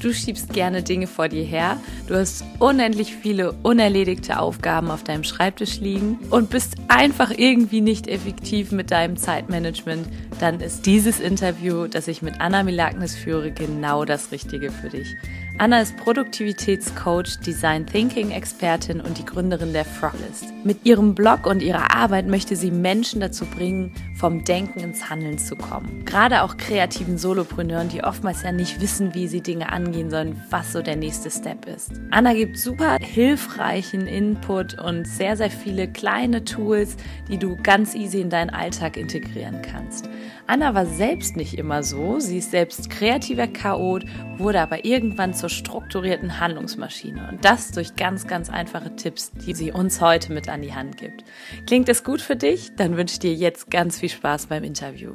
Du 0.00 0.14
schiebst 0.14 0.54
gerne 0.54 0.82
Dinge 0.82 1.06
vor 1.06 1.28
dir 1.28 1.44
her, 1.44 1.78
du 2.06 2.14
hast 2.14 2.42
unendlich 2.58 3.14
viele 3.14 3.52
unerledigte 3.62 4.38
Aufgaben 4.38 4.90
auf 4.90 5.04
deinem 5.04 5.24
Schreibtisch 5.24 5.78
liegen. 5.80 6.18
Und 6.30 6.48
bist 6.48 6.76
einfach 6.88 7.30
irgendwie 7.36 7.82
nicht 7.82 8.08
effektiv 8.08 8.72
mit 8.72 8.90
deinem 8.90 9.18
Zeitmanagement, 9.18 10.08
dann 10.40 10.60
ist 10.60 10.86
dieses 10.86 11.20
Interview, 11.20 11.86
das 11.86 12.08
ich 12.08 12.22
mit 12.22 12.40
Anna 12.40 12.62
Milagnis 12.62 13.14
führe, 13.14 13.50
genau 13.50 14.06
das 14.06 14.32
Richtige 14.32 14.72
für 14.72 14.88
dich. 14.88 15.16
Anna 15.60 15.82
ist 15.82 15.94
Produktivitätscoach, 15.98 17.38
Design 17.44 17.84
Thinking 17.84 18.30
Expertin 18.30 18.98
und 18.98 19.18
die 19.18 19.26
Gründerin 19.26 19.74
der 19.74 19.84
Froglist. 19.84 20.46
Mit 20.64 20.86
ihrem 20.86 21.14
Blog 21.14 21.44
und 21.44 21.60
ihrer 21.60 21.94
Arbeit 21.94 22.26
möchte 22.26 22.56
sie 22.56 22.70
Menschen 22.70 23.20
dazu 23.20 23.44
bringen, 23.44 23.92
vom 24.14 24.42
Denken 24.42 24.80
ins 24.80 25.10
Handeln 25.10 25.36
zu 25.36 25.56
kommen. 25.56 26.06
Gerade 26.06 26.44
auch 26.44 26.56
kreativen 26.56 27.18
Solopreneuren, 27.18 27.90
die 27.90 28.02
oftmals 28.02 28.42
ja 28.42 28.52
nicht 28.52 28.80
wissen, 28.80 29.12
wie 29.12 29.28
sie 29.28 29.42
Dinge 29.42 29.70
angehen 29.70 30.08
sollen, 30.08 30.42
was 30.48 30.72
so 30.72 30.80
der 30.80 30.96
nächste 30.96 31.30
Step 31.30 31.66
ist. 31.66 31.92
Anna 32.10 32.32
gibt 32.32 32.56
super 32.56 32.96
hilfreichen 32.98 34.06
Input 34.06 34.80
und 34.80 35.06
sehr, 35.06 35.36
sehr 35.36 35.50
viele 35.50 35.88
kleine 35.88 36.42
Tools, 36.42 36.96
die 37.28 37.36
du 37.36 37.58
ganz 37.62 37.94
easy 37.94 38.22
in 38.22 38.30
deinen 38.30 38.48
Alltag 38.48 38.96
integrieren 38.96 39.60
kannst. 39.60 40.08
Anna 40.50 40.74
war 40.74 40.84
selbst 40.84 41.36
nicht 41.36 41.54
immer 41.54 41.84
so. 41.84 42.18
Sie 42.18 42.38
ist 42.38 42.50
selbst 42.50 42.90
kreativer 42.90 43.46
Chaot, 43.46 44.04
wurde 44.36 44.60
aber 44.60 44.84
irgendwann 44.84 45.32
zur 45.32 45.48
strukturierten 45.48 46.40
Handlungsmaschine. 46.40 47.28
Und 47.30 47.44
das 47.44 47.70
durch 47.70 47.94
ganz, 47.94 48.26
ganz 48.26 48.50
einfache 48.50 48.96
Tipps, 48.96 49.30
die 49.30 49.54
sie 49.54 49.70
uns 49.70 50.00
heute 50.00 50.32
mit 50.32 50.48
an 50.48 50.62
die 50.62 50.74
Hand 50.74 50.96
gibt. 50.96 51.22
Klingt 51.68 51.86
das 51.86 52.02
gut 52.02 52.20
für 52.20 52.34
dich? 52.34 52.74
Dann 52.74 52.96
wünsche 52.96 53.12
ich 53.12 53.18
dir 53.20 53.32
jetzt 53.32 53.70
ganz 53.70 54.00
viel 54.00 54.08
Spaß 54.08 54.46
beim 54.46 54.64
Interview. 54.64 55.12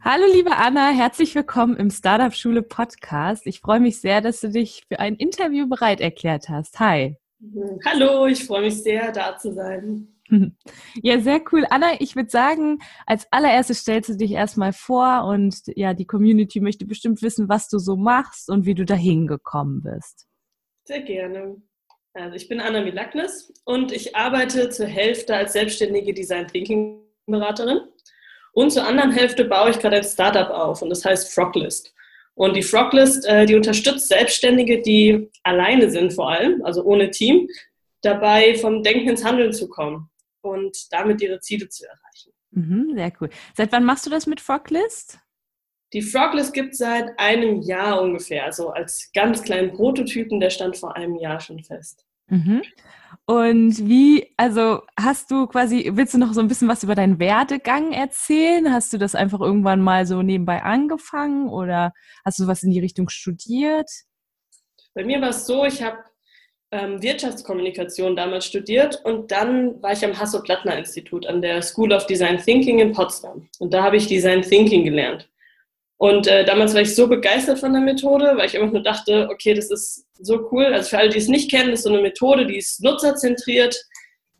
Hallo 0.00 0.24
liebe 0.32 0.56
Anna, 0.56 0.88
herzlich 0.88 1.34
willkommen 1.34 1.76
im 1.76 1.90
Startup 1.90 2.32
Schule 2.32 2.62
Podcast. 2.62 3.46
Ich 3.46 3.60
freue 3.60 3.80
mich 3.80 4.00
sehr, 4.00 4.22
dass 4.22 4.40
du 4.40 4.48
dich 4.48 4.84
für 4.88 5.00
ein 5.00 5.16
Interview 5.16 5.68
bereit 5.68 6.00
erklärt 6.00 6.48
hast. 6.48 6.80
Hi. 6.80 7.18
Hallo, 7.84 8.24
ich 8.24 8.42
freue 8.42 8.62
mich 8.62 8.82
sehr, 8.82 9.12
da 9.12 9.36
zu 9.36 9.52
sein. 9.52 10.15
Ja, 11.02 11.20
sehr 11.20 11.40
cool. 11.52 11.66
Anna, 11.70 12.00
ich 12.00 12.16
würde 12.16 12.30
sagen, 12.30 12.78
als 13.06 13.26
allererstes 13.30 13.80
stellst 13.80 14.10
du 14.10 14.16
dich 14.16 14.32
erstmal 14.32 14.72
vor 14.72 15.24
und 15.24 15.62
ja, 15.74 15.94
die 15.94 16.06
Community 16.06 16.60
möchte 16.60 16.86
bestimmt 16.86 17.22
wissen, 17.22 17.48
was 17.48 17.68
du 17.68 17.78
so 17.78 17.96
machst 17.96 18.50
und 18.50 18.66
wie 18.66 18.74
du 18.74 18.84
dahin 18.84 19.26
gekommen 19.26 19.82
bist. 19.82 20.26
Sehr 20.84 21.02
gerne. 21.02 21.56
Also 22.14 22.36
ich 22.36 22.48
bin 22.48 22.60
Anna 22.60 22.82
Milagnis 22.82 23.52
und 23.64 23.92
ich 23.92 24.16
arbeite 24.16 24.70
zur 24.70 24.86
Hälfte 24.86 25.36
als 25.36 25.52
selbstständige 25.52 26.14
Design 26.14 26.48
Thinking 26.48 27.02
Beraterin 27.26 27.80
und 28.52 28.70
zur 28.70 28.86
anderen 28.86 29.12
Hälfte 29.12 29.44
baue 29.44 29.70
ich 29.70 29.78
gerade 29.78 29.96
ein 29.96 30.04
Startup 30.04 30.48
auf 30.48 30.80
und 30.80 30.90
das 30.90 31.04
heißt 31.04 31.34
Froglist. 31.34 31.92
Und 32.34 32.54
die 32.54 32.62
Froglist, 32.62 33.26
äh, 33.26 33.46
die 33.46 33.54
unterstützt 33.54 34.08
Selbstständige, 34.08 34.80
die 34.82 35.30
alleine 35.42 35.90
sind 35.90 36.12
vor 36.12 36.30
allem, 36.30 36.62
also 36.64 36.84
ohne 36.84 37.10
Team, 37.10 37.48
dabei 38.02 38.54
vom 38.54 38.82
Denken 38.82 39.08
ins 39.08 39.24
Handeln 39.24 39.52
zu 39.52 39.68
kommen 39.68 40.10
und 40.46 40.92
damit 40.92 41.20
ihre 41.20 41.40
Ziele 41.40 41.68
zu 41.68 41.84
erreichen. 41.84 42.32
Mhm, 42.50 42.92
sehr 42.94 43.12
cool. 43.20 43.30
Seit 43.56 43.72
wann 43.72 43.84
machst 43.84 44.06
du 44.06 44.10
das 44.10 44.26
mit 44.26 44.40
Froglist? 44.40 45.18
Die 45.92 46.02
Froglist 46.02 46.52
gibt 46.52 46.72
es 46.72 46.78
seit 46.78 47.18
einem 47.18 47.62
Jahr 47.62 48.02
ungefähr, 48.02 48.44
also 48.44 48.70
als 48.70 49.10
ganz 49.14 49.42
kleinen 49.42 49.72
Prototypen, 49.72 50.40
der 50.40 50.50
stand 50.50 50.76
vor 50.76 50.96
einem 50.96 51.16
Jahr 51.16 51.40
schon 51.40 51.62
fest. 51.62 52.04
Mhm. 52.28 52.62
Und 53.24 53.88
wie, 53.88 54.34
also 54.36 54.82
hast 54.98 55.30
du 55.30 55.46
quasi, 55.46 55.90
willst 55.94 56.14
du 56.14 56.18
noch 56.18 56.32
so 56.32 56.40
ein 56.40 56.48
bisschen 56.48 56.68
was 56.68 56.82
über 56.82 56.94
deinen 56.94 57.18
Werdegang 57.18 57.92
erzählen? 57.92 58.72
Hast 58.72 58.92
du 58.92 58.98
das 58.98 59.14
einfach 59.14 59.40
irgendwann 59.40 59.80
mal 59.80 60.06
so 60.06 60.22
nebenbei 60.22 60.62
angefangen 60.62 61.48
oder 61.48 61.92
hast 62.24 62.38
du 62.38 62.46
was 62.46 62.62
in 62.62 62.70
die 62.70 62.80
Richtung 62.80 63.08
studiert? 63.08 63.90
Bei 64.94 65.04
mir 65.04 65.20
war 65.20 65.30
es 65.30 65.46
so, 65.46 65.64
ich 65.64 65.82
habe 65.82 65.98
ähm, 66.72 67.00
Wirtschaftskommunikation 67.02 68.16
damals 68.16 68.46
studiert 68.46 69.00
und 69.04 69.30
dann 69.30 69.80
war 69.82 69.92
ich 69.92 70.04
am 70.04 70.18
Hasso-Plattner-Institut 70.18 71.26
an 71.26 71.40
der 71.40 71.62
School 71.62 71.92
of 71.92 72.06
Design 72.06 72.38
Thinking 72.38 72.80
in 72.80 72.92
Potsdam. 72.92 73.48
Und 73.58 73.72
da 73.72 73.82
habe 73.82 73.96
ich 73.96 74.06
Design 74.06 74.42
Thinking 74.42 74.84
gelernt. 74.84 75.28
Und 75.98 76.26
äh, 76.26 76.44
damals 76.44 76.74
war 76.74 76.82
ich 76.82 76.94
so 76.94 77.08
begeistert 77.08 77.58
von 77.58 77.72
der 77.72 77.80
Methode, 77.80 78.34
weil 78.36 78.46
ich 78.46 78.56
einfach 78.56 78.72
nur 78.72 78.82
dachte, 78.82 79.28
okay, 79.30 79.54
das 79.54 79.70
ist 79.70 80.06
so 80.18 80.48
cool. 80.52 80.66
Also 80.66 80.90
für 80.90 80.98
alle, 80.98 81.08
die 81.08 81.18
es 81.18 81.28
nicht 81.28 81.50
kennen, 81.50 81.72
ist 81.72 81.84
so 81.84 81.88
eine 81.90 82.02
Methode, 82.02 82.46
die 82.46 82.58
ist 82.58 82.82
nutzerzentriert, 82.82 83.76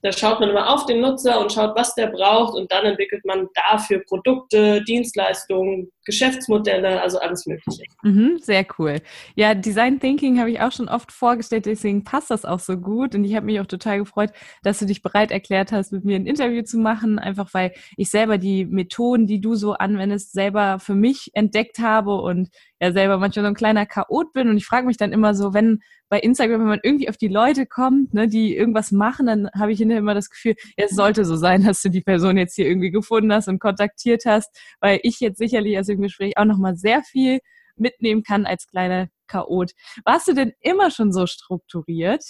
da 0.03 0.13
schaut 0.13 0.41
man 0.41 0.51
immer 0.51 0.73
auf 0.73 0.87
den 0.87 1.01
Nutzer 1.01 1.41
und 1.41 1.53
schaut, 1.53 1.75
was 1.77 1.95
der 1.95 2.09
braucht 2.09 2.55
und 2.55 2.71
dann 2.71 2.85
entwickelt 2.85 3.25
man 3.25 3.49
dafür 3.55 4.03
Produkte, 4.07 4.83
Dienstleistungen, 4.85 5.91
Geschäftsmodelle, 6.05 7.01
also 7.01 7.19
alles 7.19 7.47
Mögliche. 7.47 7.83
Mhm, 8.03 8.39
sehr 8.41 8.65
cool. 8.79 9.01
Ja, 9.35 9.55
Design 9.55 9.99
Thinking 9.99 10.39
habe 10.39 10.51
ich 10.51 10.61
auch 10.61 10.71
schon 10.71 10.89
oft 10.89 11.11
vorgestellt, 11.11 11.67
deswegen 11.67 12.05
passt 12.05 12.31
das 12.31 12.45
auch 12.45 12.61
so 12.61 12.77
gut 12.77 13.15
und 13.15 13.25
ich 13.25 13.35
habe 13.35 13.47
mich 13.47 13.59
auch 13.59 13.67
total 13.67 13.99
gefreut, 13.99 14.31
dass 14.63 14.79
du 14.79 14.87
dich 14.87 15.03
bereit 15.03 15.31
erklärt 15.31 15.73
hast, 15.73 15.93
mit 15.93 16.05
mir 16.05 16.17
ein 16.17 16.27
Interview 16.27 16.63
zu 16.63 16.79
machen, 16.79 17.19
einfach 17.19 17.53
weil 17.53 17.73
ich 17.97 18.11
selber 18.11 18.39
die 18.39 18.65
Methoden, 18.65 19.27
die 19.27 19.41
du 19.41 19.55
so 19.57 19.73
anwendest, 19.73 20.33
selber 20.33 20.79
für 20.79 20.95
mich 20.95 21.31
entdeckt 21.35 21.79
habe 21.81 22.15
und 22.21 22.49
ja 22.81 22.93
selber 22.93 23.19
manchmal 23.19 23.45
so 23.45 23.49
ein 23.49 23.55
kleiner 23.55 23.87
Chaot 23.87 24.33
bin 24.33 24.49
und 24.49 24.57
ich 24.57 24.67
frage 24.67 24.87
mich 24.87 24.97
dann 24.97 25.13
immer 25.13 25.35
so, 25.35 25.55
wenn 25.55 25.81
bei 26.09 26.21
Instagram, 26.21 26.61
wenn 26.61 26.69
man 26.69 26.81
irgendwie 26.83 27.09
auf 27.09 27.17
die 27.17 27.29
Leute 27.29 27.67
kommt, 27.67 28.15
ne, 28.15 28.29
die 28.29 28.57
irgendwas 28.57 28.93
machen, 28.93 29.27
dann 29.27 29.51
habe 29.59 29.73
ich 29.73 29.81
immer 29.81 30.15
das 30.15 30.31
Gefühl, 30.31 30.55
ja, 30.77 30.85
es 30.85 30.93
sollte 30.93 31.25
so 31.25 31.37
sein, 31.37 31.65
dass 31.65 31.83
du 31.83 31.89
die 31.89 32.03
Person 32.03 32.37
jetzt 32.37 32.55
hier 32.55 32.67
irgendwie 32.67 32.91
gefunden 32.91 33.33
hast 33.33 33.49
und 33.49 33.59
kontaktiert 33.59 34.25
hast, 34.27 34.51
weil 34.81 35.01
ich 35.03 35.21
jetzt 35.21 35.39
sicherlich 35.39 35.79
aus 35.79 35.87
dem 35.87 36.03
Gespräch 36.03 36.37
auch 36.37 36.45
nochmal 36.45 36.77
sehr 36.77 37.03
viel 37.03 37.41
mitnehmen 37.77 38.23
kann 38.23 38.47
als 38.47 38.67
kleiner 38.67 39.09
Chaot. 39.27 39.73
Warst 40.05 40.29
du 40.29 40.33
denn 40.33 40.53
immer 40.61 40.91
schon 40.91 41.13
so 41.13 41.27
strukturiert? 41.27 42.25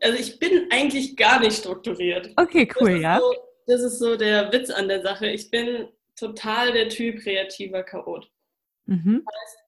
Also 0.00 0.18
ich 0.18 0.38
bin 0.38 0.68
eigentlich 0.70 1.16
gar 1.16 1.40
nicht 1.40 1.56
strukturiert. 1.56 2.30
Okay, 2.36 2.68
cool, 2.80 2.94
das 2.94 3.02
ja. 3.02 3.18
So, 3.18 3.34
das 3.66 3.80
ist 3.82 3.98
so 3.98 4.16
der 4.16 4.52
Witz 4.52 4.70
an 4.70 4.88
der 4.88 5.02
Sache. 5.02 5.28
Ich 5.28 5.50
bin 5.50 5.88
total 6.16 6.72
der 6.72 6.88
Typ 6.88 7.20
kreativer 7.20 7.82
Chaot. 7.82 8.31
Mhm. 8.86 9.22
Das 9.24 9.34
heißt, 9.34 9.58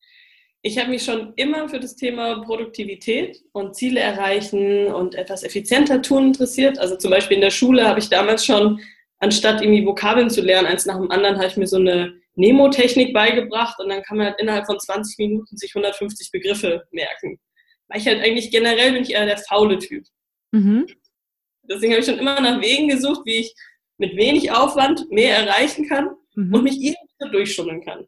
ich 0.66 0.78
habe 0.78 0.91
mich 0.91 1.04
schon 1.04 1.34
immer 1.36 1.69
für 1.69 1.78
das 1.78 1.94
Thema 1.94 2.41
Produktivität 2.42 3.42
und 3.52 3.76
Ziele 3.76 4.00
erreichen 4.00 4.86
und 4.86 5.14
etwas 5.14 5.42
effizienter 5.42 6.00
tun 6.00 6.28
interessiert. 6.28 6.78
Also 6.78 6.97
zum 6.97 7.10
Beispiel 7.10 7.36
in 7.36 7.42
der 7.42 7.50
Schule 7.50 7.86
habe 7.86 8.00
ich 8.00 8.08
damals 8.08 8.47
schon, 8.47 8.80
anstatt 9.19 9.60
irgendwie 9.60 9.84
Vokabeln 9.84 10.30
zu 10.30 10.41
lernen, 10.41 10.66
eins 10.66 10.86
nach 10.86 10.97
dem 10.97 11.10
anderen, 11.10 11.36
habe 11.36 11.48
ich 11.48 11.58
mir 11.58 11.66
so 11.66 11.76
eine 11.76 12.14
Nemo-Technik 12.36 13.12
beigebracht 13.12 13.78
und 13.78 13.91
dann 13.91 14.02
kann 14.02 14.16
man 14.16 14.28
halt 14.28 14.41
innerhalb 14.41 14.64
von 14.64 14.80
20 14.80 15.19
Minuten 15.19 15.56
sich 15.56 15.75
150 15.75 16.31
Begriffe 16.31 16.84
merken. 16.92 17.38
Weil 17.88 18.00
ich 18.00 18.06
halt 18.06 18.25
eigentlich 18.25 18.50
generell 18.50 18.92
bin 18.92 19.02
ich 19.02 19.12
eher 19.12 19.26
der 19.26 19.38
faule 19.38 19.78
Typ. 19.78 20.04
Mhm. 20.52 20.86
Deswegen 21.69 21.92
habe 21.92 22.00
ich 22.00 22.06
schon 22.06 22.19
immer 22.19 22.41
nach 22.41 22.62
Wegen 22.62 22.88
gesucht, 22.88 23.20
wie 23.26 23.36
ich 23.36 23.54
mit 23.98 24.16
wenig 24.16 24.50
Aufwand 24.50 25.10
mehr 25.10 25.36
erreichen 25.36 25.88
kann 25.88 26.10
mhm. 26.34 26.54
und 26.54 26.64
mich 26.64 26.81
irgendwie 26.81 27.31
durchschummeln 27.32 27.84
kann. 27.84 28.06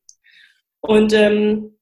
Und 0.86 1.12
ähm, 1.12 1.76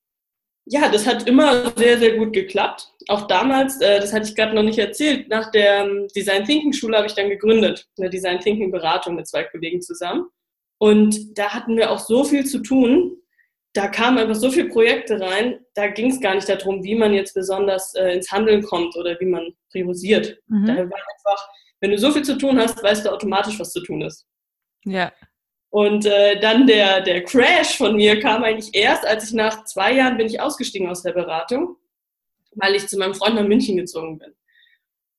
ja, 0.66 0.88
das 0.88 1.06
hat 1.06 1.28
immer 1.28 1.72
sehr, 1.76 1.98
sehr 1.98 2.16
gut 2.16 2.32
geklappt. 2.32 2.88
Auch 3.08 3.26
damals, 3.26 3.80
äh, 3.80 4.00
das 4.00 4.12
hatte 4.12 4.26
ich 4.28 4.34
gerade 4.34 4.54
noch 4.54 4.62
nicht 4.62 4.78
erzählt, 4.78 5.28
nach 5.28 5.50
der 5.50 5.84
ähm, 5.84 6.08
Design 6.16 6.44
Thinking 6.44 6.72
Schule 6.72 6.96
habe 6.96 7.06
ich 7.06 7.14
dann 7.14 7.28
gegründet, 7.28 7.86
eine 7.98 8.08
Design 8.08 8.40
Thinking 8.40 8.70
Beratung 8.70 9.16
mit 9.16 9.26
zwei 9.26 9.44
Kollegen 9.44 9.82
zusammen. 9.82 10.26
Und 10.78 11.38
da 11.38 11.50
hatten 11.50 11.76
wir 11.76 11.90
auch 11.90 11.98
so 11.98 12.24
viel 12.24 12.46
zu 12.46 12.60
tun. 12.60 13.16
Da 13.74 13.88
kamen 13.88 14.18
einfach 14.18 14.36
so 14.36 14.50
viele 14.50 14.68
Projekte 14.68 15.20
rein, 15.20 15.58
da 15.74 15.88
ging 15.88 16.10
es 16.10 16.20
gar 16.20 16.34
nicht 16.34 16.48
darum, 16.48 16.84
wie 16.84 16.94
man 16.94 17.12
jetzt 17.12 17.34
besonders 17.34 17.94
äh, 17.94 18.14
ins 18.14 18.30
Handeln 18.30 18.62
kommt 18.62 18.96
oder 18.96 19.18
wie 19.18 19.26
man 19.26 19.52
priorisiert. 19.70 20.38
Mhm. 20.46 20.66
Da 20.66 20.76
war 20.76 20.82
einfach, 20.82 21.48
wenn 21.80 21.90
du 21.90 21.98
so 21.98 22.12
viel 22.12 22.22
zu 22.22 22.38
tun 22.38 22.58
hast, 22.58 22.82
weißt 22.82 23.04
du 23.04 23.10
automatisch, 23.10 23.58
was 23.58 23.72
zu 23.72 23.82
tun 23.82 24.02
ist. 24.02 24.26
Ja. 24.84 25.12
Und 25.74 26.06
äh, 26.06 26.38
dann 26.38 26.68
der, 26.68 27.00
der 27.00 27.24
Crash 27.24 27.76
von 27.76 27.96
mir 27.96 28.20
kam 28.20 28.44
eigentlich 28.44 28.72
erst, 28.76 29.04
als 29.04 29.24
ich 29.24 29.32
nach 29.32 29.64
zwei 29.64 29.94
Jahren 29.94 30.16
bin 30.16 30.28
ich 30.28 30.40
ausgestiegen 30.40 30.88
aus 30.88 31.02
der 31.02 31.10
Beratung, 31.10 31.74
weil 32.52 32.76
ich 32.76 32.86
zu 32.86 32.96
meinem 32.96 33.16
Freund 33.16 33.34
nach 33.34 33.42
München 33.42 33.76
gezogen 33.76 34.20
bin. 34.20 34.36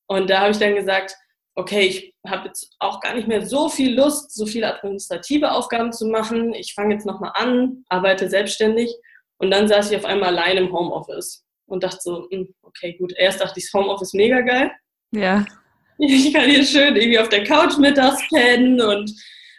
Und 0.08 0.30
da 0.30 0.40
habe 0.40 0.52
ich 0.52 0.58
dann 0.58 0.76
gesagt, 0.76 1.14
okay, 1.56 1.82
ich 1.82 2.16
habe 2.26 2.48
jetzt 2.48 2.74
auch 2.80 3.02
gar 3.02 3.16
nicht 3.16 3.28
mehr 3.28 3.46
so 3.46 3.68
viel 3.68 4.00
Lust, 4.00 4.34
so 4.34 4.46
viele 4.46 4.74
administrative 4.74 5.52
Aufgaben 5.52 5.92
zu 5.92 6.08
machen. 6.08 6.54
Ich 6.54 6.74
fange 6.74 6.94
jetzt 6.94 7.06
nochmal 7.06 7.34
an, 7.34 7.84
arbeite 7.90 8.30
selbstständig. 8.30 8.96
Und 9.40 9.52
dann 9.52 9.68
saß 9.68 9.92
ich 9.92 9.98
auf 9.98 10.06
einmal 10.06 10.30
allein 10.30 10.56
im 10.56 10.72
Homeoffice 10.72 11.44
und 11.66 11.84
dachte 11.84 12.00
so, 12.02 12.30
hm, 12.32 12.56
okay, 12.62 12.94
gut. 12.94 13.12
Erst 13.18 13.42
dachte 13.42 13.60
ich, 13.60 13.66
das 13.66 13.74
Homeoffice 13.74 14.14
mega 14.14 14.40
geil. 14.40 14.72
Ja. 15.12 15.46
Ich 15.98 16.34
kann 16.34 16.50
hier 16.50 16.66
schön 16.66 16.96
irgendwie 16.96 17.20
auf 17.20 17.30
der 17.30 17.46
Couch 17.46 17.78
mittags 17.78 18.22
pennen 18.30 18.82
und 18.82 19.10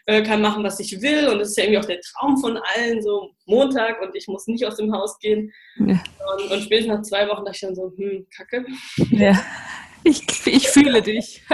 äh, 0.06 0.22
kann 0.22 0.40
machen, 0.40 0.64
was 0.64 0.80
ich 0.80 1.02
will. 1.02 1.28
Und 1.28 1.40
das 1.40 1.50
ist 1.50 1.56
ja 1.56 1.64
irgendwie 1.64 1.80
auch 1.80 1.84
der 1.84 2.00
Traum 2.00 2.38
von 2.38 2.56
allen, 2.56 3.02
so 3.02 3.32
Montag 3.44 4.00
und 4.00 4.14
ich 4.14 4.28
muss 4.28 4.46
nicht 4.46 4.64
aus 4.64 4.76
dem 4.76 4.92
Haus 4.92 5.18
gehen. 5.18 5.52
Ja. 5.78 6.02
Und, 6.34 6.50
und 6.50 6.62
spätestens 6.62 6.94
nach 6.94 7.02
zwei 7.02 7.28
Wochen 7.28 7.44
dachte 7.44 7.56
ich 7.56 7.60
dann 7.60 7.74
so, 7.74 7.92
hm, 7.96 8.26
kacke. 8.34 8.64
Ja, 9.10 9.38
ich, 10.04 10.22
ich 10.46 10.68
fühle 10.68 11.02
dich. 11.02 11.42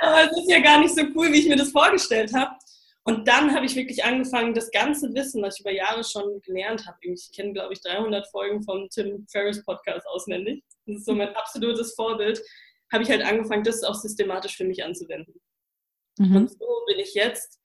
Aber 0.00 0.24
es 0.24 0.30
ist 0.38 0.50
ja 0.50 0.60
gar 0.60 0.80
nicht 0.80 0.94
so 0.94 1.02
cool, 1.14 1.30
wie 1.30 1.40
ich 1.40 1.48
mir 1.48 1.56
das 1.56 1.70
vorgestellt 1.70 2.32
habe. 2.34 2.52
Und 3.04 3.28
dann 3.28 3.54
habe 3.54 3.66
ich 3.66 3.76
wirklich 3.76 4.04
angefangen, 4.04 4.54
das 4.54 4.70
ganze 4.70 5.12
Wissen, 5.14 5.42
was 5.42 5.56
ich 5.56 5.60
über 5.60 5.72
Jahre 5.72 6.04
schon 6.04 6.40
gelernt 6.42 6.86
habe, 6.86 6.96
ich 7.02 7.30
kenne, 7.34 7.52
glaube 7.52 7.72
ich, 7.74 7.82
300 7.82 8.26
Folgen 8.28 8.62
vom 8.62 8.88
Tim 8.88 9.26
Ferriss 9.30 9.64
Podcast 9.64 10.06
auswendig. 10.06 10.62
Das 10.86 10.98
ist 10.98 11.06
so 11.06 11.14
mein 11.14 11.34
absolutes 11.34 11.94
Vorbild. 11.94 12.40
Habe 12.92 13.02
ich 13.02 13.10
halt 13.10 13.22
angefangen, 13.22 13.64
das 13.64 13.82
auch 13.84 13.94
systematisch 13.94 14.56
für 14.56 14.64
mich 14.64 14.82
anzuwenden. 14.84 15.34
Mhm. 16.20 16.36
Und 16.36 16.50
so 16.50 16.66
bin 16.86 16.98
ich 16.98 17.14
jetzt 17.14 17.58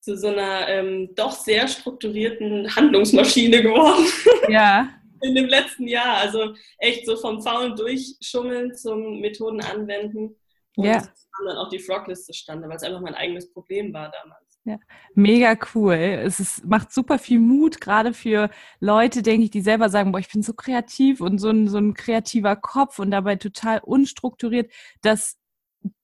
zu 0.00 0.18
so 0.18 0.28
einer 0.28 0.68
ähm, 0.68 1.14
doch 1.14 1.32
sehr 1.32 1.66
strukturierten 1.68 2.74
Handlungsmaschine 2.74 3.62
geworden. 3.62 4.06
Ja. 4.48 4.90
In 5.22 5.34
dem 5.34 5.46
letzten 5.46 5.88
Jahr. 5.88 6.18
Also 6.18 6.54
echt 6.78 7.06
so 7.06 7.16
vom 7.16 7.40
faulen 7.40 7.74
Durchschummeln 7.76 8.74
zum 8.74 9.20
Methoden 9.20 9.62
anwenden. 9.62 10.36
Und 10.76 10.84
ja. 10.84 11.02
dann 11.46 11.56
auch 11.56 11.70
die 11.70 11.78
Froglist 11.78 12.26
zustande, 12.26 12.68
weil 12.68 12.76
es 12.76 12.82
einfach 12.82 13.00
mein 13.00 13.14
eigenes 13.14 13.50
Problem 13.50 13.94
war 13.94 14.10
damals. 14.10 14.44
Ja, 14.66 14.78
mega 15.14 15.56
cool. 15.74 15.94
Es 15.94 16.40
ist, 16.40 16.64
macht 16.64 16.92
super 16.92 17.18
viel 17.18 17.38
Mut, 17.38 17.80
gerade 17.80 18.12
für 18.12 18.50
Leute, 18.80 19.22
denke 19.22 19.44
ich, 19.44 19.50
die 19.50 19.60
selber 19.60 19.88
sagen, 19.88 20.12
boah, 20.12 20.18
ich 20.18 20.30
bin 20.30 20.42
so 20.42 20.52
kreativ 20.52 21.20
und 21.20 21.38
so 21.38 21.48
ein, 21.48 21.68
so 21.68 21.78
ein 21.78 21.94
kreativer 21.94 22.56
Kopf 22.56 22.98
und 22.98 23.10
dabei 23.10 23.36
total 23.36 23.80
unstrukturiert, 23.80 24.70
dass 25.00 25.38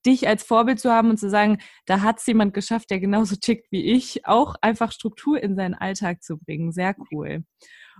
dich 0.05 0.27
als 0.27 0.43
Vorbild 0.43 0.79
zu 0.79 0.91
haben 0.91 1.09
und 1.09 1.17
zu 1.17 1.29
sagen, 1.29 1.59
da 1.85 2.01
hat 2.01 2.19
es 2.19 2.25
jemand 2.25 2.53
geschafft, 2.53 2.89
der 2.89 2.99
genauso 2.99 3.35
tickt 3.35 3.71
wie 3.71 3.83
ich, 3.83 4.25
auch 4.25 4.55
einfach 4.61 4.91
Struktur 4.91 5.41
in 5.41 5.55
seinen 5.55 5.73
Alltag 5.73 6.23
zu 6.23 6.37
bringen. 6.37 6.71
Sehr 6.71 6.95
cool. 7.11 7.43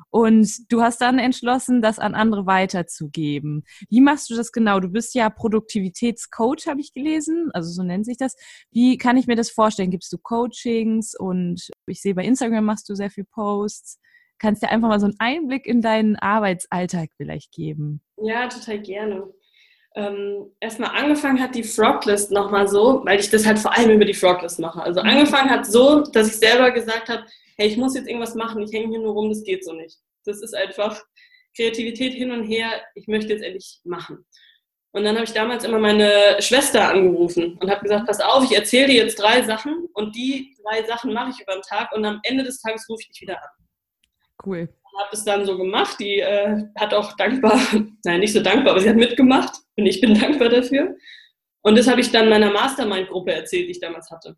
Und 0.10 0.72
du 0.72 0.82
hast 0.82 1.02
dann 1.02 1.20
entschlossen, 1.20 1.82
das 1.82 2.00
an 2.00 2.16
andere 2.16 2.46
weiterzugeben. 2.46 3.64
Wie 3.90 4.02
machst 4.02 4.30
du 4.30 4.36
das 4.36 4.52
genau? 4.52 4.80
Du 4.80 4.90
bist 4.90 5.14
ja 5.14 5.30
Produktivitätscoach, 5.30 6.68
habe 6.68 6.82
ich 6.82 6.94
gelesen, 6.94 7.50
also 7.54 7.72
so 7.72 7.84
nennt 7.84 8.06
sich 8.06 8.18
das. 8.18 8.36
Wie 8.72 8.98
kann 8.98 9.18
ich 9.18 9.28
mir 9.28 9.36
das 9.36 9.52
vorstellen? 9.52 9.92
Gibst 9.92 10.12
du 10.12 10.18
Coachings 10.18 11.14
und 11.18 11.70
ich 11.86 12.02
sehe 12.02 12.16
bei 12.16 12.26
Instagram 12.26 12.66
machst 12.66 12.90
du 12.90 12.96
sehr 12.96 13.12
viel 13.12 13.26
Posts. 13.26 14.00
Kannst 14.40 14.64
du 14.64 14.70
einfach 14.70 14.88
mal 14.88 15.00
so 15.00 15.06
einen 15.06 15.20
Einblick 15.20 15.68
in 15.68 15.82
deinen 15.82 16.16
Arbeitsalltag 16.16 17.10
vielleicht 17.16 17.52
geben? 17.52 18.02
Ja, 18.18 18.48
total 18.48 18.80
gerne 18.80 19.32
ähm, 19.96 20.52
erstmal 20.60 20.92
angefangen 20.92 21.42
hat 21.42 21.54
die 21.54 21.64
Froglist 21.64 22.32
nochmal 22.32 22.68
so, 22.68 23.02
weil 23.04 23.20
ich 23.20 23.30
das 23.30 23.46
halt 23.46 23.60
vor 23.60 23.78
allem 23.78 23.92
über 23.92 24.06
die 24.06 24.14
Froglist 24.14 24.60
mache. 24.60 24.82
Also 24.82 25.02
mhm. 25.02 25.10
angefangen 25.10 25.50
hat 25.50 25.66
so, 25.66 26.02
dass 26.02 26.28
ich 26.28 26.38
selber 26.38 26.72
gesagt 26.72 27.10
habe, 27.10 27.26
hey, 27.58 27.68
ich 27.68 27.78
muss 27.78 27.96
jetzt 27.96 28.08
irgendwas 28.08 28.36
machen, 28.36 28.62
ich 28.62 28.72
hänge 28.72 28.90
hier 28.90 29.00
nur 29.00 29.14
rum, 29.14 29.30
das 29.30 29.44
geht 29.44 29.66
so 29.66 29.74
nicht. 29.74 29.98
Das 30.26 30.42
ist 30.42 30.56
einfach 30.56 31.02
Kreativität 31.56 32.14
hin 32.14 32.32
und 32.32 32.44
her, 32.44 32.70
ich 32.96 33.08
möchte 33.08 33.34
jetzt 33.34 33.44
endlich 33.44 33.82
machen. 33.84 34.26
Und 34.94 35.04
dann 35.04 35.16
habe 35.16 35.26
ich 35.26 35.34
damals 35.34 35.64
immer 35.64 35.80
meine 35.80 36.38
Schwester 36.40 36.90
angerufen 36.90 37.58
und 37.62 37.70
habe 37.70 37.82
gesagt, 37.82 38.08
pass 38.08 38.20
auf, 38.20 38.44
ich 38.44 38.56
erzähle 38.56 38.88
dir 38.88 39.04
jetzt 39.04 39.20
drei 39.20 39.42
Sachen 39.42 39.88
und 39.94 40.16
die 40.16 40.56
drei 40.64 40.84
Sachen 40.84 41.14
mache 41.14 41.32
ich 41.32 41.42
über 41.42 41.54
den 41.54 41.62
Tag 41.62 41.92
und 41.94 42.04
am 42.06 42.20
Ende 42.24 42.44
des 42.44 42.62
Tages 42.62 42.88
rufe 42.90 43.02
ich 43.02 43.08
dich 43.10 43.22
wieder 43.22 43.42
an. 43.42 43.50
Cool 44.46 44.70
habe 44.98 45.10
es 45.14 45.24
dann 45.24 45.46
so 45.46 45.58
gemacht. 45.58 46.00
Die 46.00 46.20
äh, 46.20 46.64
hat 46.80 46.94
auch 46.94 47.16
dankbar, 47.16 47.60
nein, 48.06 48.20
nicht 48.20 48.34
so 48.34 48.42
dankbar, 48.42 48.74
aber 48.74 48.82
sie 48.82 48.90
hat 48.90 48.96
mitgemacht 48.96 49.61
und 49.78 49.86
ich 49.86 50.02
bin 50.02 50.14
dankbar 50.20 50.50
dafür. 50.50 50.96
Und 51.64 51.78
das 51.78 51.88
habe 51.88 52.02
ich 52.02 52.12
dann 52.12 52.30
meiner 52.30 52.52
Mastermind-Gruppe 52.52 53.34
erzählt, 53.34 53.68
die 53.68 53.72
ich 53.72 53.80
damals 53.80 54.10
hatte. 54.10 54.36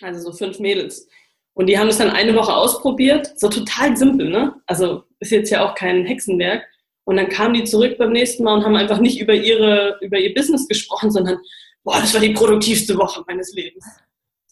Also 0.00 0.30
so 0.30 0.36
fünf 0.36 0.58
Mädels. 0.58 1.08
Und 1.54 1.66
die 1.66 1.78
haben 1.78 1.88
das 1.88 1.98
dann 1.98 2.10
eine 2.10 2.34
Woche 2.34 2.54
ausprobiert. 2.54 3.38
So 3.38 3.48
total 3.48 3.96
simpel, 3.96 4.30
ne? 4.30 4.54
Also 4.66 5.04
ist 5.20 5.32
jetzt 5.32 5.50
ja 5.50 5.66
auch 5.66 5.74
kein 5.74 6.06
Hexenwerk. 6.06 6.66
Und 7.04 7.16
dann 7.16 7.28
kamen 7.28 7.54
die 7.54 7.64
zurück 7.64 7.98
beim 7.98 8.12
nächsten 8.12 8.44
Mal 8.44 8.54
und 8.54 8.64
haben 8.64 8.76
einfach 8.76 8.98
nicht 8.98 9.20
über, 9.20 9.34
ihre, 9.34 9.98
über 10.00 10.18
ihr 10.18 10.32
Business 10.34 10.66
gesprochen, 10.68 11.10
sondern, 11.10 11.38
boah, 11.82 12.00
das 12.00 12.14
war 12.14 12.20
die 12.20 12.32
produktivste 12.32 12.96
Woche 12.96 13.22
meines 13.26 13.52
Lebens. 13.54 13.84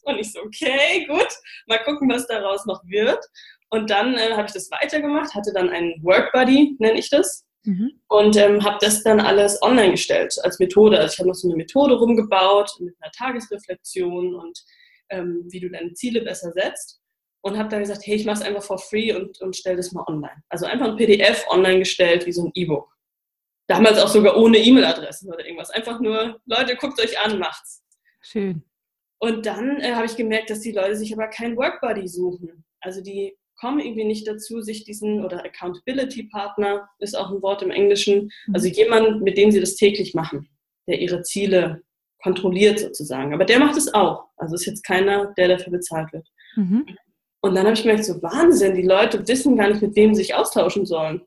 Und 0.03 0.19
ich 0.19 0.33
so, 0.33 0.41
okay, 0.41 1.07
gut, 1.07 1.29
mal 1.67 1.79
gucken, 1.79 2.11
was 2.11 2.27
daraus 2.27 2.67
noch 2.67 2.83
wird. 2.85 3.25
Und 3.71 3.89
dann 3.89 4.15
äh, 4.15 4.33
habe 4.33 4.47
ich 4.47 4.53
das 4.53 4.71
weitergemacht, 4.71 5.35
hatte 5.35 5.53
dann 5.55 5.71
einen 5.71 6.03
Work 6.03 6.35
nenne 6.35 6.99
ich 6.99 7.09
das. 7.09 7.47
Mhm. 7.65 8.01
Und 8.09 8.37
ähm, 8.37 8.65
habe 8.65 8.79
das 8.81 9.03
dann 9.03 9.21
alles 9.21 9.61
online 9.63 9.93
gestellt 9.93 10.35
als 10.43 10.59
Methode. 10.59 10.99
Also 10.99 11.13
ich 11.13 11.19
habe 11.19 11.29
noch 11.29 11.35
so 11.35 11.49
eine 11.49 11.57
Methode 11.57 11.95
rumgebaut 11.95 12.71
mit 12.81 12.95
einer 13.01 13.13
Tagesreflexion 13.13 14.35
und 14.35 14.65
ähm, 15.11 15.45
wie 15.51 15.61
du 15.61 15.71
deine 15.71 15.93
Ziele 15.93 16.23
besser 16.23 16.53
setzt. 16.53 17.01
Und 17.43 17.57
habe 17.57 17.71
dann 17.71 17.81
gesagt, 17.81 18.03
hey, 18.05 18.17
ich 18.17 18.27
mache 18.27 18.41
es 18.41 18.43
einfach 18.43 18.63
for 18.63 18.79
free 18.79 19.15
und, 19.15 19.41
und 19.41 19.57
stelle 19.57 19.79
das 19.79 19.93
mal 19.93 20.05
online. 20.07 20.43
Also 20.51 20.67
einfach 20.67 20.89
ein 20.89 20.97
PDF 20.97 21.47
online 21.49 21.79
gestellt, 21.79 22.27
wie 22.27 22.33
so 22.33 22.45
ein 22.45 22.53
E-Book. 22.55 22.95
Damals 23.67 23.99
auch 23.99 24.09
sogar 24.09 24.37
ohne 24.37 24.59
E-Mail-Adresse 24.59 25.27
oder 25.27 25.45
irgendwas. 25.45 25.71
Einfach 25.71 26.01
nur, 26.01 26.39
Leute, 26.45 26.77
guckt 26.77 27.01
euch 27.01 27.19
an, 27.19 27.39
macht's. 27.39 27.83
Schön. 28.21 28.63
Und 29.21 29.47
dann 29.47 29.81
äh, 29.81 29.95
habe 29.95 30.07
ich 30.07 30.17
gemerkt, 30.17 30.51
dass 30.51 30.61
die 30.61 30.73
Leute 30.73 30.97
sich 30.97 31.13
aber 31.13 31.29
keinen 31.29 31.57
Workbuddy 31.57 32.09
suchen. 32.09 32.65
Also 32.81 33.03
die 33.03 33.37
kommen 33.61 33.81
irgendwie 33.81 34.05
nicht 34.05 34.27
dazu, 34.27 34.63
sich 34.63 34.85
diesen, 34.85 35.25
oder 35.25 35.45
Accountability 35.45 36.25
Partner 36.25 36.89
ist 36.99 37.17
auch 37.17 37.31
ein 37.31 37.43
Wort 37.43 37.63
im 37.63 37.71
Englischen, 37.71 38.31
mhm. 38.47 38.55
also 38.55 38.67
jemand, 38.67 39.23
mit 39.23 39.37
dem 39.37 39.51
sie 39.51 39.61
das 39.61 39.77
täglich 39.77 40.15
machen, 40.15 40.49
der 40.89 41.01
ihre 41.01 41.23
Ziele 41.23 41.83
kontrolliert 42.23 42.79
sozusagen. 42.79 43.35
Aber 43.35 43.45
der 43.45 43.59
macht 43.59 43.77
es 43.77 43.93
auch. 43.93 44.29
Also 44.37 44.55
ist 44.55 44.67
jetzt 44.67 44.85
keiner, 44.85 45.33
der 45.37 45.49
dafür 45.49 45.73
bezahlt 45.73 46.13
wird. 46.13 46.27
Mhm. 46.57 46.87
Und 47.43 47.55
dann 47.55 47.65
habe 47.65 47.75
ich 47.75 47.83
gemerkt, 47.83 48.05
so 48.05 48.23
Wahnsinn, 48.23 48.75
die 48.75 48.83
Leute 48.83 49.27
wissen 49.27 49.57
gar 49.57 49.69
nicht, 49.69 49.83
mit 49.83 49.97
wem 49.97 50.15
sie 50.15 50.23
sich 50.23 50.35
austauschen 50.35 50.85
sollen. 50.85 51.23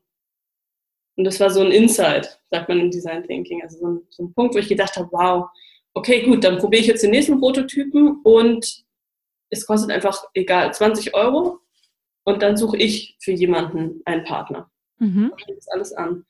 Und 1.16 1.24
das 1.24 1.38
war 1.40 1.50
so 1.50 1.60
ein 1.60 1.70
Insight, 1.70 2.40
sagt 2.50 2.68
man 2.68 2.80
im 2.80 2.90
Design 2.90 3.24
Thinking. 3.24 3.62
Also 3.62 3.78
so 3.78 3.86
ein, 3.86 4.00
so 4.10 4.22
ein 4.24 4.34
Punkt, 4.34 4.54
wo 4.54 4.58
ich 4.58 4.68
gedacht 4.68 4.96
habe, 4.96 5.08
wow, 5.12 5.46
okay, 5.94 6.22
gut, 6.22 6.42
dann 6.42 6.58
probiere 6.58 6.82
ich 6.82 6.88
jetzt 6.88 7.02
den 7.02 7.10
nächsten 7.10 7.38
Prototypen 7.38 8.20
und 8.22 8.84
es 9.50 9.66
kostet 9.66 9.90
einfach, 9.90 10.24
egal, 10.34 10.72
20 10.74 11.14
Euro 11.14 11.60
und 12.24 12.42
dann 12.42 12.56
suche 12.56 12.76
ich 12.76 13.16
für 13.20 13.32
jemanden 13.32 14.00
einen 14.04 14.24
Partner. 14.24 14.70
Mhm. 14.98 15.32
Das 15.46 15.68
alles 15.68 15.92
an. 15.92 16.24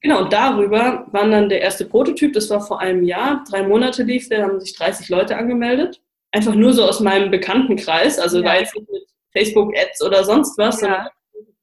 Genau, 0.00 0.22
und 0.22 0.32
darüber 0.32 1.06
war 1.10 1.28
dann 1.28 1.50
der 1.50 1.60
erste 1.60 1.84
Prototyp, 1.84 2.32
das 2.32 2.48
war 2.48 2.60
vor 2.66 2.80
einem 2.80 3.04
Jahr, 3.04 3.44
drei 3.48 3.62
Monate 3.62 4.02
lief 4.02 4.28
der, 4.28 4.44
haben 4.44 4.60
sich 4.60 4.74
30 4.74 5.10
Leute 5.10 5.36
angemeldet. 5.36 6.00
Einfach 6.32 6.54
nur 6.54 6.72
so 6.72 6.84
aus 6.84 7.00
meinem 7.00 7.30
Bekanntenkreis, 7.30 8.18
also 8.18 8.38
ja. 8.38 8.46
war 8.46 8.60
jetzt 8.60 8.74
nicht 8.74 8.90
mit 8.90 9.02
Facebook-Ads 9.32 10.02
oder 10.02 10.24
sonst 10.24 10.56
was, 10.56 10.80
ja. 10.80 10.88
sondern 10.88 11.08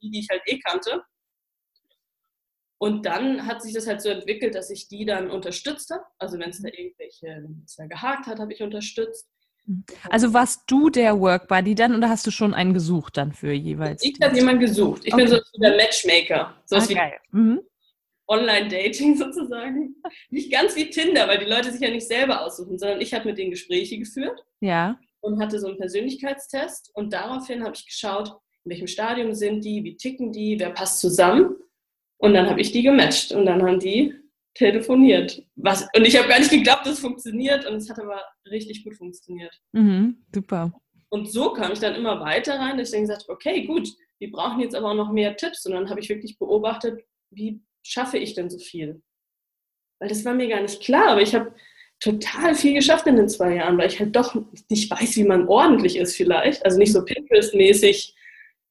die, 0.02 0.12
die 0.12 0.20
ich 0.20 0.28
halt 0.30 0.42
eh 0.46 0.60
kannte. 0.60 1.04
Und 2.80 3.08
dann 3.08 3.48
hat 3.48 3.64
sich 3.64 3.74
das 3.74 3.88
halt 3.88 4.02
so 4.02 4.10
entwickelt, 4.10 4.54
dass 4.54 4.70
ich 4.70 4.88
die 4.88 5.06
dann 5.06 5.32
unterstützt 5.32 5.90
habe. 5.90 6.04
Also 6.20 6.38
wenn 6.38 6.52
es 6.52 6.62
da 6.62 6.70
irgendwelche, 6.70 7.26
wenn 7.26 7.64
es 7.66 7.76
da 7.76 7.88
gehakt 7.88 8.28
hat, 8.28 8.40
habe 8.40 8.54
ich 8.54 8.62
unterstützt. 8.62 9.28
Also 10.10 10.34
warst 10.34 10.64
du 10.68 10.90
der 10.90 11.20
Workbuddy 11.20 11.76
dann 11.76 11.96
oder 11.96 12.10
hast 12.10 12.26
du 12.26 12.32
schon 12.32 12.54
einen 12.54 12.74
gesucht 12.74 13.18
dann 13.18 13.34
für 13.34 13.52
jeweils? 13.52 14.04
Ich 14.04 14.18
habe 14.22 14.36
jemanden 14.36 14.62
gesucht. 14.62 15.02
Ich 15.04 15.14
okay. 15.14 15.26
bin 15.26 15.32
so 15.32 15.40
der 15.62 15.76
Matchmaker. 15.76 16.56
So 16.66 16.78
ah, 16.78 16.88
wie 16.88 17.38
mhm. 17.38 17.62
Online-Dating 18.28 19.16
sozusagen. 19.18 19.96
Nicht 20.30 20.52
ganz 20.52 20.76
wie 20.76 20.90
Tinder, 20.90 21.28
weil 21.28 21.40
die 21.40 21.46
Leute 21.46 21.72
sich 21.72 21.82
ja 21.82 21.90
nicht 21.90 22.08
selber 22.08 22.46
aussuchen, 22.46 22.78
sondern 22.78 23.02
ich 23.02 23.14
habe 23.14 23.26
mit 23.26 23.38
denen 23.38 23.52
Gespräche 23.52 23.98
geführt. 23.98 24.44
Ja. 24.62 24.98
Und 25.20 25.42
hatte 25.42 25.60
so 25.60 25.68
einen 25.68 25.78
Persönlichkeitstest 25.78 26.92
und 26.94 27.12
daraufhin 27.12 27.64
habe 27.64 27.74
ich 27.76 27.86
geschaut, 27.86 28.30
in 28.64 28.72
welchem 28.72 28.88
Stadium 28.88 29.34
sind 29.34 29.66
die, 29.66 29.84
wie 29.84 29.98
ticken 29.98 30.32
die, 30.32 30.60
wer 30.60 30.70
passt 30.70 31.00
zusammen. 31.00 31.56
Und 32.18 32.34
dann 32.34 32.50
habe 32.50 32.62
ich 32.62 32.72
die 32.72 32.84
gematcht 32.84 33.32
und 33.32 33.46
dann 33.46 33.62
haben 33.64 33.80
die 33.80 34.14
telefoniert. 34.58 35.44
Was, 35.56 35.88
und 35.96 36.06
ich 36.06 36.18
habe 36.18 36.28
gar 36.28 36.40
nicht 36.40 36.50
geglaubt, 36.50 36.86
dass 36.86 36.94
es 36.94 37.00
funktioniert 37.00 37.66
und 37.66 37.76
es 37.76 37.90
hat 37.90 38.00
aber 38.00 38.22
richtig 38.50 38.84
gut 38.84 38.96
funktioniert. 38.96 39.56
Mhm, 39.72 40.18
super. 40.34 40.74
Und 41.10 41.32
so 41.32 41.54
kam 41.54 41.72
ich 41.72 41.80
dann 41.80 41.96
immer 41.96 42.20
weiter 42.20 42.60
rein, 42.60 42.78
dass 42.78 42.90
ich 42.90 42.94
dann 42.94 43.02
gesagt 43.02 43.24
habe, 43.24 43.34
okay, 43.34 43.66
gut, 43.66 43.88
wir 44.20 44.32
brauchen 44.32 44.60
jetzt 44.60 44.76
aber 44.76 44.92
auch 44.92 44.96
noch 44.96 45.12
mehr 45.12 45.38
Tipps. 45.38 45.66
Und 45.66 45.74
dann 45.74 45.90
habe 45.90 46.00
ich 46.00 46.10
wirklich 46.10 46.38
beobachtet, 46.38 47.04
wie 47.30 47.62
schaffe 47.84 48.18
ich 48.18 48.34
denn 48.34 48.50
so 48.50 48.58
viel? 48.58 49.02
Weil 50.00 50.10
das 50.10 50.26
war 50.26 50.34
mir 50.34 50.48
gar 50.48 50.62
nicht 50.62 50.82
klar, 50.82 51.10
aber 51.10 51.22
ich 51.22 51.34
habe 51.34 51.54
total 52.00 52.56
viel 52.56 52.74
geschafft 52.74 53.08
in 53.08 53.16
den 53.16 53.30
zwei 53.30 53.56
Jahren, 53.56 53.78
weil 53.78 53.88
ich 53.88 54.00
halt 54.00 54.16
doch 54.16 54.36
nicht 54.70 54.92
weiß, 54.92 55.16
wie 55.18 55.24
man 55.24 55.48
ordentlich 55.48 55.98
ist 55.98 56.16
vielleicht. 56.16 56.66
Also 56.66 56.78
nicht 56.78 56.94
so 56.94 57.00
Pinterest-mäßig, 57.06 58.16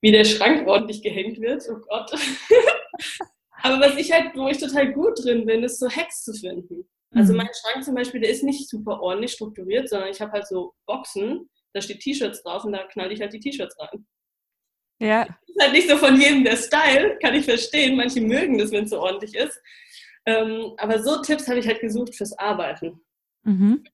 wie 0.00 0.12
der 0.12 0.24
Schrank 0.24 0.66
ordentlich 0.66 1.02
gehängt 1.02 1.40
wird. 1.40 1.62
Oh 1.70 1.78
Gott. 1.88 2.10
Aber 3.62 3.80
was 3.80 3.96
ich 3.96 4.12
halt, 4.12 4.36
wo 4.36 4.48
ich 4.48 4.58
total 4.58 4.92
gut 4.92 5.24
drin 5.24 5.46
bin, 5.46 5.62
ist 5.62 5.78
so 5.78 5.88
Hacks 5.88 6.24
zu 6.24 6.32
finden. 6.32 6.88
Also 7.14 7.32
mhm. 7.32 7.38
mein 7.38 7.48
Schrank 7.54 7.84
zum 7.84 7.94
Beispiel, 7.94 8.20
der 8.20 8.30
ist 8.30 8.42
nicht 8.42 8.68
super 8.68 9.00
ordentlich 9.00 9.32
strukturiert, 9.32 9.88
sondern 9.88 10.10
ich 10.10 10.20
habe 10.20 10.32
halt 10.32 10.46
so 10.46 10.74
Boxen, 10.86 11.48
da 11.72 11.80
steht 11.80 12.00
T-Shirts 12.00 12.42
drauf 12.42 12.64
und 12.64 12.72
da 12.72 12.84
knall 12.84 13.12
ich 13.12 13.20
halt 13.20 13.32
die 13.32 13.40
T-Shirts 13.40 13.76
rein. 13.78 14.06
Ja. 14.98 15.22
Ist 15.46 15.60
halt 15.60 15.72
nicht 15.72 15.88
so 15.88 15.96
von 15.96 16.18
jedem 16.20 16.44
der 16.44 16.56
Style, 16.56 17.18
kann 17.20 17.34
ich 17.34 17.44
verstehen. 17.44 17.96
Manche 17.96 18.20
mögen 18.20 18.58
das, 18.58 18.70
wenn 18.70 18.84
es 18.84 18.90
so 18.90 19.00
ordentlich 19.00 19.34
ist. 19.34 19.60
Ähm, 20.26 20.72
aber 20.78 21.02
so 21.02 21.20
Tipps 21.22 21.48
habe 21.48 21.58
ich 21.58 21.66
halt 21.66 21.80
gesucht 21.80 22.14
fürs 22.14 22.36
Arbeiten. 22.38 23.00
Mhm. 23.44 23.84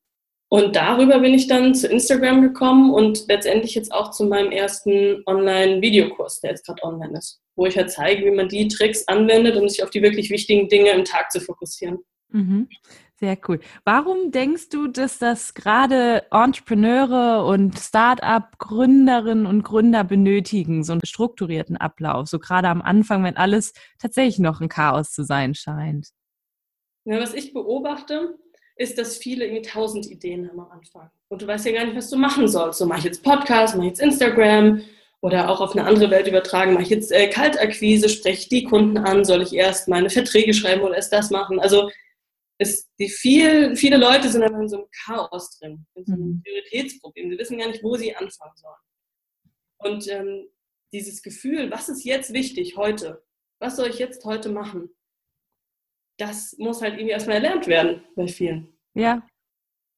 Und 0.53 0.77
darüber 0.77 1.19
bin 1.21 1.33
ich 1.33 1.47
dann 1.47 1.75
zu 1.75 1.89
Instagram 1.89 2.43
gekommen 2.43 2.93
und 2.93 3.27
letztendlich 3.27 3.75
jetzt 3.75 3.91
auch 3.91 4.11
zu 4.11 4.27
meinem 4.27 4.53
ersten 4.53 5.23
Online-Videokurs, 5.25 6.41
der 6.41 6.51
jetzt 6.51 6.67
gerade 6.67 6.83
online 6.83 7.17
ist, 7.17 7.41
wo 7.57 7.65
ich 7.65 7.75
halt 7.79 7.91
zeige, 7.91 8.27
wie 8.27 8.37
man 8.37 8.51
die 8.51 8.69
Tricks 8.69 9.09
anwendet, 9.09 9.57
um 9.57 9.67
sich 9.67 9.83
auf 9.83 9.89
die 9.89 10.03
wirklich 10.03 10.29
wichtigen 10.29 10.69
Dinge 10.69 10.91
im 10.91 11.07
Tag 11.07 11.33
zu 11.33 11.41
fokussieren. 11.41 12.01
Mhm. 12.29 12.69
Sehr 13.19 13.39
cool. 13.49 13.61
Warum 13.87 14.31
denkst 14.31 14.69
du, 14.69 14.89
dass 14.89 15.19
das 15.19 15.55
gerade 15.55 16.27
Entrepreneure 16.31 17.47
und 17.47 17.79
Start-up-Gründerinnen 17.79 19.47
und 19.47 19.63
Gründer 19.63 20.05
benötigen, 20.05 20.85
so 20.85 20.93
einen 20.93 21.01
strukturierten 21.03 21.79
Ablauf, 21.79 22.29
so 22.29 22.39
gerade 22.39 22.69
am 22.69 22.83
Anfang, 22.83 23.25
wenn 23.25 23.39
alles 23.39 23.73
tatsächlich 23.99 24.39
noch 24.39 24.61
ein 24.61 24.69
Chaos 24.69 25.13
zu 25.13 25.25
sein 25.25 25.55
scheint? 25.55 26.11
Ja, 27.07 27.19
was 27.19 27.33
ich 27.33 27.55
beobachte, 27.55 28.39
ist, 28.77 28.99
dass 28.99 29.19
viele 29.19 29.45
irgendwie 29.47 29.63
tausend 29.63 30.07
Ideen 30.07 30.49
haben 30.49 30.61
am 30.61 30.71
Anfang. 30.71 31.11
Und 31.29 31.43
du 31.43 31.47
weißt 31.47 31.67
ja 31.67 31.73
gar 31.73 31.85
nicht, 31.85 31.97
was 31.97 32.11
du 32.11 32.17
machen 32.17 32.49
sollst. 32.49 32.79
So 32.79 32.87
mache 32.87 32.99
ich 32.99 33.05
jetzt 33.05 33.23
Podcast, 33.23 33.75
mache 33.77 33.87
ich 33.87 33.93
jetzt 33.93 34.01
Instagram 34.01 34.83
oder 35.21 35.49
auch 35.49 35.61
auf 35.61 35.73
eine 35.73 35.87
andere 35.87 36.11
Welt 36.11 36.27
übertragen, 36.27 36.73
mache 36.73 36.83
ich 36.83 36.91
jetzt 36.91 37.13
äh, 37.13 37.29
Kaltakquise, 37.29 38.09
spreche 38.09 38.49
die 38.49 38.65
Kunden 38.65 38.99
an, 38.99 39.25
soll 39.25 39.43
ich 39.43 39.53
erst 39.53 39.89
meine 39.89 40.11
Verträge 40.11 40.53
schreiben 40.53 40.83
oder 40.83 40.97
erst 40.97 41.13
das 41.13 41.31
machen? 41.31 41.61
Also 41.61 41.91
ist 42.59 42.91
die 42.99 43.09
viel, 43.09 43.77
viele 43.77 43.97
Leute 43.97 44.29
sind 44.29 44.43
einfach 44.43 44.61
in 44.61 44.69
so 44.69 44.77
einem 44.79 44.87
Chaos 45.05 45.59
drin, 45.59 45.87
in 45.95 46.05
so 46.05 46.13
einem 46.13 46.25
mhm. 46.25 46.43
Prioritätsproblem. 46.43 47.31
Sie 47.31 47.39
wissen 47.39 47.59
gar 47.59 47.69
nicht, 47.69 47.83
wo 47.83 47.97
sie 47.97 48.15
anfangen 48.15 48.57
sollen. 48.57 48.75
Und 49.79 50.09
ähm, 50.09 50.49
dieses 50.93 51.23
Gefühl, 51.23 51.71
was 51.71 51.89
ist 51.89 52.05
jetzt 52.05 52.33
wichtig 52.33 52.77
heute? 52.77 53.23
Was 53.59 53.77
soll 53.77 53.89
ich 53.89 53.99
jetzt 53.99 54.25
heute 54.25 54.49
machen? 54.49 54.91
Das 56.27 56.57
muss 56.59 56.81
halt 56.81 56.95
irgendwie 56.95 57.11
erstmal 57.11 57.37
erlernt 57.37 57.67
werden 57.67 58.03
bei 58.15 58.29
vielen. 58.29 58.69
Ja. 58.95 59.27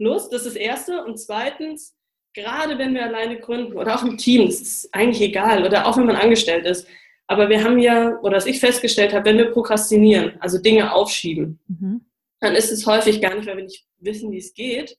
Los, 0.00 0.30
das 0.30 0.46
ist 0.46 0.54
das 0.54 0.62
Erste. 0.62 1.04
Und 1.04 1.18
zweitens, 1.18 1.94
gerade 2.34 2.78
wenn 2.78 2.94
wir 2.94 3.04
alleine 3.04 3.38
gründen 3.38 3.74
oder 3.74 3.94
auch 3.94 4.04
im 4.04 4.16
Team, 4.16 4.46
das 4.46 4.60
ist 4.60 4.94
eigentlich 4.94 5.20
egal, 5.20 5.64
oder 5.64 5.86
auch 5.86 5.96
wenn 5.96 6.06
man 6.06 6.16
angestellt 6.16 6.66
ist. 6.66 6.86
Aber 7.26 7.48
wir 7.48 7.62
haben 7.62 7.78
ja, 7.78 8.18
oder 8.20 8.36
was 8.36 8.46
ich 8.46 8.60
festgestellt 8.60 9.12
habe, 9.12 9.26
wenn 9.26 9.38
wir 9.38 9.50
prokrastinieren, 9.50 10.40
also 10.40 10.58
Dinge 10.58 10.92
aufschieben, 10.92 11.60
mhm. 11.68 12.04
dann 12.40 12.54
ist 12.54 12.70
es 12.70 12.86
häufig 12.86 13.20
gar 13.20 13.34
nicht, 13.34 13.46
weil 13.46 13.56
wir 13.56 13.64
nicht 13.64 13.86
wissen, 13.98 14.30
wie 14.32 14.38
es 14.38 14.52
geht, 14.52 14.98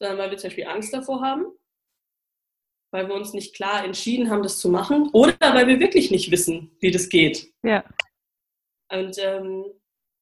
sondern 0.00 0.18
weil 0.18 0.30
wir 0.30 0.38
zum 0.38 0.48
Beispiel 0.48 0.66
Angst 0.66 0.94
davor 0.94 1.20
haben, 1.20 1.46
weil 2.90 3.08
wir 3.08 3.14
uns 3.14 3.32
nicht 3.34 3.54
klar 3.54 3.84
entschieden 3.84 4.30
haben, 4.30 4.42
das 4.42 4.60
zu 4.60 4.70
machen, 4.70 5.10
oder 5.12 5.36
weil 5.40 5.66
wir 5.66 5.80
wirklich 5.80 6.10
nicht 6.10 6.30
wissen, 6.30 6.70
wie 6.80 6.90
das 6.90 7.08
geht. 7.08 7.52
Ja. 7.62 7.84
Und 8.90 9.18
ähm, 9.18 9.66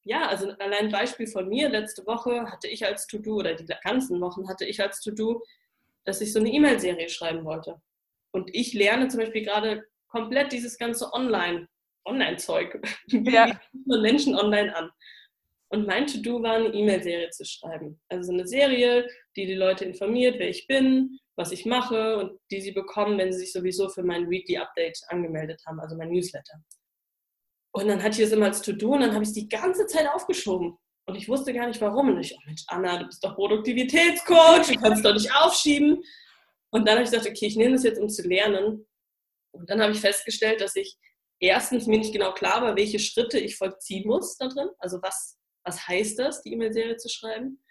ja, 0.07 0.27
also 0.27 0.49
allein 0.51 0.85
ein 0.85 0.91
Beispiel 0.91 1.27
von 1.27 1.49
mir, 1.49 1.69
letzte 1.69 2.05
Woche 2.05 2.49
hatte 2.49 2.67
ich 2.67 2.85
als 2.85 3.07
To-Do 3.07 3.35
oder 3.35 3.55
die 3.55 3.65
ganzen 3.83 4.21
Wochen 4.21 4.47
hatte 4.47 4.65
ich 4.65 4.81
als 4.81 5.01
To-Do, 5.01 5.43
dass 6.05 6.21
ich 6.21 6.31
so 6.31 6.39
eine 6.39 6.49
E-Mail-Serie 6.49 7.09
schreiben 7.09 7.43
wollte. 7.43 7.81
Und 8.31 8.49
ich 8.53 8.73
lerne 8.73 9.09
zum 9.09 9.19
Beispiel 9.19 9.43
gerade 9.43 9.85
komplett 10.07 10.53
dieses 10.53 10.77
ganze 10.77 11.11
Online, 11.13 11.67
Online-Zeug. 12.05 12.81
Ja. 13.07 13.59
Wie 13.73 14.01
Menschen 14.01 14.35
online 14.35 14.73
an. 14.73 14.91
Und 15.69 15.85
mein 15.85 16.07
To-Do 16.07 16.41
war, 16.41 16.53
eine 16.53 16.69
E-Mail-Serie 16.69 17.29
zu 17.31 17.43
schreiben. 17.43 17.99
Also 18.07 18.31
eine 18.31 18.47
Serie, 18.47 19.09
die 19.35 19.45
die 19.45 19.55
Leute 19.55 19.83
informiert, 19.83 20.39
wer 20.39 20.49
ich 20.49 20.67
bin, 20.67 21.19
was 21.35 21.51
ich 21.51 21.65
mache 21.65 22.17
und 22.17 22.39
die 22.49 22.61
sie 22.61 22.71
bekommen, 22.71 23.17
wenn 23.17 23.33
sie 23.33 23.39
sich 23.39 23.51
sowieso 23.51 23.89
für 23.89 24.03
mein 24.03 24.29
Weekly 24.29 24.57
Update 24.57 24.99
angemeldet 25.09 25.61
haben, 25.65 25.81
also 25.81 25.97
mein 25.97 26.11
Newsletter. 26.11 26.63
Und 27.71 27.87
dann 27.87 28.01
hatte 28.01 28.21
ich 28.21 28.27
es 28.27 28.31
immer 28.31 28.47
als 28.47 28.61
To-Do 28.61 28.93
und 28.93 29.01
dann 29.01 29.13
habe 29.13 29.23
ich 29.23 29.29
es 29.29 29.35
die 29.35 29.49
ganze 29.49 29.85
Zeit 29.85 30.07
aufgeschoben. 30.07 30.77
Und 31.05 31.15
ich 31.15 31.29
wusste 31.29 31.53
gar 31.53 31.67
nicht 31.67 31.79
warum. 31.79 32.09
Und 32.09 32.19
ich, 32.19 32.35
oh 32.35 32.41
Mensch, 32.45 32.63
Anna, 32.67 32.97
du 32.97 33.05
bist 33.05 33.23
doch 33.23 33.35
Produktivitätscoach, 33.35 34.67
du 34.67 34.79
kannst 34.79 35.05
doch 35.05 35.13
nicht 35.13 35.33
aufschieben. 35.33 36.03
Und 36.69 36.87
dann 36.87 36.95
habe 36.95 37.03
ich 37.03 37.11
gesagt, 37.11 37.29
okay, 37.29 37.45
ich 37.47 37.55
nehme 37.55 37.73
das 37.73 37.83
jetzt, 37.83 37.99
um 37.99 38.09
zu 38.09 38.27
lernen. 38.27 38.85
Und 39.51 39.69
dann 39.69 39.81
habe 39.81 39.93
ich 39.93 39.99
festgestellt, 39.99 40.61
dass 40.61 40.75
ich 40.75 40.97
erstens 41.39 41.87
mir 41.87 41.99
nicht 41.99 42.13
genau 42.13 42.33
klar 42.33 42.61
war, 42.61 42.75
welche 42.75 42.99
Schritte 42.99 43.39
ich 43.39 43.57
vollziehen 43.57 44.07
muss 44.07 44.37
da 44.37 44.47
drin. 44.47 44.69
Also 44.79 45.01
was, 45.01 45.37
was 45.63 45.87
heißt 45.87 46.19
das, 46.19 46.41
die 46.41 46.53
E-Mail-Serie 46.53 46.97
zu 46.97 47.09
schreiben? 47.09 47.63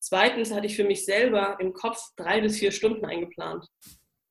Zweitens 0.00 0.52
hatte 0.52 0.66
ich 0.66 0.76
für 0.76 0.84
mich 0.84 1.04
selber 1.04 1.58
im 1.60 1.72
Kopf 1.72 2.00
drei 2.16 2.40
bis 2.40 2.58
vier 2.58 2.72
Stunden 2.72 3.04
eingeplant. 3.04 3.66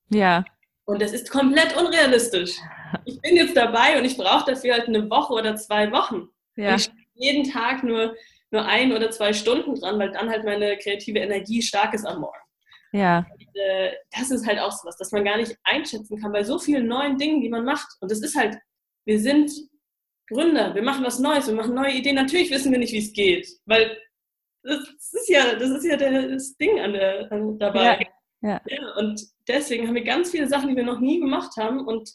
Ja. 0.10 0.46
Und 0.88 1.02
das 1.02 1.12
ist 1.12 1.30
komplett 1.30 1.76
unrealistisch. 1.76 2.56
Ich 3.04 3.20
bin 3.20 3.36
jetzt 3.36 3.58
dabei 3.58 3.98
und 3.98 4.06
ich 4.06 4.16
brauche 4.16 4.50
dafür 4.50 4.76
halt 4.76 4.88
eine 4.88 5.10
Woche 5.10 5.34
oder 5.34 5.56
zwei 5.58 5.92
Wochen. 5.92 6.30
Ja. 6.56 6.76
Ich 6.76 6.90
jeden 7.16 7.50
Tag 7.50 7.84
nur, 7.84 8.16
nur 8.52 8.66
ein 8.66 8.94
oder 8.94 9.12
zwei 9.12 9.34
Stunden 9.34 9.76
dran, 9.76 10.00
weil 10.00 10.12
dann 10.12 10.30
halt 10.30 10.46
meine 10.46 10.78
kreative 10.78 11.20
Energie 11.20 11.62
stark 11.62 11.94
ist 11.94 12.06
am 12.06 12.22
Morgen. 12.22 12.40
Ja. 12.94 13.26
Und, 13.30 13.56
äh, 13.56 13.92
das 14.18 14.32
ist 14.32 14.48
halt 14.48 14.60
auch 14.60 14.72
so 14.72 14.88
was, 14.88 14.96
dass 14.98 15.12
man 15.12 15.26
gar 15.26 15.36
nicht 15.38 15.58
einschätzen 15.64 16.22
kann 16.22 16.32
bei 16.32 16.44
so 16.44 16.58
vielen 16.58 16.88
neuen 16.88 17.18
Dingen, 17.18 17.42
die 17.42 17.50
man 17.50 17.66
macht. 17.66 17.88
Und 18.00 18.10
das 18.10 18.22
ist 18.22 18.38
halt, 18.38 18.58
wir 19.06 19.20
sind 19.20 19.52
Gründer, 20.30 20.74
wir 20.74 20.84
machen 20.84 21.04
was 21.04 21.20
Neues, 21.20 21.48
wir 21.48 21.56
machen 21.56 21.76
neue 21.76 21.94
Ideen. 21.94 22.16
Natürlich 22.16 22.50
wissen 22.50 22.72
wir 22.72 22.80
nicht, 22.80 22.94
wie 22.94 23.00
es 23.00 23.12
geht, 23.12 23.48
weil 23.66 23.98
das 24.64 24.88
ist 25.14 25.30
ja, 25.30 25.56
das 25.56 25.70
ist 25.70 25.86
ja 25.86 25.98
das 25.98 26.56
Ding 26.56 26.80
an 26.80 26.94
der, 26.94 27.32
an, 27.32 27.58
dabei. 27.58 27.84
Ja. 27.84 28.00
Ja. 28.48 28.62
ja. 28.68 28.94
Und 28.96 29.22
deswegen 29.48 29.88
haben 29.88 29.96
wir 29.96 30.04
ganz 30.04 30.32
viele 30.32 30.48
Sachen, 30.48 30.70
die 30.70 30.76
wir 30.76 30.86
noch 30.86 31.00
nie 31.00 31.20
gemacht 31.20 31.58
haben. 31.58 31.86
Und 31.86 32.12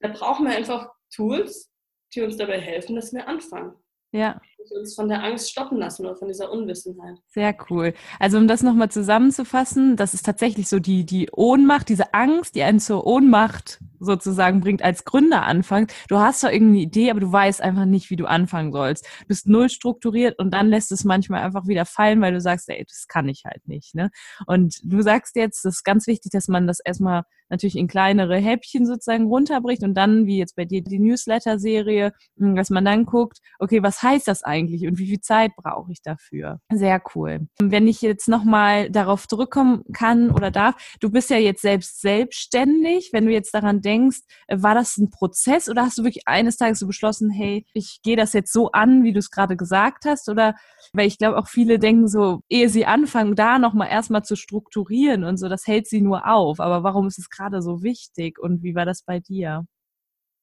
da 0.00 0.08
brauchen 0.08 0.46
wir 0.46 0.56
einfach 0.56 0.90
Tools, 1.14 1.70
die 2.14 2.22
uns 2.22 2.36
dabei 2.36 2.60
helfen, 2.60 2.96
dass 2.96 3.12
wir 3.12 3.28
anfangen. 3.28 3.74
Ja. 4.12 4.40
Uns 4.72 4.94
von 4.94 5.08
der 5.08 5.22
Angst 5.22 5.50
stoppen 5.50 5.78
lassen 5.78 6.04
oder 6.06 6.16
von 6.16 6.28
dieser 6.28 6.50
Unwissenheit. 6.50 7.18
Sehr 7.28 7.56
cool. 7.70 7.94
Also 8.18 8.38
um 8.38 8.48
das 8.48 8.62
nochmal 8.62 8.90
zusammenzufassen, 8.90 9.96
das 9.96 10.14
ist 10.14 10.24
tatsächlich 10.24 10.68
so 10.68 10.78
die, 10.78 11.04
die 11.04 11.30
Ohnmacht, 11.32 11.88
diese 11.88 12.14
Angst, 12.14 12.54
die 12.54 12.62
einen 12.62 12.80
zur 12.80 13.06
Ohnmacht 13.06 13.80
sozusagen 14.00 14.60
bringt 14.60 14.82
als 14.82 15.04
Gründer 15.04 15.44
anfangen. 15.44 15.86
Du 16.08 16.18
hast 16.18 16.40
zwar 16.40 16.52
irgendeine 16.52 16.82
Idee, 16.82 17.10
aber 17.10 17.20
du 17.20 17.32
weißt 17.32 17.62
einfach 17.62 17.86
nicht, 17.86 18.10
wie 18.10 18.16
du 18.16 18.26
anfangen 18.26 18.72
sollst. 18.72 19.06
Du 19.20 19.26
bist 19.28 19.46
null 19.46 19.68
strukturiert 19.68 20.38
und 20.38 20.52
dann 20.52 20.68
lässt 20.68 20.92
es 20.92 21.04
manchmal 21.04 21.42
einfach 21.42 21.66
wieder 21.66 21.86
fallen, 21.86 22.20
weil 22.20 22.32
du 22.32 22.40
sagst, 22.40 22.68
ey, 22.68 22.84
das 22.86 23.06
kann 23.08 23.28
ich 23.28 23.44
halt 23.44 23.66
nicht. 23.66 23.94
Ne? 23.94 24.10
Und 24.46 24.78
du 24.84 25.02
sagst 25.02 25.36
jetzt, 25.36 25.64
das 25.64 25.76
ist 25.76 25.84
ganz 25.84 26.06
wichtig, 26.06 26.32
dass 26.32 26.48
man 26.48 26.66
das 26.66 26.80
erstmal 26.84 27.22
natürlich 27.54 27.76
in 27.76 27.88
kleinere 27.88 28.36
Häppchen 28.36 28.86
sozusagen 28.86 29.26
runterbricht 29.26 29.82
und 29.82 29.94
dann, 29.94 30.26
wie 30.26 30.38
jetzt 30.38 30.56
bei 30.56 30.64
dir 30.64 30.82
die 30.82 30.98
Newsletter-Serie, 30.98 32.12
hm, 32.38 32.56
dass 32.56 32.70
man 32.70 32.84
dann 32.84 33.04
guckt, 33.06 33.38
okay, 33.58 33.82
was 33.82 34.02
heißt 34.02 34.28
das 34.28 34.42
eigentlich 34.42 34.86
und 34.86 34.98
wie 34.98 35.06
viel 35.06 35.20
Zeit 35.20 35.52
brauche 35.56 35.92
ich 35.92 36.02
dafür? 36.02 36.60
Sehr 36.72 37.00
cool. 37.14 37.46
Wenn 37.60 37.86
ich 37.88 38.02
jetzt 38.02 38.28
nochmal 38.28 38.90
darauf 38.90 39.28
zurückkommen 39.28 39.84
kann 39.92 40.30
oder 40.30 40.50
darf, 40.50 40.74
du 41.00 41.10
bist 41.10 41.30
ja 41.30 41.38
jetzt 41.38 41.62
selbst 41.62 42.00
selbstständig. 42.00 43.10
Wenn 43.12 43.26
du 43.26 43.32
jetzt 43.32 43.54
daran 43.54 43.80
denkst, 43.80 44.20
äh, 44.48 44.56
war 44.60 44.74
das 44.74 44.96
ein 44.96 45.10
Prozess 45.10 45.68
oder 45.68 45.82
hast 45.82 45.98
du 45.98 46.04
wirklich 46.04 46.26
eines 46.26 46.56
Tages 46.56 46.78
so 46.78 46.86
beschlossen, 46.86 47.30
hey, 47.30 47.66
ich 47.72 48.00
gehe 48.02 48.16
das 48.16 48.32
jetzt 48.32 48.52
so 48.52 48.70
an, 48.72 49.04
wie 49.04 49.12
du 49.12 49.18
es 49.18 49.30
gerade 49.30 49.56
gesagt 49.56 50.04
hast? 50.04 50.28
Oder 50.28 50.54
weil 50.92 51.06
ich 51.06 51.18
glaube 51.18 51.38
auch 51.38 51.48
viele 51.48 51.78
denken 51.78 52.08
so, 52.08 52.40
ehe 52.48 52.68
sie 52.68 52.86
anfangen, 52.86 53.34
da 53.34 53.58
nochmal 53.58 53.88
erstmal 53.88 54.24
zu 54.24 54.36
strukturieren 54.36 55.24
und 55.24 55.36
so, 55.38 55.48
das 55.48 55.66
hält 55.66 55.86
sie 55.86 56.00
nur 56.00 56.26
auf. 56.28 56.60
Aber 56.60 56.82
warum 56.82 57.06
ist 57.06 57.18
es 57.18 57.30
gerade 57.30 57.43
so 57.62 57.82
wichtig 57.82 58.38
und 58.38 58.62
wie 58.62 58.74
war 58.74 58.84
das 58.84 59.02
bei 59.02 59.20
dir? 59.20 59.66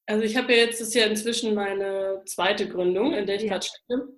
Also 0.06 0.24
ich 0.24 0.36
habe 0.36 0.52
ja 0.52 0.58
jetzt, 0.64 0.80
das 0.80 0.88
ist 0.88 0.94
ja 0.94 1.06
inzwischen 1.06 1.54
meine 1.54 2.22
zweite 2.26 2.68
Gründung, 2.68 3.12
in 3.14 3.26
der 3.26 3.36
ich 3.36 3.42
ja. 3.42 3.50
gerade 3.50 3.66
stecke. 3.66 4.08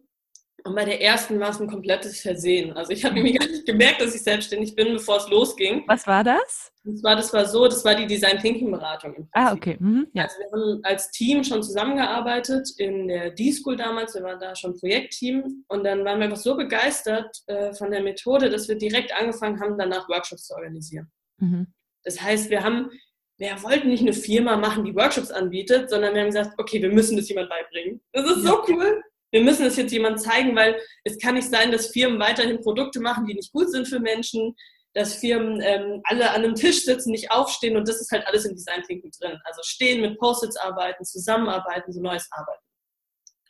Und 0.66 0.74
bei 0.74 0.86
der 0.86 1.02
ersten 1.02 1.38
war 1.38 1.50
es 1.50 1.60
ein 1.60 1.68
komplettes 1.68 2.22
Versehen. 2.22 2.72
Also 2.72 2.90
ich 2.90 3.04
habe 3.04 3.18
irgendwie 3.18 3.34
gar 3.38 3.46
nicht 3.46 3.66
gemerkt, 3.66 4.00
dass 4.00 4.14
ich 4.14 4.22
selbstständig 4.22 4.74
bin, 4.74 4.94
bevor 4.94 5.18
es 5.18 5.28
losging. 5.28 5.84
Was 5.86 6.06
war 6.06 6.24
das? 6.24 6.72
Und 6.84 6.98
zwar, 6.98 7.16
das 7.16 7.34
war 7.34 7.44
so, 7.44 7.66
das 7.66 7.84
war 7.84 7.94
die 7.94 8.06
Design 8.06 8.38
Thinking 8.38 8.70
Beratung. 8.70 9.28
Ah, 9.32 9.52
okay. 9.52 9.76
Mhm, 9.78 10.06
ja. 10.14 10.22
Also 10.22 10.36
wir 10.38 10.50
haben 10.52 10.80
als 10.84 11.10
Team 11.10 11.44
schon 11.44 11.62
zusammengearbeitet 11.62 12.70
in 12.78 13.08
der 13.08 13.30
D-School 13.32 13.76
damals. 13.76 14.14
Wir 14.14 14.22
waren 14.22 14.40
da 14.40 14.56
schon 14.56 14.78
Projektteam. 14.78 15.64
Und 15.68 15.84
dann 15.84 16.02
waren 16.02 16.18
wir 16.18 16.24
einfach 16.24 16.38
so 16.38 16.56
begeistert 16.56 17.42
äh, 17.46 17.74
von 17.74 17.90
der 17.90 18.02
Methode, 18.02 18.48
dass 18.48 18.66
wir 18.66 18.76
direkt 18.76 19.14
angefangen 19.14 19.60
haben, 19.60 19.76
danach 19.76 20.08
Workshops 20.08 20.46
zu 20.46 20.54
organisieren. 20.54 21.12
Mhm. 21.38 21.66
Das 22.04 22.20
heißt, 22.20 22.50
wir 22.50 22.62
haben, 22.62 22.90
wir 23.38 23.62
wollten 23.62 23.88
nicht 23.88 24.02
eine 24.02 24.12
Firma 24.12 24.56
machen, 24.56 24.84
die 24.84 24.94
Workshops 24.94 25.30
anbietet, 25.30 25.90
sondern 25.90 26.14
wir 26.14 26.20
haben 26.20 26.28
gesagt, 26.28 26.52
okay, 26.58 26.80
wir 26.80 26.90
müssen 26.90 27.16
das 27.16 27.28
jemand 27.28 27.48
beibringen. 27.48 28.00
Das 28.12 28.30
ist 28.30 28.42
so 28.42 28.62
cool. 28.68 29.02
Wir 29.30 29.42
müssen 29.42 29.66
es 29.66 29.76
jetzt 29.76 29.92
jemand 29.92 30.20
zeigen, 30.20 30.54
weil 30.54 30.80
es 31.02 31.18
kann 31.18 31.34
nicht 31.34 31.50
sein, 31.50 31.72
dass 31.72 31.88
Firmen 31.88 32.20
weiterhin 32.20 32.60
Produkte 32.60 33.00
machen, 33.00 33.26
die 33.26 33.34
nicht 33.34 33.52
gut 33.52 33.70
sind 33.70 33.88
für 33.88 33.98
Menschen, 33.98 34.54
dass 34.94 35.16
Firmen 35.16 35.60
ähm, 35.60 36.00
alle 36.04 36.30
an 36.30 36.44
einem 36.44 36.54
Tisch 36.54 36.84
sitzen, 36.84 37.10
nicht 37.10 37.32
aufstehen 37.32 37.76
und 37.76 37.88
das 37.88 38.00
ist 38.00 38.12
halt 38.12 38.24
alles 38.28 38.44
im 38.44 38.54
Design 38.54 38.82
Thinking 38.84 39.10
drin. 39.20 39.40
Also 39.44 39.60
stehen, 39.64 40.00
mit 40.00 40.18
Post-its 40.20 40.56
arbeiten, 40.56 41.04
zusammenarbeiten, 41.04 41.92
so 41.92 42.00
neues 42.00 42.28
Arbeiten. 42.30 42.62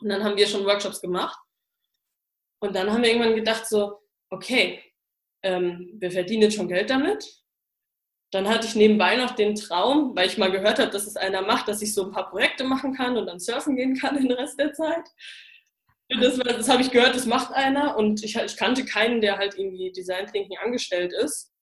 Und 0.01 0.09
dann 0.09 0.25
haben 0.25 0.37
wir 0.37 0.47
schon 0.47 0.65
Workshops 0.65 1.03
gemacht 1.03 1.39
und 2.61 2.75
dann 2.75 2.91
haben 2.91 3.03
wir 3.03 3.11
irgendwann 3.11 3.35
gedacht 3.35 3.69
so, 3.69 4.01
okay, 4.31 4.83
ähm, 5.43 5.91
wir 5.99 6.11
verdienen 6.11 6.43
jetzt 6.43 6.57
schon 6.57 6.69
Geld 6.69 6.89
damit, 6.89 7.44
dann 8.35 8.49
hatte 8.49 8.67
ich 8.67 8.75
nebenbei 8.75 9.17
noch 9.17 9.33
den 9.37 9.55
Traum, 9.55 10.15
weil 10.17 10.27
ich 10.27 10.39
mal 10.39 10.51
gehört 10.51 10.81
habe, 10.81 10.91
dass 10.91 11.07
es 11.07 11.17
einer 11.17 11.43
macht, 11.43 11.69
dass 11.69 11.83
ich 11.83 11.95
so 11.95 12.07
ein 12.07 12.11
paar 12.11 12.29
Projekte 12.29 12.65
machen 12.65 12.93
kann 12.93 13.17
und 13.17 13.27
dann 13.27 13.39
surfen 13.39 13.77
gehen 13.77 13.97
kann 13.97 14.17
den 14.17 14.33
Rest 14.33 14.59
der 14.59 14.73
Zeit. 14.73 15.09
Das, 16.21 16.37
das 16.37 16.69
habe 16.69 16.83
ich 16.83 16.91
gehört, 16.91 17.15
das 17.15 17.27
macht 17.27 17.53
einer 17.53 17.97
und 17.97 18.23
ich, 18.25 18.37
ich 18.37 18.57
kannte 18.57 18.85
keinen, 18.85 19.21
der 19.21 19.39
halt 19.39 19.57
irgendwie 19.57 19.93
Design 19.93 20.27
Thinking 20.27 20.59
angestellt 20.59 21.13
ist. 21.13 21.53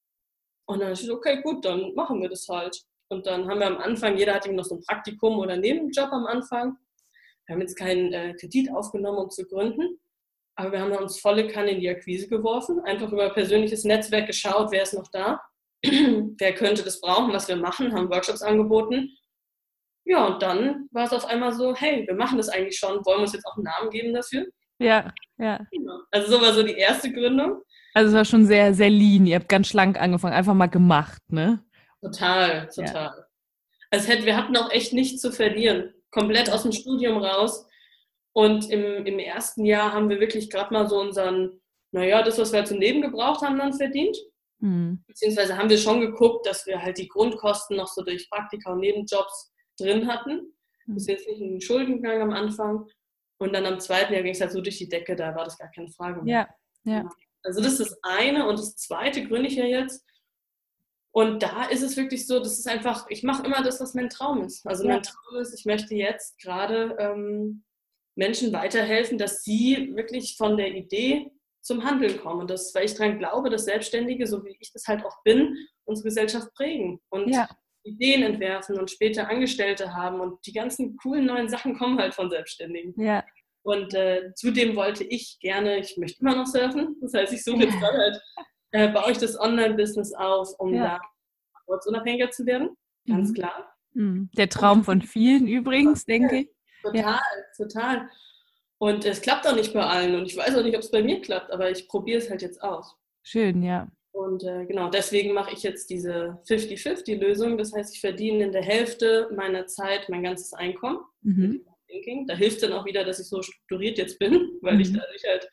Und 0.66 0.80
dann 0.80 0.90
dachte 0.90 1.04
ich, 1.04 1.10
okay, 1.10 1.42
gut, 1.42 1.64
dann 1.64 1.94
machen 1.94 2.20
wir 2.22 2.28
das 2.28 2.48
halt. 2.48 2.82
Und 3.08 3.26
dann 3.26 3.48
haben 3.48 3.60
wir 3.60 3.66
am 3.66 3.78
Anfang, 3.78 4.16
jeder 4.16 4.34
hat 4.34 4.46
eben 4.46 4.56
noch 4.56 4.64
so 4.64 4.76
ein 4.76 4.82
Praktikum 4.82 5.38
oder 5.38 5.56
Nebenjob 5.56 6.10
am 6.10 6.26
Anfang. 6.26 6.78
Wir 7.46 7.54
haben 7.54 7.60
jetzt 7.60 7.76
keinen 7.76 8.12
äh, 8.12 8.34
Kredit 8.34 8.72
aufgenommen, 8.72 9.18
um 9.18 9.30
zu 9.30 9.44
gründen, 9.44 10.00
aber 10.56 10.72
wir 10.72 10.80
haben 10.80 10.92
uns 10.92 11.20
volle 11.20 11.46
Kanne 11.48 11.72
in 11.72 11.80
die 11.80 11.90
Akquise 11.90 12.28
geworfen, 12.28 12.80
einfach 12.80 13.12
über 13.12 13.30
persönliches 13.30 13.84
Netzwerk 13.84 14.26
geschaut, 14.26 14.70
wer 14.70 14.82
ist 14.82 14.94
noch 14.94 15.08
da, 15.08 15.40
wer 16.38 16.54
könnte 16.54 16.82
das 16.82 17.00
brauchen, 17.00 17.32
was 17.32 17.48
wir 17.48 17.56
machen, 17.56 17.92
haben 17.92 18.10
Workshops 18.10 18.42
angeboten. 18.42 19.10
Ja, 20.04 20.26
und 20.26 20.42
dann 20.42 20.88
war 20.90 21.04
es 21.04 21.12
auf 21.12 21.26
einmal 21.26 21.52
so, 21.52 21.74
hey, 21.74 22.06
wir 22.06 22.14
machen 22.14 22.36
das 22.36 22.48
eigentlich 22.48 22.78
schon, 22.78 23.04
wollen 23.04 23.18
wir 23.18 23.22
uns 23.22 23.32
jetzt 23.32 23.46
auch 23.46 23.56
einen 23.56 23.64
Namen 23.64 23.90
geben 23.90 24.12
dafür? 24.12 24.46
Ja, 24.78 25.12
ja. 25.38 25.60
Also 26.10 26.32
so 26.32 26.40
war 26.40 26.52
so 26.52 26.62
die 26.62 26.76
erste 26.76 27.12
Gründung. 27.12 27.62
Also 27.94 28.08
es 28.08 28.14
war 28.14 28.24
schon 28.24 28.46
sehr, 28.46 28.74
sehr 28.74 28.90
lean. 28.90 29.26
Ihr 29.26 29.36
habt 29.36 29.48
ganz 29.48 29.68
schlank 29.68 30.00
angefangen, 30.00 30.34
einfach 30.34 30.54
mal 30.54 30.66
gemacht, 30.66 31.22
ne? 31.28 31.64
Total, 32.00 32.68
total. 32.68 32.94
Ja. 32.94 33.14
Also 33.90 34.08
hätte, 34.08 34.24
wir 34.24 34.36
hatten 34.36 34.56
auch 34.56 34.70
echt 34.70 34.92
nichts 34.92 35.20
zu 35.20 35.30
verlieren. 35.30 35.94
Komplett 36.10 36.50
aus 36.50 36.62
dem 36.62 36.72
Studium 36.72 37.18
raus. 37.18 37.66
Und 38.32 38.70
im, 38.70 39.04
im 39.04 39.18
ersten 39.18 39.64
Jahr 39.64 39.92
haben 39.92 40.08
wir 40.08 40.18
wirklich 40.18 40.50
gerade 40.50 40.72
mal 40.72 40.88
so 40.88 40.98
unseren, 40.98 41.60
naja, 41.92 42.22
das, 42.22 42.38
was 42.38 42.52
wir 42.52 42.64
zum 42.64 42.80
Leben 42.80 43.02
gebraucht 43.02 43.42
haben, 43.42 43.58
dann 43.58 43.74
verdient. 43.74 44.16
Mhm. 44.62 45.04
Beziehungsweise 45.08 45.58
haben 45.58 45.68
wir 45.68 45.78
schon 45.78 46.00
geguckt, 46.00 46.46
dass 46.46 46.66
wir 46.66 46.80
halt 46.80 46.96
die 46.96 47.08
Grundkosten 47.08 47.76
noch 47.76 47.88
so 47.88 48.02
durch 48.02 48.30
Praktika 48.30 48.72
und 48.72 48.80
Nebenjobs 48.80 49.52
drin 49.78 50.06
hatten. 50.06 50.54
Mhm. 50.86 50.94
Das 50.94 51.02
ist 51.02 51.08
jetzt 51.08 51.28
nicht 51.28 51.40
ein 51.40 51.60
Schuldengang 51.60 52.22
am 52.22 52.30
Anfang. 52.30 52.86
Und 53.38 53.52
dann 53.52 53.66
am 53.66 53.80
zweiten 53.80 54.12
Jahr 54.12 54.22
ging 54.22 54.34
es 54.34 54.40
halt 54.40 54.52
so 54.52 54.60
durch 54.60 54.78
die 54.78 54.88
Decke, 54.88 55.16
da 55.16 55.34
war 55.34 55.44
das 55.44 55.58
gar 55.58 55.68
keine 55.72 55.88
Frage 55.88 56.22
mehr. 56.22 56.48
Ja, 56.84 56.92
ja. 56.92 57.08
Also 57.42 57.60
das 57.60 57.80
ist 57.80 57.90
das 57.90 57.98
eine. 58.04 58.48
Und 58.48 58.56
das 58.58 58.76
zweite 58.76 59.26
gründe 59.26 59.48
ich 59.48 59.56
ja 59.56 59.64
jetzt. 59.64 60.06
Und 61.10 61.42
da 61.42 61.64
ist 61.64 61.82
es 61.82 61.96
wirklich 61.96 62.26
so, 62.26 62.38
das 62.38 62.58
ist 62.58 62.68
einfach, 62.68 63.06
ich 63.10 63.24
mache 63.24 63.44
immer 63.44 63.62
das, 63.62 63.80
was 63.80 63.94
mein 63.94 64.08
Traum 64.08 64.44
ist. 64.44 64.64
Also 64.64 64.84
ja. 64.84 64.94
mein 64.94 65.02
Traum 65.02 65.40
ist, 65.40 65.58
ich 65.58 65.64
möchte 65.64 65.94
jetzt 65.96 66.38
gerade 66.38 66.96
ähm, 67.00 67.64
Menschen 68.14 68.52
weiterhelfen, 68.52 69.18
dass 69.18 69.42
sie 69.42 69.92
wirklich 69.96 70.36
von 70.36 70.56
der 70.56 70.72
Idee 70.72 71.32
zum 71.62 71.84
Handeln 71.84 72.20
kommen. 72.20 72.40
Und 72.40 72.50
das, 72.50 72.74
weil 72.74 72.84
ich 72.84 72.94
daran 72.94 73.18
glaube, 73.18 73.48
dass 73.48 73.64
Selbstständige, 73.64 74.26
so 74.26 74.44
wie 74.44 74.56
ich 74.60 74.72
das 74.72 74.86
halt 74.86 75.04
auch 75.04 75.22
bin, 75.22 75.56
unsere 75.84 76.08
Gesellschaft 76.08 76.52
prägen 76.54 77.00
und 77.08 77.28
ja. 77.28 77.48
Ideen 77.84 78.22
entwerfen 78.22 78.78
und 78.78 78.90
später 78.90 79.28
Angestellte 79.28 79.94
haben. 79.94 80.20
Und 80.20 80.44
die 80.46 80.52
ganzen 80.52 80.96
coolen 80.96 81.26
neuen 81.26 81.48
Sachen 81.48 81.78
kommen 81.78 81.98
halt 81.98 82.14
von 82.14 82.30
Selbstständigen. 82.30 82.94
Ja. 83.00 83.24
Und 83.64 83.94
äh, 83.94 84.32
zudem 84.34 84.74
wollte 84.74 85.04
ich 85.04 85.38
gerne, 85.40 85.78
ich 85.78 85.96
möchte 85.96 86.20
immer 86.20 86.34
noch 86.34 86.46
surfen. 86.46 86.96
Das 87.00 87.14
heißt, 87.14 87.32
ich 87.32 87.44
suche 87.44 87.64
jetzt 87.64 87.78
gerade 87.78 87.98
halt, 87.98 88.20
äh, 88.72 88.88
baue 88.88 89.12
ich 89.12 89.18
das 89.18 89.38
Online-Business 89.38 90.12
auf, 90.14 90.48
um 90.58 90.74
ja. 90.74 90.84
da 90.84 91.00
ortsunabhängiger 91.66 92.30
zu 92.30 92.44
werden. 92.44 92.70
Ganz 93.06 93.30
mhm. 93.30 93.34
klar. 93.34 93.74
Mhm. 93.94 94.30
Der 94.36 94.48
Traum 94.48 94.82
von 94.82 95.00
vielen 95.00 95.46
übrigens, 95.46 96.04
denke 96.04 96.38
ich. 96.38 96.50
Total, 96.82 97.00
ja. 97.00 97.20
total. 97.56 98.10
Und 98.82 99.04
es 99.04 99.20
klappt 99.20 99.46
auch 99.46 99.54
nicht 99.54 99.72
bei 99.72 99.84
allen. 99.84 100.16
Und 100.16 100.26
ich 100.26 100.36
weiß 100.36 100.56
auch 100.56 100.64
nicht, 100.64 100.74
ob 100.74 100.82
es 100.82 100.90
bei 100.90 101.04
mir 101.04 101.20
klappt, 101.20 101.52
aber 101.52 101.70
ich 101.70 101.86
probiere 101.86 102.18
es 102.18 102.28
halt 102.28 102.42
jetzt 102.42 102.60
aus. 102.64 102.96
Schön, 103.22 103.62
ja. 103.62 103.86
Und 104.10 104.42
äh, 104.42 104.66
genau, 104.66 104.90
deswegen 104.90 105.34
mache 105.34 105.52
ich 105.54 105.62
jetzt 105.62 105.88
diese 105.88 106.40
50-50-Lösung. 106.48 107.56
Das 107.58 107.72
heißt, 107.72 107.94
ich 107.94 108.00
verdiene 108.00 108.42
in 108.42 108.50
der 108.50 108.64
Hälfte 108.64 109.30
meiner 109.36 109.68
Zeit 109.68 110.08
mein 110.08 110.24
ganzes 110.24 110.52
Einkommen. 110.52 110.98
Mhm. 111.20 111.64
Da 112.26 112.34
hilft 112.34 112.64
dann 112.64 112.72
auch 112.72 112.84
wieder, 112.84 113.04
dass 113.04 113.20
ich 113.20 113.28
so 113.28 113.40
strukturiert 113.40 113.98
jetzt 113.98 114.18
bin, 114.18 114.50
weil 114.62 114.74
mhm. 114.74 114.80
ich 114.80 114.92
dadurch 114.92 115.22
halt 115.28 115.48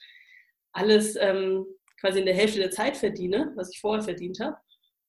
alles 0.71 1.15
ähm, 1.15 1.67
quasi 2.01 2.21
in 2.21 2.25
der 2.25 2.34
Hälfte 2.34 2.58
der 2.58 2.71
Zeit 2.71 2.97
verdiene, 2.97 3.53
was 3.56 3.69
ich 3.71 3.80
vorher 3.80 4.01
verdient 4.01 4.39
habe. 4.39 4.58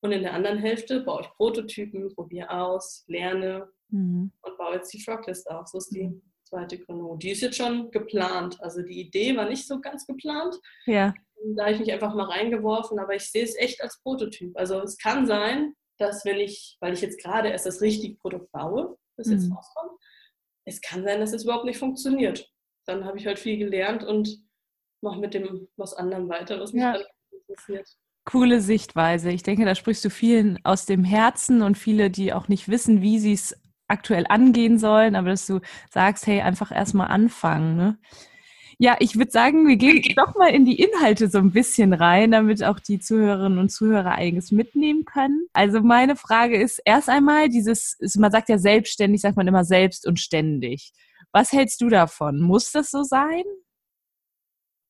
Und 0.02 0.12
in 0.12 0.20
der 0.20 0.34
anderen 0.34 0.58
Hälfte 0.58 1.00
baue 1.00 1.22
ich 1.22 1.30
Prototypen, 1.38 2.14
probiere 2.14 2.50
aus, 2.50 3.02
lerne 3.06 3.70
mhm. 3.88 4.30
und 4.42 4.58
baue 4.58 4.74
jetzt 4.74 4.92
die 4.92 5.00
Froglist 5.00 5.50
auf. 5.50 5.68
So 5.68 5.78
ist 5.78 5.88
die 5.88 6.08
mhm. 6.08 6.29
Zweite 6.50 6.78
Gründung. 6.78 7.18
Die 7.18 7.30
ist 7.30 7.40
jetzt 7.40 7.56
schon 7.56 7.90
geplant. 7.90 8.60
Also 8.60 8.82
die 8.82 9.00
Idee 9.00 9.36
war 9.36 9.48
nicht 9.48 9.66
so 9.66 9.80
ganz 9.80 10.06
geplant. 10.06 10.58
Ja. 10.86 11.14
Da 11.54 11.64
habe 11.64 11.74
ich 11.74 11.80
mich 11.80 11.92
einfach 11.92 12.14
mal 12.14 12.24
reingeworfen, 12.24 12.98
aber 12.98 13.14
ich 13.14 13.30
sehe 13.30 13.44
es 13.44 13.56
echt 13.56 13.82
als 13.82 14.00
Prototyp. 14.02 14.56
Also 14.58 14.80
es 14.82 14.98
kann 14.98 15.26
sein, 15.26 15.74
dass 15.98 16.24
wenn 16.24 16.38
ich, 16.38 16.76
weil 16.80 16.92
ich 16.92 17.00
jetzt 17.00 17.22
gerade 17.22 17.48
erst 17.48 17.66
das 17.66 17.80
richtige 17.80 18.16
Produkt 18.16 18.50
baue, 18.52 18.98
das 19.16 19.28
mhm. 19.28 19.34
jetzt 19.34 19.50
rauskommt, 19.50 19.92
es 20.66 20.80
kann 20.80 21.02
sein, 21.04 21.20
dass 21.20 21.32
es 21.32 21.44
überhaupt 21.44 21.64
nicht 21.64 21.78
funktioniert. 21.78 22.50
Dann 22.86 23.04
habe 23.04 23.18
ich 23.18 23.26
halt 23.26 23.38
viel 23.38 23.56
gelernt 23.56 24.04
und 24.04 24.38
mache 25.02 25.18
mit 25.18 25.32
dem 25.32 25.68
was 25.76 25.94
anderem 25.94 26.28
weiter, 26.28 26.60
was 26.60 26.72
mich 26.72 26.82
ja. 26.82 26.92
halt 26.92 27.06
interessiert 27.32 27.88
coole 28.30 28.60
Sichtweise. 28.60 29.30
Ich 29.30 29.42
denke, 29.42 29.64
da 29.64 29.74
sprichst 29.74 30.04
du 30.04 30.10
vielen 30.10 30.58
aus 30.64 30.86
dem 30.86 31.02
Herzen 31.04 31.62
und 31.62 31.76
viele, 31.76 32.10
die 32.10 32.32
auch 32.32 32.48
nicht 32.48 32.68
wissen, 32.68 33.02
wie 33.02 33.18
sie 33.18 33.32
es 33.32 33.59
aktuell 33.90 34.26
angehen 34.28 34.78
sollen, 34.78 35.16
aber 35.16 35.30
dass 35.30 35.46
du 35.46 35.60
sagst, 35.90 36.26
hey, 36.26 36.40
einfach 36.40 36.72
erstmal 36.72 37.08
anfangen. 37.08 37.76
Ne? 37.76 37.98
Ja, 38.78 38.96
ich 38.98 39.16
würde 39.16 39.30
sagen, 39.30 39.68
wir 39.68 39.76
gehen 39.76 40.02
doch 40.16 40.34
mal 40.36 40.48
in 40.48 40.64
die 40.64 40.80
Inhalte 40.80 41.28
so 41.28 41.36
ein 41.36 41.52
bisschen 41.52 41.92
rein, 41.92 42.30
damit 42.30 42.64
auch 42.64 42.80
die 42.80 42.98
Zuhörerinnen 42.98 43.58
und 43.58 43.70
Zuhörer 43.70 44.12
einiges 44.12 44.52
mitnehmen 44.52 45.04
können. 45.04 45.46
Also 45.52 45.82
meine 45.82 46.16
Frage 46.16 46.56
ist 46.56 46.80
erst 46.86 47.10
einmal 47.10 47.50
dieses, 47.50 47.98
man 48.16 48.32
sagt 48.32 48.48
ja 48.48 48.56
selbstständig, 48.56 49.20
sagt 49.20 49.36
man 49.36 49.46
immer 49.46 49.64
selbst 49.64 50.06
und 50.06 50.18
ständig. 50.18 50.92
Was 51.32 51.52
hältst 51.52 51.82
du 51.82 51.90
davon? 51.90 52.40
Muss 52.40 52.72
das 52.72 52.90
so 52.90 53.02
sein? 53.02 53.44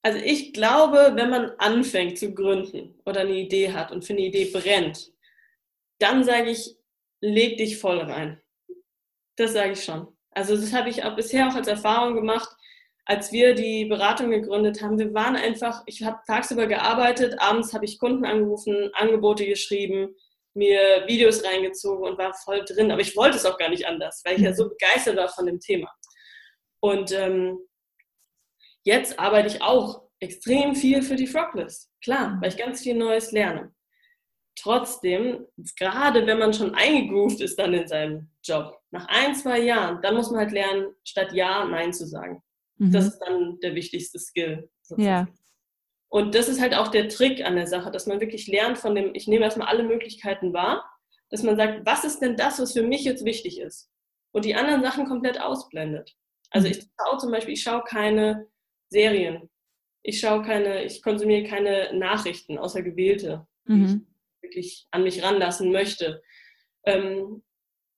Also 0.02 0.18
ich 0.18 0.52
glaube, 0.52 1.12
wenn 1.16 1.28
man 1.28 1.50
anfängt 1.58 2.18
zu 2.18 2.32
gründen 2.32 2.94
oder 3.04 3.22
eine 3.22 3.34
Idee 3.34 3.72
hat 3.72 3.92
und 3.92 4.04
für 4.04 4.12
eine 4.12 4.22
Idee 4.22 4.46
brennt, 4.46 5.12
dann 5.98 6.24
sage 6.24 6.50
ich, 6.50 6.76
leg 7.20 7.58
dich 7.58 7.78
voll 7.78 7.98
rein. 7.98 8.40
Das 9.40 9.52
sage 9.52 9.72
ich 9.72 9.82
schon. 9.82 10.06
Also 10.32 10.54
das 10.54 10.72
habe 10.72 10.90
ich 10.90 11.02
auch 11.04 11.16
bisher 11.16 11.48
auch 11.48 11.54
als 11.54 11.66
Erfahrung 11.66 12.14
gemacht, 12.14 12.48
als 13.06 13.32
wir 13.32 13.54
die 13.54 13.86
Beratung 13.86 14.30
gegründet 14.30 14.82
haben. 14.82 14.98
Wir 14.98 15.14
waren 15.14 15.34
einfach, 15.34 15.82
ich 15.86 16.02
habe 16.02 16.18
tagsüber 16.26 16.66
gearbeitet, 16.66 17.40
abends 17.40 17.72
habe 17.72 17.84
ich 17.84 17.98
Kunden 17.98 18.24
angerufen, 18.24 18.90
Angebote 18.94 19.46
geschrieben, 19.46 20.14
mir 20.54 21.04
Videos 21.06 21.44
reingezogen 21.44 22.04
und 22.04 22.18
war 22.18 22.34
voll 22.34 22.64
drin. 22.64 22.90
Aber 22.90 23.00
ich 23.00 23.16
wollte 23.16 23.36
es 23.36 23.46
auch 23.46 23.58
gar 23.58 23.70
nicht 23.70 23.86
anders, 23.86 24.22
weil 24.24 24.36
ich 24.36 24.42
ja 24.42 24.52
so 24.52 24.68
begeistert 24.68 25.16
war 25.16 25.28
von 25.28 25.46
dem 25.46 25.58
Thema. 25.58 25.90
Und 26.80 27.12
ähm, 27.12 27.58
Jetzt 28.82 29.18
arbeite 29.18 29.48
ich 29.48 29.62
auch 29.62 30.08
extrem 30.20 30.74
viel 30.74 31.02
für 31.02 31.16
die 31.16 31.26
Froglist. 31.26 31.90
Klar, 32.02 32.38
weil 32.40 32.48
ich 32.48 32.56
ganz 32.56 32.82
viel 32.82 32.94
Neues 32.94 33.30
lerne. 33.30 33.74
Trotzdem, 34.56 35.46
gerade 35.78 36.26
wenn 36.26 36.38
man 36.38 36.52
schon 36.52 36.74
eingegroovt 36.74 37.40
ist 37.40 37.58
dann 37.58 37.72
in 37.72 37.88
seinem 37.88 38.30
Job, 38.42 38.78
nach 38.90 39.06
ein, 39.08 39.34
zwei 39.34 39.60
Jahren, 39.60 40.02
dann 40.02 40.14
muss 40.16 40.30
man 40.30 40.40
halt 40.40 40.52
lernen, 40.52 40.94
statt 41.04 41.32
Ja, 41.32 41.64
Nein 41.64 41.92
zu 41.92 42.06
sagen. 42.06 42.42
Mhm. 42.76 42.92
Das 42.92 43.06
ist 43.06 43.18
dann 43.20 43.58
der 43.60 43.74
wichtigste 43.74 44.18
Skill. 44.18 44.68
Ja. 44.96 45.28
Und 46.08 46.34
das 46.34 46.48
ist 46.48 46.60
halt 46.60 46.74
auch 46.74 46.88
der 46.88 47.08
Trick 47.08 47.44
an 47.44 47.54
der 47.54 47.68
Sache, 47.68 47.90
dass 47.90 48.06
man 48.06 48.20
wirklich 48.20 48.48
lernt 48.48 48.78
von 48.78 48.94
dem, 48.94 49.14
ich 49.14 49.28
nehme 49.28 49.44
erstmal 49.44 49.68
alle 49.68 49.84
Möglichkeiten 49.84 50.52
wahr, 50.52 50.84
dass 51.30 51.44
man 51.44 51.56
sagt, 51.56 51.86
was 51.86 52.04
ist 52.04 52.18
denn 52.18 52.36
das, 52.36 52.58
was 52.58 52.72
für 52.72 52.82
mich 52.82 53.04
jetzt 53.04 53.24
wichtig 53.24 53.60
ist? 53.60 53.88
Und 54.32 54.44
die 54.44 54.56
anderen 54.56 54.82
Sachen 54.82 55.06
komplett 55.06 55.40
ausblendet. 55.40 56.16
Also 56.50 56.66
mhm. 56.66 56.72
ich 56.72 56.86
schaue 56.98 57.18
zum 57.18 57.30
Beispiel, 57.30 57.54
ich 57.54 57.62
schaue 57.62 57.84
keine 57.84 58.48
Serien. 58.88 59.48
Ich 60.02 60.18
schaue 60.18 60.42
keine, 60.42 60.84
ich 60.84 61.02
konsumiere 61.02 61.44
keine 61.44 61.96
Nachrichten, 61.96 62.58
außer 62.58 62.82
gewählte, 62.82 63.46
mhm. 63.66 64.06
Ich 64.40 64.42
wirklich 64.42 64.86
an 64.90 65.02
mich 65.02 65.22
ranlassen 65.22 65.72
möchte. 65.72 66.22
Ähm, 66.84 67.42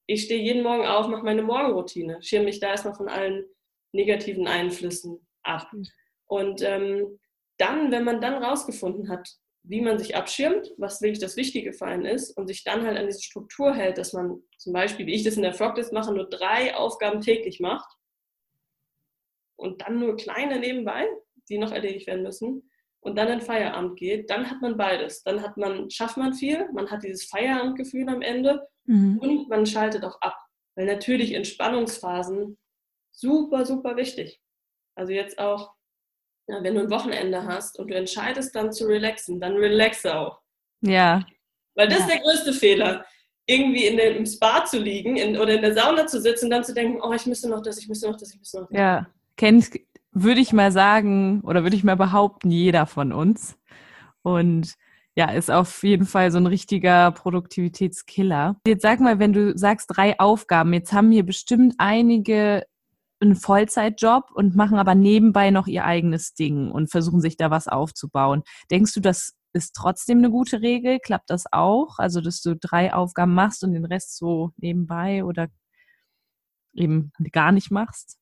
ich 0.05 0.23
stehe 0.23 0.41
jeden 0.41 0.63
Morgen 0.63 0.85
auf, 0.85 1.07
mache 1.07 1.23
meine 1.23 1.43
Morgenroutine, 1.43 2.21
schirme 2.21 2.45
mich 2.45 2.59
da 2.59 2.69
erstmal 2.71 2.95
von 2.95 3.07
allen 3.07 3.45
negativen 3.93 4.47
Einflüssen 4.47 5.25
ab. 5.43 5.71
Mhm. 5.71 5.87
Und 6.25 6.61
ähm, 6.61 7.19
dann, 7.57 7.91
wenn 7.91 8.03
man 8.03 8.19
dann 8.19 8.43
rausgefunden 8.43 9.09
hat, 9.09 9.29
wie 9.65 9.81
man 9.81 9.97
sich 9.97 10.15
abschirmt, 10.15 10.73
was 10.77 11.01
wirklich 11.01 11.19
das 11.19 11.37
Wichtige 11.37 11.71
für 11.71 11.85
einen 11.85 12.05
ist 12.05 12.31
und 12.35 12.47
sich 12.47 12.65
dann 12.65 12.85
halt 12.85 12.97
an 12.97 13.05
diese 13.05 13.21
Struktur 13.21 13.73
hält, 13.73 13.97
dass 13.97 14.11
man 14.11 14.41
zum 14.57 14.73
Beispiel, 14.73 15.05
wie 15.05 15.13
ich 15.13 15.23
das 15.23 15.37
in 15.37 15.43
der 15.43 15.53
Froglist 15.53 15.93
mache, 15.93 16.13
nur 16.13 16.27
drei 16.29 16.75
Aufgaben 16.75 17.21
täglich 17.21 17.61
macht, 17.61 17.87
und 19.55 19.81
dann 19.81 19.99
nur 19.99 20.17
kleine 20.17 20.59
nebenbei, 20.59 21.07
die 21.49 21.57
noch 21.57 21.71
erledigt 21.71 22.07
werden 22.07 22.23
müssen, 22.23 22.69
und 23.03 23.17
dann 23.17 23.27
in 23.27 23.41
Feierabend 23.41 23.97
geht, 23.97 24.29
dann 24.29 24.49
hat 24.49 24.61
man 24.61 24.77
beides. 24.77 25.23
Dann 25.23 25.41
hat 25.41 25.57
man, 25.57 25.89
schafft 25.89 26.17
man 26.17 26.33
viel, 26.33 26.69
man 26.71 26.89
hat 26.89 27.03
dieses 27.03 27.25
Feierabendgefühl 27.25 28.07
am 28.07 28.21
Ende 28.21 28.67
mhm. 28.85 29.19
und 29.19 29.49
man 29.49 29.65
schaltet 29.65 30.03
auch 30.03 30.19
ab. 30.21 30.37
Weil 30.75 30.85
natürlich 30.85 31.33
Entspannungsphasen 31.33 32.57
super, 33.11 33.65
super 33.65 33.95
wichtig. 33.97 34.41
Also 34.95 35.11
jetzt 35.11 35.37
auch, 35.37 35.73
ja, 36.47 36.63
wenn 36.63 36.75
du 36.75 36.81
ein 36.81 36.89
Wochenende 36.89 37.45
hast 37.45 37.77
und 37.77 37.89
du 37.89 37.95
entscheidest 37.95 38.55
dann 38.55 38.71
zu 38.71 38.85
relaxen, 38.85 39.39
dann 39.39 39.57
relaxe 39.57 40.15
auch. 40.15 40.41
Ja. 40.81 41.25
Weil 41.75 41.87
das 41.87 41.99
ja. 41.99 42.05
ist 42.05 42.13
der 42.13 42.21
größte 42.21 42.53
Fehler. 42.53 43.05
Irgendwie 43.45 43.85
in 43.87 43.97
dem, 43.97 44.17
im 44.17 44.25
Spa 44.25 44.63
zu 44.63 44.79
liegen 44.79 45.17
in, 45.17 45.37
oder 45.37 45.55
in 45.55 45.61
der 45.61 45.73
Sauna 45.73 46.07
zu 46.07 46.21
sitzen 46.21 46.45
und 46.45 46.51
dann 46.51 46.63
zu 46.63 46.73
denken, 46.73 47.01
oh, 47.01 47.11
ich 47.11 47.25
müsste 47.25 47.49
noch 47.49 47.61
das, 47.61 47.77
ich 47.77 47.89
müsste 47.89 48.09
noch 48.09 48.17
das, 48.17 48.33
ich 48.33 48.39
müsste 48.39 48.61
noch 48.61 48.69
das. 48.69 48.79
Ja, 48.79 49.07
kennt, 49.35 49.69
würde 50.13 50.41
ich 50.41 50.53
mal 50.53 50.71
sagen, 50.71 51.41
oder 51.41 51.63
würde 51.63 51.75
ich 51.75 51.83
mal 51.83 51.97
behaupten, 51.97 52.51
jeder 52.51 52.85
von 52.85 53.11
uns. 53.11 53.57
Und 54.21 54.75
ja, 55.15 55.31
ist 55.31 55.51
auf 55.51 55.83
jeden 55.83 56.05
Fall 56.05 56.31
so 56.31 56.37
ein 56.39 56.47
richtiger 56.47 57.11
Produktivitätskiller. 57.11 58.55
Jetzt 58.65 58.81
sag 58.81 58.99
mal, 58.99 59.19
wenn 59.19 59.33
du 59.33 59.55
sagst 59.57 59.87
drei 59.95 60.19
Aufgaben, 60.19 60.73
jetzt 60.73 60.93
haben 60.93 61.11
hier 61.11 61.25
bestimmt 61.25 61.75
einige 61.77 62.63
einen 63.19 63.35
Vollzeitjob 63.35 64.31
und 64.33 64.55
machen 64.55 64.77
aber 64.77 64.95
nebenbei 64.95 65.49
noch 65.49 65.67
ihr 65.67 65.85
eigenes 65.85 66.33
Ding 66.33 66.71
und 66.71 66.91
versuchen 66.91 67.21
sich 67.21 67.37
da 67.37 67.51
was 67.51 67.67
aufzubauen. 67.67 68.43
Denkst 68.69 68.93
du, 68.93 68.99
das 68.99 69.33
ist 69.53 69.75
trotzdem 69.75 70.17
eine 70.17 70.29
gute 70.29 70.61
Regel? 70.61 70.99
Klappt 70.99 71.29
das 71.29 71.45
auch? 71.51 71.99
Also, 71.99 72.21
dass 72.21 72.41
du 72.41 72.55
drei 72.55 72.93
Aufgaben 72.93 73.33
machst 73.33 73.63
und 73.63 73.73
den 73.73 73.85
Rest 73.85 74.17
so 74.17 74.51
nebenbei 74.57 75.23
oder 75.23 75.47
eben 76.73 77.11
gar 77.31 77.51
nicht 77.51 77.71
machst? 77.71 78.17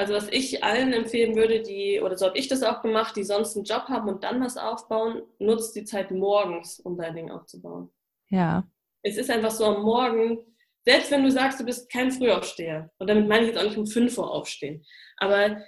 Also 0.00 0.14
was 0.14 0.28
ich 0.30 0.64
allen 0.64 0.94
empfehlen 0.94 1.36
würde, 1.36 1.60
die, 1.60 2.00
oder 2.00 2.16
so 2.16 2.24
habe 2.24 2.38
ich 2.38 2.48
das 2.48 2.62
auch 2.62 2.80
gemacht, 2.80 3.14
die 3.16 3.22
sonst 3.22 3.54
einen 3.54 3.66
Job 3.66 3.82
haben 3.88 4.08
und 4.08 4.24
dann 4.24 4.42
was 4.42 4.56
aufbauen, 4.56 5.20
nutzt 5.38 5.76
die 5.76 5.84
Zeit 5.84 6.10
morgens, 6.10 6.80
um 6.80 6.96
dein 6.96 7.14
Ding 7.14 7.30
aufzubauen. 7.30 7.90
Ja. 8.30 8.66
Es 9.02 9.18
ist 9.18 9.28
einfach 9.28 9.50
so 9.50 9.66
am 9.66 9.82
Morgen, 9.82 10.38
selbst 10.86 11.10
wenn 11.10 11.22
du 11.22 11.30
sagst, 11.30 11.60
du 11.60 11.66
bist 11.66 11.92
kein 11.92 12.10
Frühaufsteher, 12.10 12.90
und 12.96 13.10
damit 13.10 13.28
meine 13.28 13.42
ich 13.42 13.48
jetzt 13.48 13.58
auch 13.58 13.64
nicht 13.64 13.76
um 13.76 13.86
5 13.86 14.16
Uhr 14.16 14.32
aufstehen, 14.32 14.86
aber 15.18 15.58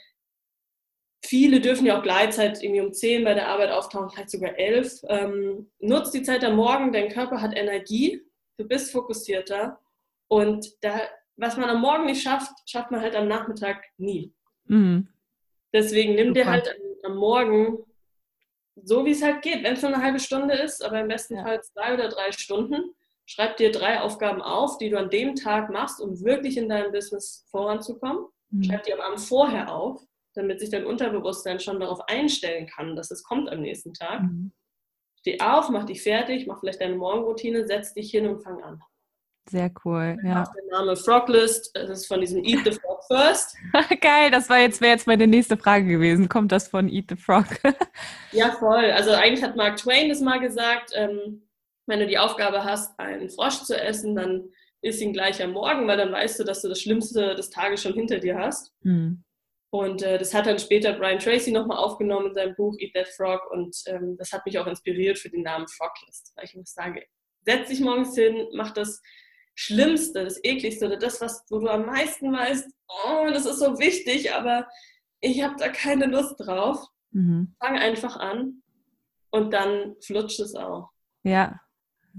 viele 1.23 1.61
dürfen 1.61 1.85
ja 1.85 1.99
auch 1.99 2.03
Gleitzeit 2.03 2.63
irgendwie 2.63 2.81
um 2.81 2.95
10 2.95 3.25
bei 3.25 3.35
der 3.35 3.49
Arbeit 3.49 3.71
auftauchen, 3.71 4.09
vielleicht 4.09 4.31
sogar 4.31 4.59
11. 4.59 5.03
Ähm, 5.09 5.71
nutzt 5.79 6.15
die 6.15 6.23
Zeit 6.23 6.43
am 6.43 6.57
Morgen, 6.57 6.91
dein 6.91 7.11
Körper 7.11 7.43
hat 7.43 7.55
Energie, 7.55 8.23
du 8.57 8.67
bist 8.67 8.93
fokussierter 8.93 9.79
und 10.29 10.73
da 10.81 11.03
was 11.37 11.57
man 11.57 11.71
am 11.71 11.81
Morgen 11.81 12.07
nicht 12.07 12.23
schafft, 12.23 12.53
schafft 12.67 12.91
man 12.91 13.01
halt 13.01 13.17
am 13.17 13.29
Nachmittag 13.29 13.85
nie. 13.97 14.33
Mhm. 14.65 15.09
Deswegen 15.73 16.15
nimm 16.15 16.29
Super. 16.29 16.41
dir 16.41 16.47
halt 16.47 16.77
am, 17.05 17.17
Morgen 17.17 17.79
so, 18.77 19.05
wie 19.05 19.11
es 19.11 19.23
halt 19.23 19.43
geht. 19.43 19.65
Wenn 19.65 19.75
es 19.75 19.83
nur 19.83 19.93
eine 19.93 20.03
halbe 20.03 20.21
Stunde 20.21 20.55
ist, 20.55 20.85
aber 20.85 21.01
im 21.01 21.09
besten 21.09 21.37
ja. 21.37 21.43
Fall 21.43 21.63
zwei 21.63 21.95
oder 21.95 22.09
drei 22.09 22.31
Stunden, 22.33 22.95
schreib 23.27 23.57
dir 23.57 23.73
drei 23.73 24.01
Aufgaben 24.01 24.41
auf, 24.43 24.79
die 24.79 24.91
du 24.91 24.99
an 24.99 25.11
dem 25.11 25.35
Tag 25.35 25.71
machst, 25.71 26.01
um 26.01 26.21
wirklich 26.23 26.57
in 26.57 26.69
deinem 26.69 26.93
Business 26.93 27.47
voranzukommen. 27.51 28.27
Mhm. 28.51 28.65
Schreib 28.65 28.85
die 28.85 28.93
am 28.93 29.01
Abend 29.01 29.21
vorher 29.21 29.75
auf, 29.75 30.03
damit 30.35 30.61
sich 30.61 30.71
dein 30.71 30.87
Unterbewusstsein 30.87 31.61
schon 31.61 31.81
darauf 31.81 32.01
einstellen 32.09 32.67
kann, 32.67 32.97
dass 32.97 33.11
es 33.11 33.23
kommt 33.23 33.51
am 33.51 33.61
nächsten 33.61 33.95
Tag. 33.95 34.23
Mhm. 34.23 34.53
Steh 35.19 35.41
auf, 35.41 35.69
mach 35.69 35.85
dich 35.85 36.03
fertig, 36.03 36.47
mach 36.47 36.61
vielleicht 36.61 36.81
deine 36.81 36.97
Morgenroutine, 36.97 37.67
setz 37.67 37.95
dich 37.95 38.11
hin 38.11 38.27
und 38.27 38.43
fang 38.43 38.63
an. 38.63 38.83
Sehr 39.51 39.71
cool, 39.85 40.17
ja. 40.25 40.45
Der 40.45 40.79
Name 40.79 40.97
Froglist, 40.97 41.71
das 41.75 41.91
ist 41.91 42.07
von 42.07 42.21
diesem 42.21 42.45
Eat 42.45 42.61
the 42.65 42.73
Frog 42.73 43.03
First. 43.07 43.57
Geil, 44.01 44.31
das 44.31 44.49
war 44.49 44.61
jetzt, 44.61 44.81
wäre 44.81 44.93
jetzt 44.93 45.07
meine 45.07 45.27
nächste 45.27 45.57
Frage 45.57 45.87
gewesen. 45.87 46.29
Kommt 46.29 46.53
das 46.53 46.69
von 46.69 46.89
Eat 46.89 47.07
the 47.09 47.17
Frog? 47.17 47.47
ja, 48.33 48.53
voll. 48.53 48.91
Also 48.93 49.13
eigentlich 49.13 49.43
hat 49.43 49.57
Mark 49.57 49.77
Twain 49.77 50.09
das 50.09 50.21
mal 50.21 50.39
gesagt, 50.39 50.93
ähm, 50.95 51.43
wenn 51.87 51.99
du 51.99 52.07
die 52.07 52.19
Aufgabe 52.19 52.65
hast, 52.65 52.99
einen 52.99 53.29
Frosch 53.29 53.65
zu 53.65 53.79
essen, 53.79 54.15
dann 54.15 54.49
isst 54.81 55.01
ihn 55.01 55.13
gleich 55.13 55.43
am 55.43 55.53
Morgen, 55.53 55.87
weil 55.87 55.97
dann 55.97 56.13
weißt 56.13 56.41
du, 56.41 56.45
dass 56.45 56.63
du 56.63 56.69
das 56.69 56.81
Schlimmste 56.81 57.35
des 57.35 57.51
Tages 57.51 57.83
schon 57.83 57.95
hinter 57.95 58.19
dir 58.19 58.39
hast. 58.39 58.73
Hm. 58.83 59.25
Und 59.71 60.03
äh, 60.03 60.19
das 60.19 60.35
hat 60.35 60.47
dann 60.47 60.59
später 60.59 60.93
Brian 60.93 61.19
Tracy 61.19 61.51
nochmal 61.51 61.79
aufgenommen 61.79 62.29
in 62.29 62.35
seinem 62.35 62.55
Buch 62.55 62.77
Eat 62.79 62.93
That 62.95 63.09
Frog 63.09 63.41
und 63.51 63.75
ähm, 63.87 64.17
das 64.19 64.33
hat 64.33 64.45
mich 64.45 64.59
auch 64.59 64.67
inspiriert 64.67 65.19
für 65.19 65.31
den 65.31 65.43
Namen 65.43 65.67
Froglist, 65.67 66.33
weil 66.37 66.45
ich 66.45 66.55
muss 66.55 66.75
sagen, 66.75 67.01
setz 67.47 67.69
dich 67.69 67.81
morgens 67.81 68.15
hin, 68.15 68.49
mach 68.53 68.73
das 68.73 69.01
Schlimmste, 69.55 70.25
das 70.25 70.43
Ekligste 70.43 70.87
oder 70.87 70.97
das, 70.97 71.21
was, 71.21 71.45
wo 71.51 71.59
du 71.59 71.69
am 71.69 71.87
meisten 71.87 72.33
weißt, 72.33 72.71
oh, 72.89 73.27
das 73.31 73.47
ist 73.47 73.59
so 73.59 73.79
wichtig, 73.79 74.33
aber 74.33 74.67
ich 75.21 75.43
habe 75.43 75.55
da 75.59 75.69
keine 75.69 76.07
Lust 76.07 76.37
drauf. 76.39 76.87
Mhm. 77.11 77.55
Fang 77.61 77.79
einfach 77.79 78.17
an 78.17 78.63
und 79.31 79.53
dann 79.53 79.97
flutscht 80.01 80.41
es 80.41 80.55
auch. 80.55 80.91
Ja, 81.23 81.61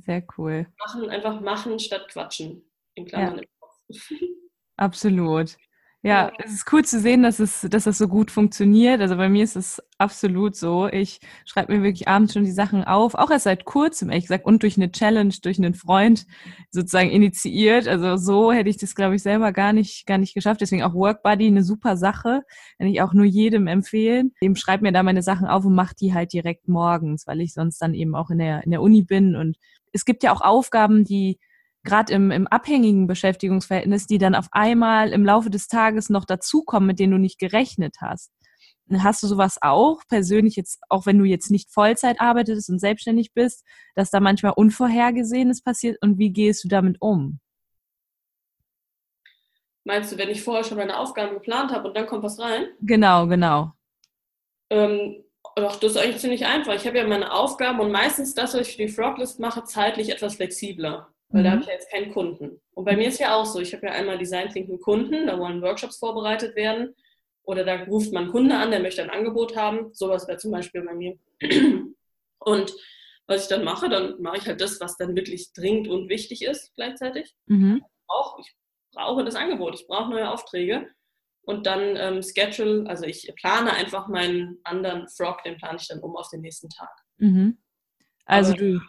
sehr 0.05 0.23
cool. 0.37 0.67
Machen, 0.79 1.09
einfach 1.09 1.41
machen 1.41 1.79
statt 1.79 2.07
quatschen. 2.09 2.63
In 2.95 3.05
Klammern 3.05 3.37
ja. 3.37 3.41
im 3.41 3.49
Kopf. 3.59 4.11
Absolut. 4.77 5.57
Ja, 6.05 6.33
es 6.43 6.51
ist 6.51 6.73
cool 6.73 6.83
zu 6.83 6.99
sehen, 6.99 7.23
dass 7.23 7.39
es, 7.39 7.61
dass 7.61 7.85
das 7.85 7.97
so 7.97 8.09
gut 8.09 8.29
funktioniert. 8.29 8.99
Also 8.99 9.15
bei 9.15 9.29
mir 9.29 9.41
ist 9.41 9.55
es 9.55 9.81
absolut 9.97 10.53
so. 10.53 10.89
Ich 10.89 11.21
schreibe 11.45 11.73
mir 11.73 11.81
wirklich 11.81 12.09
abends 12.09 12.33
schon 12.33 12.43
die 12.43 12.51
Sachen 12.51 12.83
auf, 12.83 13.15
auch 13.15 13.31
erst 13.31 13.45
seit 13.45 13.63
kurzem, 13.63 14.09
ehrlich 14.09 14.25
gesagt, 14.25 14.45
und 14.45 14.63
durch 14.63 14.75
eine 14.75 14.91
Challenge, 14.91 15.33
durch 15.41 15.59
einen 15.59 15.75
Freund 15.75 16.25
sozusagen 16.71 17.09
initiiert. 17.09 17.87
Also 17.87 18.17
so 18.17 18.51
hätte 18.51 18.69
ich 18.69 18.75
das, 18.75 18.95
glaube 18.95 19.15
ich, 19.15 19.23
selber 19.23 19.53
gar 19.53 19.71
nicht, 19.71 20.05
gar 20.05 20.17
nicht 20.17 20.33
geschafft. 20.33 20.59
Deswegen 20.59 20.83
auch 20.83 20.93
Workbuddy 20.93 21.47
eine 21.47 21.63
super 21.63 21.95
Sache. 21.95 22.41
Kann 22.79 22.87
ich 22.87 23.01
auch 23.01 23.13
nur 23.13 23.25
jedem 23.25 23.67
empfehlen. 23.67 24.33
Dem 24.43 24.57
schreibe 24.57 24.83
mir 24.83 24.91
da 24.91 25.03
meine 25.03 25.23
Sachen 25.23 25.47
auf 25.47 25.63
und 25.63 25.73
mache 25.73 25.95
die 25.95 26.13
halt 26.13 26.33
direkt 26.33 26.67
morgens, 26.67 27.27
weil 27.27 27.39
ich 27.39 27.53
sonst 27.53 27.77
dann 27.81 27.93
eben 27.93 28.13
auch 28.13 28.29
in 28.29 28.39
der, 28.39 28.65
in 28.65 28.71
der 28.71 28.81
Uni 28.81 29.03
bin. 29.03 29.37
Und 29.37 29.55
es 29.93 30.03
gibt 30.03 30.21
ja 30.23 30.33
auch 30.33 30.41
Aufgaben, 30.41 31.05
die 31.05 31.39
gerade 31.83 32.13
im, 32.13 32.31
im 32.31 32.47
abhängigen 32.47 33.07
Beschäftigungsverhältnis, 33.07 34.07
die 34.07 34.17
dann 34.17 34.35
auf 34.35 34.47
einmal 34.51 35.11
im 35.11 35.25
Laufe 35.25 35.49
des 35.49 35.67
Tages 35.67 36.09
noch 36.09 36.25
dazukommen, 36.25 36.87
mit 36.87 36.99
denen 36.99 37.13
du 37.13 37.17
nicht 37.19 37.39
gerechnet 37.39 37.97
hast. 38.01 38.31
Hast 38.99 39.23
du 39.23 39.27
sowas 39.27 39.57
auch 39.61 40.01
persönlich 40.07 40.55
jetzt, 40.55 40.79
auch 40.89 41.05
wenn 41.05 41.17
du 41.17 41.25
jetzt 41.25 41.49
nicht 41.49 41.71
Vollzeit 41.71 42.19
arbeitest 42.19 42.69
und 42.69 42.79
selbstständig 42.79 43.33
bist, 43.33 43.65
dass 43.95 44.11
da 44.11 44.19
manchmal 44.19 44.53
Unvorhergesehenes 44.55 45.61
passiert 45.61 45.97
und 46.01 46.17
wie 46.17 46.31
gehst 46.31 46.63
du 46.63 46.67
damit 46.67 46.97
um? 46.99 47.39
Meinst 49.85 50.11
du, 50.11 50.17
wenn 50.17 50.29
ich 50.29 50.43
vorher 50.43 50.63
schon 50.63 50.77
meine 50.77 50.97
Aufgaben 50.97 51.33
geplant 51.33 51.71
habe 51.71 51.87
und 51.87 51.97
dann 51.97 52.05
kommt 52.05 52.23
was 52.23 52.39
rein? 52.39 52.67
Genau, 52.81 53.27
genau. 53.27 53.71
Ähm, 54.69 55.23
doch, 55.55 55.75
das 55.77 55.91
ist 55.91 55.97
eigentlich 55.97 56.19
ziemlich 56.19 56.45
einfach. 56.45 56.73
Ich 56.73 56.85
habe 56.87 56.97
ja 56.97 57.07
meine 57.07 57.33
Aufgaben 57.33 57.79
und 57.79 57.91
meistens 57.91 58.33
das, 58.33 58.53
was 58.53 58.67
ich 58.67 58.75
für 58.75 58.83
die 58.83 58.87
Froglist 58.87 59.39
mache, 59.39 59.63
zeitlich 59.63 60.09
etwas 60.09 60.35
flexibler 60.35 61.12
weil 61.33 61.41
mhm. 61.41 61.45
da 61.45 61.51
habe 61.51 61.61
ich 61.61 61.67
ja 61.67 61.73
jetzt 61.73 61.91
keinen 61.91 62.13
Kunden. 62.13 62.61
Und 62.75 62.85
bei 62.85 62.95
mir 62.95 63.07
ist 63.07 63.19
ja 63.19 63.35
auch 63.35 63.45
so, 63.45 63.59
ich 63.59 63.73
habe 63.73 63.87
ja 63.87 63.93
einmal 63.93 64.19
Design 64.19 64.49
Thinking 64.49 64.79
Kunden, 64.79 65.27
da 65.27 65.37
wollen 65.37 65.61
Workshops 65.61 65.97
vorbereitet 65.97 66.55
werden 66.55 66.95
oder 67.43 67.65
da 67.65 67.83
ruft 67.83 68.13
man 68.13 68.23
einen 68.23 68.31
Kunde 68.31 68.55
an, 68.55 68.71
der 68.71 68.79
möchte 68.79 69.01
ein 69.01 69.09
Angebot 69.09 69.55
haben. 69.55 69.93
Sowas 69.93 70.27
wäre 70.27 70.37
zum 70.37 70.51
Beispiel 70.51 70.83
bei 70.83 70.93
mir. 70.93 71.17
Und 72.39 72.73
was 73.25 73.43
ich 73.43 73.47
dann 73.47 73.63
mache, 73.63 73.89
dann 73.89 74.21
mache 74.21 74.37
ich 74.37 74.47
halt 74.47 74.61
das, 74.61 74.79
was 74.79 74.95
dann 74.97 75.15
wirklich 75.15 75.53
dringend 75.53 75.87
und 75.87 76.09
wichtig 76.09 76.43
ist 76.43 76.75
gleichzeitig. 76.75 77.33
Mhm. 77.45 77.83
Auch, 78.07 78.37
ich 78.37 78.53
brauche 78.91 79.23
das 79.23 79.35
Angebot, 79.35 79.75
ich 79.75 79.87
brauche 79.87 80.11
neue 80.11 80.29
Aufträge. 80.29 80.87
Und 81.45 81.65
dann 81.65 81.95
ähm, 81.95 82.21
schedule, 82.21 82.85
also 82.87 83.05
ich 83.05 83.31
plane 83.35 83.71
einfach 83.71 84.07
meinen 84.07 84.59
anderen 84.63 85.07
Frog, 85.09 85.43
den 85.43 85.57
plane 85.57 85.77
ich 85.79 85.87
dann 85.87 85.99
um 85.99 86.15
auf 86.15 86.29
den 86.29 86.41
nächsten 86.41 86.69
Tag. 86.69 86.91
Mhm. 87.17 87.57
Also 88.25 88.51
Aber, 88.51 88.61
du, 88.61 88.81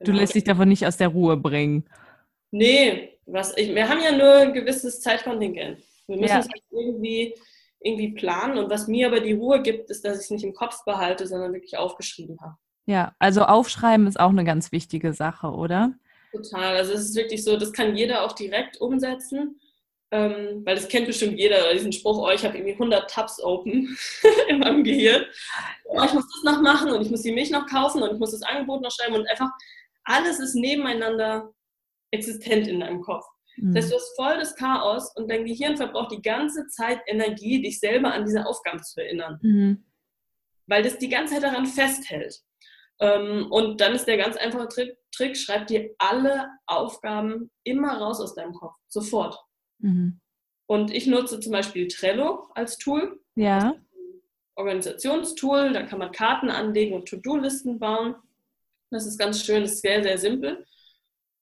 Du 0.00 0.12
lässt 0.12 0.34
dich 0.34 0.44
davon 0.44 0.68
nicht 0.68 0.86
aus 0.86 0.96
der 0.96 1.08
Ruhe 1.08 1.36
bringen. 1.36 1.84
Nee, 2.50 3.18
was 3.26 3.56
ich, 3.56 3.74
wir 3.74 3.88
haben 3.88 4.00
ja 4.02 4.12
nur 4.12 4.34
ein 4.36 4.52
gewisses 4.52 5.00
Zeitkontingent. 5.00 5.78
Wir 6.06 6.16
müssen 6.16 6.32
ja. 6.32 6.40
es 6.40 6.48
halt 6.48 6.62
irgendwie, 6.70 7.34
irgendwie 7.80 8.12
planen. 8.12 8.58
Und 8.58 8.70
was 8.70 8.88
mir 8.88 9.06
aber 9.06 9.20
die 9.20 9.32
Ruhe 9.32 9.62
gibt, 9.62 9.90
ist, 9.90 10.04
dass 10.04 10.18
ich 10.18 10.24
es 10.24 10.30
nicht 10.30 10.44
im 10.44 10.54
Kopf 10.54 10.84
behalte, 10.84 11.26
sondern 11.26 11.52
wirklich 11.52 11.76
aufgeschrieben 11.76 12.38
habe. 12.40 12.56
Ja, 12.86 13.14
also 13.18 13.42
aufschreiben 13.42 14.06
ist 14.06 14.18
auch 14.18 14.30
eine 14.30 14.44
ganz 14.44 14.72
wichtige 14.72 15.12
Sache, 15.12 15.48
oder? 15.48 15.92
Total. 16.32 16.76
Also 16.76 16.92
es 16.92 17.02
ist 17.02 17.16
wirklich 17.16 17.44
so, 17.44 17.56
das 17.56 17.72
kann 17.72 17.96
jeder 17.96 18.24
auch 18.24 18.32
direkt 18.32 18.80
umsetzen. 18.80 19.60
Ähm, 20.12 20.62
weil 20.64 20.74
das 20.74 20.88
kennt 20.88 21.06
bestimmt 21.06 21.38
jeder, 21.38 21.72
diesen 21.72 21.92
Spruch, 21.92 22.18
oh, 22.18 22.30
ich 22.30 22.44
habe 22.44 22.56
irgendwie 22.56 22.72
100 22.72 23.08
Tabs 23.08 23.40
open 23.40 23.96
in 24.48 24.58
meinem 24.58 24.82
Gehirn. 24.82 25.24
Oh, 25.84 26.02
ich 26.04 26.12
muss 26.12 26.26
das 26.26 26.52
noch 26.52 26.60
machen 26.62 26.90
und 26.90 27.02
ich 27.02 27.10
muss 27.10 27.22
die 27.22 27.30
Milch 27.30 27.50
noch 27.50 27.66
kaufen 27.66 28.02
und 28.02 28.14
ich 28.14 28.18
muss 28.18 28.32
das 28.32 28.42
Angebot 28.42 28.82
noch 28.82 28.90
schreiben 28.90 29.14
und 29.14 29.28
einfach 29.28 29.50
alles 30.04 30.38
ist 30.38 30.54
nebeneinander 30.54 31.52
existent 32.10 32.66
in 32.66 32.80
deinem 32.80 33.00
Kopf. 33.00 33.24
Mhm. 33.56 33.74
Das 33.74 33.84
heißt, 33.84 33.92
du 33.92 33.96
hast 33.96 34.16
voll 34.16 34.38
das 34.38 34.56
Chaos 34.56 35.12
und 35.16 35.30
dein 35.30 35.44
Gehirn 35.44 35.76
verbraucht 35.76 36.12
die 36.12 36.22
ganze 36.22 36.66
Zeit 36.68 37.00
Energie, 37.06 37.62
dich 37.62 37.78
selber 37.80 38.12
an 38.12 38.24
diese 38.24 38.46
Aufgaben 38.46 38.82
zu 38.82 39.00
erinnern. 39.00 39.38
Mhm. 39.42 39.84
Weil 40.66 40.82
das 40.82 40.98
die 40.98 41.08
ganze 41.08 41.34
Zeit 41.34 41.42
daran 41.42 41.66
festhält. 41.66 42.40
Ähm, 43.00 43.46
und 43.50 43.80
dann 43.80 43.94
ist 43.94 44.06
der 44.06 44.18
ganz 44.18 44.36
einfache 44.36 44.68
Trick, 44.68 44.96
Trick, 45.12 45.36
schreib 45.36 45.66
dir 45.66 45.90
alle 45.98 46.48
Aufgaben 46.66 47.50
immer 47.64 47.98
raus 47.98 48.20
aus 48.20 48.34
deinem 48.34 48.52
Kopf, 48.52 48.74
sofort. 48.88 49.38
Mhm. 49.78 50.20
Und 50.66 50.92
ich 50.92 51.06
nutze 51.06 51.40
zum 51.40 51.52
Beispiel 51.52 51.88
Trello 51.88 52.48
als 52.54 52.78
Tool. 52.78 53.20
Ja. 53.34 53.74
Organisationstool, 54.54 55.72
da 55.72 55.82
kann 55.84 55.98
man 55.98 56.12
Karten 56.12 56.50
anlegen 56.50 56.94
und 56.94 57.08
To-Do-Listen 57.08 57.78
bauen. 57.78 58.14
Das 58.90 59.06
ist 59.06 59.18
ganz 59.18 59.44
schön, 59.44 59.62
das 59.62 59.72
ist 59.72 59.82
sehr, 59.82 60.02
sehr 60.02 60.18
simpel. 60.18 60.64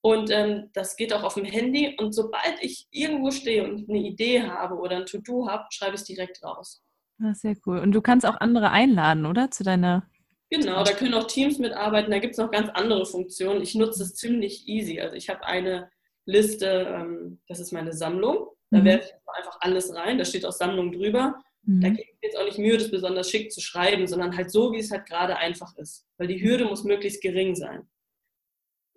Und 0.01 0.31
ähm, 0.31 0.69
das 0.73 0.95
geht 0.95 1.13
auch 1.13 1.23
auf 1.23 1.33
dem 1.33 1.45
Handy. 1.45 1.95
Und 1.99 2.13
sobald 2.13 2.55
ich 2.61 2.87
irgendwo 2.91 3.31
stehe 3.31 3.63
und 3.63 3.89
eine 3.89 3.99
Idee 3.99 4.43
habe 4.43 4.75
oder 4.75 4.97
ein 4.97 5.05
To-Do 5.05 5.47
habe, 5.49 5.65
schreibe 5.71 5.95
ich 5.95 6.01
es 6.01 6.07
direkt 6.07 6.43
raus. 6.43 6.81
Das 7.17 7.37
ist 7.37 7.41
sehr 7.41 7.55
cool. 7.65 7.79
Und 7.79 7.91
du 7.91 8.01
kannst 8.01 8.25
auch 8.25 8.39
andere 8.39 8.71
einladen, 8.71 9.25
oder? 9.25 9.51
Zu 9.51 9.63
deiner. 9.63 10.07
Genau, 10.49 10.83
da 10.83 10.93
können 10.93 11.13
auch 11.13 11.27
Teams 11.27 11.59
mitarbeiten, 11.59 12.09
da 12.09 12.17
gibt 12.17 12.31
es 12.31 12.39
noch 12.39 12.49
ganz 12.49 12.69
andere 12.73 13.05
Funktionen. 13.05 13.61
Ich 13.61 13.75
nutze 13.75 14.01
es 14.03 14.15
ziemlich 14.15 14.67
easy. 14.67 14.99
Also 14.99 15.15
ich 15.15 15.29
habe 15.29 15.45
eine 15.45 15.91
Liste, 16.25 16.65
ähm, 16.65 17.39
das 17.47 17.59
ist 17.59 17.71
meine 17.71 17.93
Sammlung. 17.93 18.47
Da 18.71 18.79
mhm. 18.79 18.85
werfe 18.85 19.05
ich 19.05 19.37
einfach 19.37 19.57
alles 19.61 19.93
rein, 19.93 20.17
da 20.17 20.25
steht 20.25 20.45
auch 20.45 20.51
Sammlung 20.51 20.91
drüber. 20.91 21.41
Mhm. 21.63 21.81
Da 21.81 21.89
gebe 21.89 22.01
ich 22.01 22.17
jetzt 22.21 22.37
auch 22.37 22.45
nicht 22.45 22.57
Mühe, 22.57 22.77
das 22.77 22.91
besonders 22.91 23.29
schick 23.29 23.51
zu 23.51 23.61
schreiben, 23.61 24.07
sondern 24.07 24.35
halt 24.35 24.51
so, 24.51 24.71
wie 24.71 24.79
es 24.79 24.91
halt 24.91 25.05
gerade 25.05 25.37
einfach 25.37 25.75
ist. 25.77 26.07
Weil 26.17 26.27
die 26.27 26.41
Hürde 26.41 26.65
muss 26.65 26.83
möglichst 26.83 27.21
gering 27.21 27.55
sein. 27.55 27.89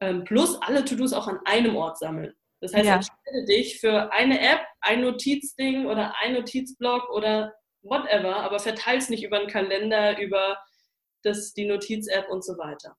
Ähm, 0.00 0.24
plus 0.24 0.60
alle 0.62 0.84
To-Dos 0.84 1.12
auch 1.12 1.28
an 1.28 1.38
einem 1.44 1.76
Ort 1.76 1.98
sammeln. 1.98 2.34
Das 2.60 2.74
heißt, 2.74 2.86
ja. 2.86 2.94
entscheide 2.96 3.44
dich 3.46 3.80
für 3.80 4.12
eine 4.12 4.40
App, 4.40 4.60
ein 4.80 5.00
Notizding 5.00 5.86
oder 5.86 6.14
ein 6.20 6.34
Notizblock 6.34 7.10
oder 7.10 7.54
whatever, 7.82 8.36
aber 8.36 8.60
verteile 8.60 8.98
es 8.98 9.08
nicht 9.08 9.24
über 9.24 9.38
einen 9.38 9.48
Kalender, 9.48 10.18
über 10.20 10.58
das, 11.24 11.54
die 11.54 11.64
Notiz-App 11.64 12.28
und 12.30 12.44
so 12.44 12.56
weiter. 12.58 12.96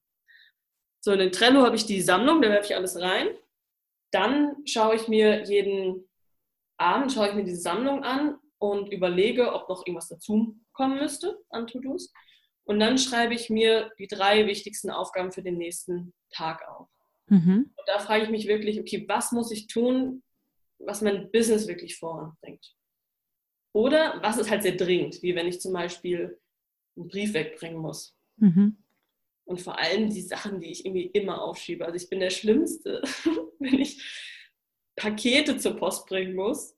So, 1.02 1.14
in 1.14 1.20
den 1.20 1.32
Trello 1.32 1.64
habe 1.64 1.76
ich 1.76 1.86
die 1.86 2.02
Sammlung, 2.02 2.42
da 2.42 2.50
werfe 2.50 2.72
ich 2.72 2.76
alles 2.76 3.00
rein. 3.00 3.30
Dann 4.12 4.56
schaue 4.66 4.96
ich 4.96 5.08
mir 5.08 5.44
jeden 5.44 6.10
Abend 6.78 7.12
schaue 7.12 7.30
ich 7.30 7.34
mir 7.34 7.44
diese 7.44 7.62
Sammlung 7.62 8.04
an 8.04 8.38
und 8.64 8.94
überlege, 8.94 9.52
ob 9.52 9.68
noch 9.68 9.86
irgendwas 9.86 10.08
dazu 10.08 10.58
kommen 10.72 10.98
müsste 10.98 11.38
an 11.50 11.68
To-Dos. 11.68 12.14
Und 12.64 12.80
dann 12.80 12.98
schreibe 12.98 13.34
ich 13.34 13.50
mir 13.50 13.92
die 14.00 14.08
drei 14.08 14.48
wichtigsten 14.48 14.90
Aufgaben 14.90 15.34
für 15.34 15.44
den 15.44 15.58
nächsten 15.58 16.14
Tag 16.30 16.66
auf. 16.70 16.88
Mhm. 17.28 17.74
Und 17.76 17.88
da 17.88 18.00
frage 18.00 18.24
ich 18.24 18.30
mich 18.30 18.48
wirklich, 18.48 18.80
okay, 18.80 19.04
was 19.06 19.34
muss 19.34 19.52
ich 19.52 19.68
tun, 19.68 20.24
was 20.80 21.02
mein 21.02 21.30
Business 21.32 21.68
wirklich 21.68 21.98
voranbringt? 21.98 22.74
Oder 23.74 24.22
was 24.22 24.38
ist 24.38 24.50
halt 24.50 24.64
sehr 24.64 24.78
dringend, 24.78 25.22
wie 25.22 25.36
wenn 25.36 25.48
ich 25.48 25.60
zum 25.60 25.74
Beispiel 25.74 26.40
einen 26.96 27.10
Brief 27.10 27.34
wegbringen 27.34 27.82
muss. 27.82 28.16
Mhm. 28.38 28.78
Und 29.44 29.60
vor 29.60 29.78
allem 29.78 30.10
die 30.10 30.22
Sachen, 30.22 30.62
die 30.62 30.72
ich 30.72 30.86
irgendwie 30.86 31.08
immer 31.08 31.42
aufschiebe. 31.42 31.84
Also 31.84 31.98
ich 31.98 32.10
bin 32.10 32.22
der 32.22 32.30
Schlimmste, 32.30 33.02
wenn 33.60 33.82
ich 33.82 34.02
Pakete 34.96 35.58
zur 35.58 35.76
Post 35.76 36.06
bringen 36.06 36.34
muss. 36.34 36.78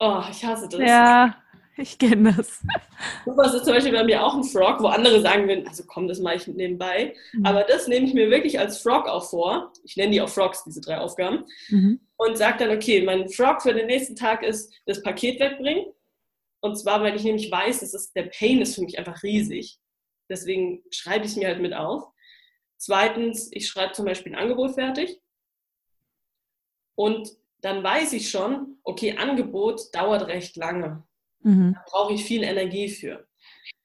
Oh, 0.00 0.22
ich 0.30 0.44
hasse 0.44 0.68
das. 0.68 0.80
Ja, 0.80 1.36
ich 1.76 1.98
kenne 1.98 2.34
das. 2.36 2.62
Sowas 3.24 3.54
ist 3.54 3.64
zum 3.64 3.74
Beispiel 3.74 3.92
bei 3.92 4.04
mir 4.04 4.24
auch 4.24 4.34
ein 4.34 4.44
Frog, 4.44 4.80
wo 4.80 4.86
andere 4.86 5.20
sagen 5.20 5.48
würden, 5.48 5.66
also 5.66 5.84
komm, 5.86 6.08
das 6.08 6.20
mache 6.20 6.36
ich 6.36 6.46
nebenbei. 6.46 7.14
Mhm. 7.32 7.46
Aber 7.46 7.64
das 7.64 7.88
nehme 7.88 8.06
ich 8.06 8.14
mir 8.14 8.30
wirklich 8.30 8.58
als 8.58 8.80
Frog 8.80 9.06
auch 9.06 9.28
vor. 9.28 9.72
Ich 9.84 9.96
nenne 9.96 10.12
die 10.12 10.20
auch 10.20 10.28
Frogs, 10.28 10.64
diese 10.64 10.80
drei 10.80 10.98
Aufgaben. 10.98 11.44
Mhm. 11.68 12.00
Und 12.16 12.36
sage 12.36 12.58
dann, 12.58 12.76
okay, 12.76 13.02
mein 13.02 13.28
Frog 13.28 13.62
für 13.62 13.74
den 13.74 13.86
nächsten 13.86 14.16
Tag 14.16 14.42
ist 14.42 14.72
das 14.86 15.02
Paket 15.02 15.40
wegbringen. 15.40 15.86
Und 16.60 16.76
zwar, 16.76 17.00
weil 17.02 17.14
ich 17.14 17.22
nämlich 17.22 17.50
weiß, 17.50 17.80
dass 17.80 17.94
es, 17.94 18.12
der 18.12 18.24
Pain 18.24 18.60
ist 18.60 18.74
für 18.74 18.82
mich 18.82 18.98
einfach 18.98 19.22
riesig. 19.22 19.78
Deswegen 20.28 20.82
schreibe 20.90 21.24
ich 21.24 21.32
es 21.32 21.36
mir 21.36 21.46
halt 21.46 21.60
mit 21.60 21.74
auf. 21.74 22.04
Zweitens, 22.76 23.50
ich 23.52 23.68
schreibe 23.68 23.92
zum 23.92 24.04
Beispiel 24.04 24.32
ein 24.32 24.38
Angebot 24.38 24.74
fertig. 24.74 25.20
Und 26.96 27.30
dann 27.60 27.82
weiß 27.82 28.12
ich 28.12 28.30
schon, 28.30 28.78
okay, 28.84 29.16
Angebot 29.16 29.94
dauert 29.94 30.26
recht 30.28 30.56
lange. 30.56 31.04
Mhm. 31.40 31.74
Da 31.74 31.84
brauche 31.90 32.14
ich 32.14 32.24
viel 32.24 32.42
Energie 32.42 32.88
für. 32.88 33.26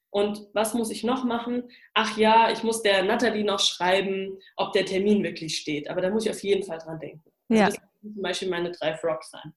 Und 0.10 0.48
was 0.54 0.76
muss 0.76 0.92
ich 0.92 1.04
noch 1.04 1.24
machen? 1.24 1.70
Ach 1.96 2.18
ja, 2.18 2.52
ich 2.52 2.62
muss 2.62 2.84
der 2.84 3.04
Nathalie 3.04 3.44
noch 3.44 3.60
schreiben, 3.60 4.38
ob 4.56 4.72
der 4.74 4.86
Termin 4.86 5.24
wirklich 5.24 5.58
steht. 5.58 5.90
Aber 5.90 6.02
da 6.02 6.12
muss 6.12 6.26
ich 6.26 6.32
auf 6.32 6.44
jeden 6.44 6.64
Fall 6.64 6.78
dran 6.78 7.00
denken. 7.00 7.32
Also 7.50 7.62
ja. 7.62 7.66
das 7.66 7.80
müssen 7.80 8.14
zum 8.14 8.22
Beispiel 8.22 8.50
meine 8.50 8.72
drei 8.72 8.96
Frogs 8.96 9.32
sein. 9.32 9.54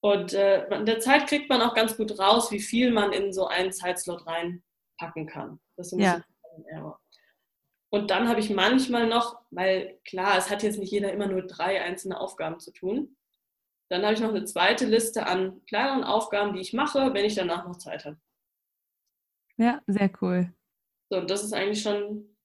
Und 0.00 0.32
äh, 0.32 0.68
in 0.68 0.86
der 0.86 1.00
Zeit 1.00 1.26
kriegt 1.26 1.48
man 1.48 1.60
auch 1.60 1.74
ganz 1.74 1.96
gut 1.96 2.18
raus, 2.20 2.52
wie 2.52 2.60
viel 2.60 2.92
man 2.92 3.12
in 3.12 3.32
so 3.32 3.48
einen 3.48 3.72
Zeitslot 3.72 4.24
reinpacken 4.26 5.26
kann. 5.26 5.58
Das 5.76 5.88
ist 5.88 5.94
ein 5.94 6.00
ja. 6.00 6.24
Error. 6.70 7.00
Und 7.90 8.10
dann 8.10 8.28
habe 8.28 8.40
ich 8.40 8.50
manchmal 8.50 9.06
noch, 9.06 9.40
weil 9.50 9.98
klar, 10.04 10.36
es 10.36 10.50
hat 10.50 10.62
jetzt 10.62 10.78
nicht 10.78 10.92
jeder 10.92 11.12
immer 11.12 11.26
nur 11.26 11.42
drei 11.42 11.82
einzelne 11.82 12.20
Aufgaben 12.20 12.60
zu 12.60 12.72
tun. 12.72 13.16
Dann 13.88 14.02
habe 14.02 14.12
ich 14.12 14.20
noch 14.20 14.28
eine 14.28 14.44
zweite 14.44 14.84
Liste 14.84 15.26
an 15.26 15.64
kleineren 15.66 16.04
Aufgaben, 16.04 16.52
die 16.52 16.60
ich 16.60 16.74
mache, 16.74 17.14
wenn 17.14 17.24
ich 17.24 17.34
danach 17.34 17.66
noch 17.66 17.78
Zeit 17.78 18.04
habe. 18.04 18.18
Ja, 19.56 19.80
sehr 19.86 20.10
cool. 20.20 20.52
So, 21.10 21.22
das 21.22 21.42
ist 21.42 21.54
eigentlich 21.54 21.82
schon 21.82 22.36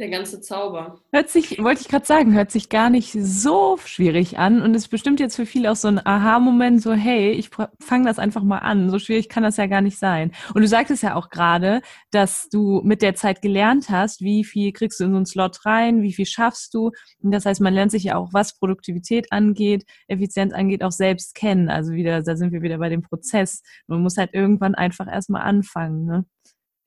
der 0.00 0.08
ganze 0.08 0.40
Zauber. 0.40 0.98
Hört 1.12 1.28
sich, 1.28 1.62
wollte 1.62 1.82
ich 1.82 1.88
gerade 1.88 2.06
sagen, 2.06 2.34
hört 2.34 2.50
sich 2.50 2.70
gar 2.70 2.88
nicht 2.88 3.12
so 3.12 3.76
schwierig 3.84 4.38
an 4.38 4.62
und 4.62 4.74
ist 4.74 4.88
bestimmt 4.88 5.20
jetzt 5.20 5.36
für 5.36 5.44
viele 5.44 5.70
auch 5.70 5.76
so 5.76 5.88
ein 5.88 6.04
Aha-Moment, 6.04 6.82
so 6.82 6.92
hey, 6.92 7.32
ich 7.32 7.50
fange 7.80 8.06
das 8.06 8.18
einfach 8.18 8.42
mal 8.42 8.58
an. 8.58 8.88
So 8.90 8.98
schwierig 8.98 9.28
kann 9.28 9.42
das 9.42 9.58
ja 9.58 9.66
gar 9.66 9.82
nicht 9.82 9.98
sein. 9.98 10.32
Und 10.54 10.62
du 10.62 10.68
sagtest 10.68 11.02
ja 11.02 11.14
auch 11.14 11.28
gerade, 11.28 11.82
dass 12.10 12.48
du 12.48 12.80
mit 12.82 13.02
der 13.02 13.14
Zeit 13.14 13.42
gelernt 13.42 13.90
hast, 13.90 14.22
wie 14.22 14.42
viel 14.42 14.72
kriegst 14.72 14.98
du 14.98 15.04
in 15.04 15.10
so 15.10 15.16
einen 15.16 15.26
Slot 15.26 15.66
rein, 15.66 16.02
wie 16.02 16.14
viel 16.14 16.26
schaffst 16.26 16.72
du. 16.72 16.92
Und 17.22 17.30
das 17.30 17.44
heißt, 17.44 17.60
man 17.60 17.74
lernt 17.74 17.90
sich 17.90 18.04
ja 18.04 18.16
auch, 18.16 18.30
was 18.32 18.58
Produktivität 18.58 19.30
angeht, 19.30 19.84
Effizienz 20.08 20.54
angeht, 20.54 20.82
auch 20.82 20.92
selbst 20.92 21.34
kennen. 21.34 21.68
Also 21.68 21.92
wieder, 21.92 22.22
da 22.22 22.36
sind 22.36 22.52
wir 22.52 22.62
wieder 22.62 22.78
bei 22.78 22.88
dem 22.88 23.02
Prozess. 23.02 23.62
Man 23.86 24.02
muss 24.02 24.16
halt 24.16 24.30
irgendwann 24.32 24.74
einfach 24.74 25.06
erstmal 25.06 25.42
anfangen. 25.42 26.06
Ne? 26.06 26.24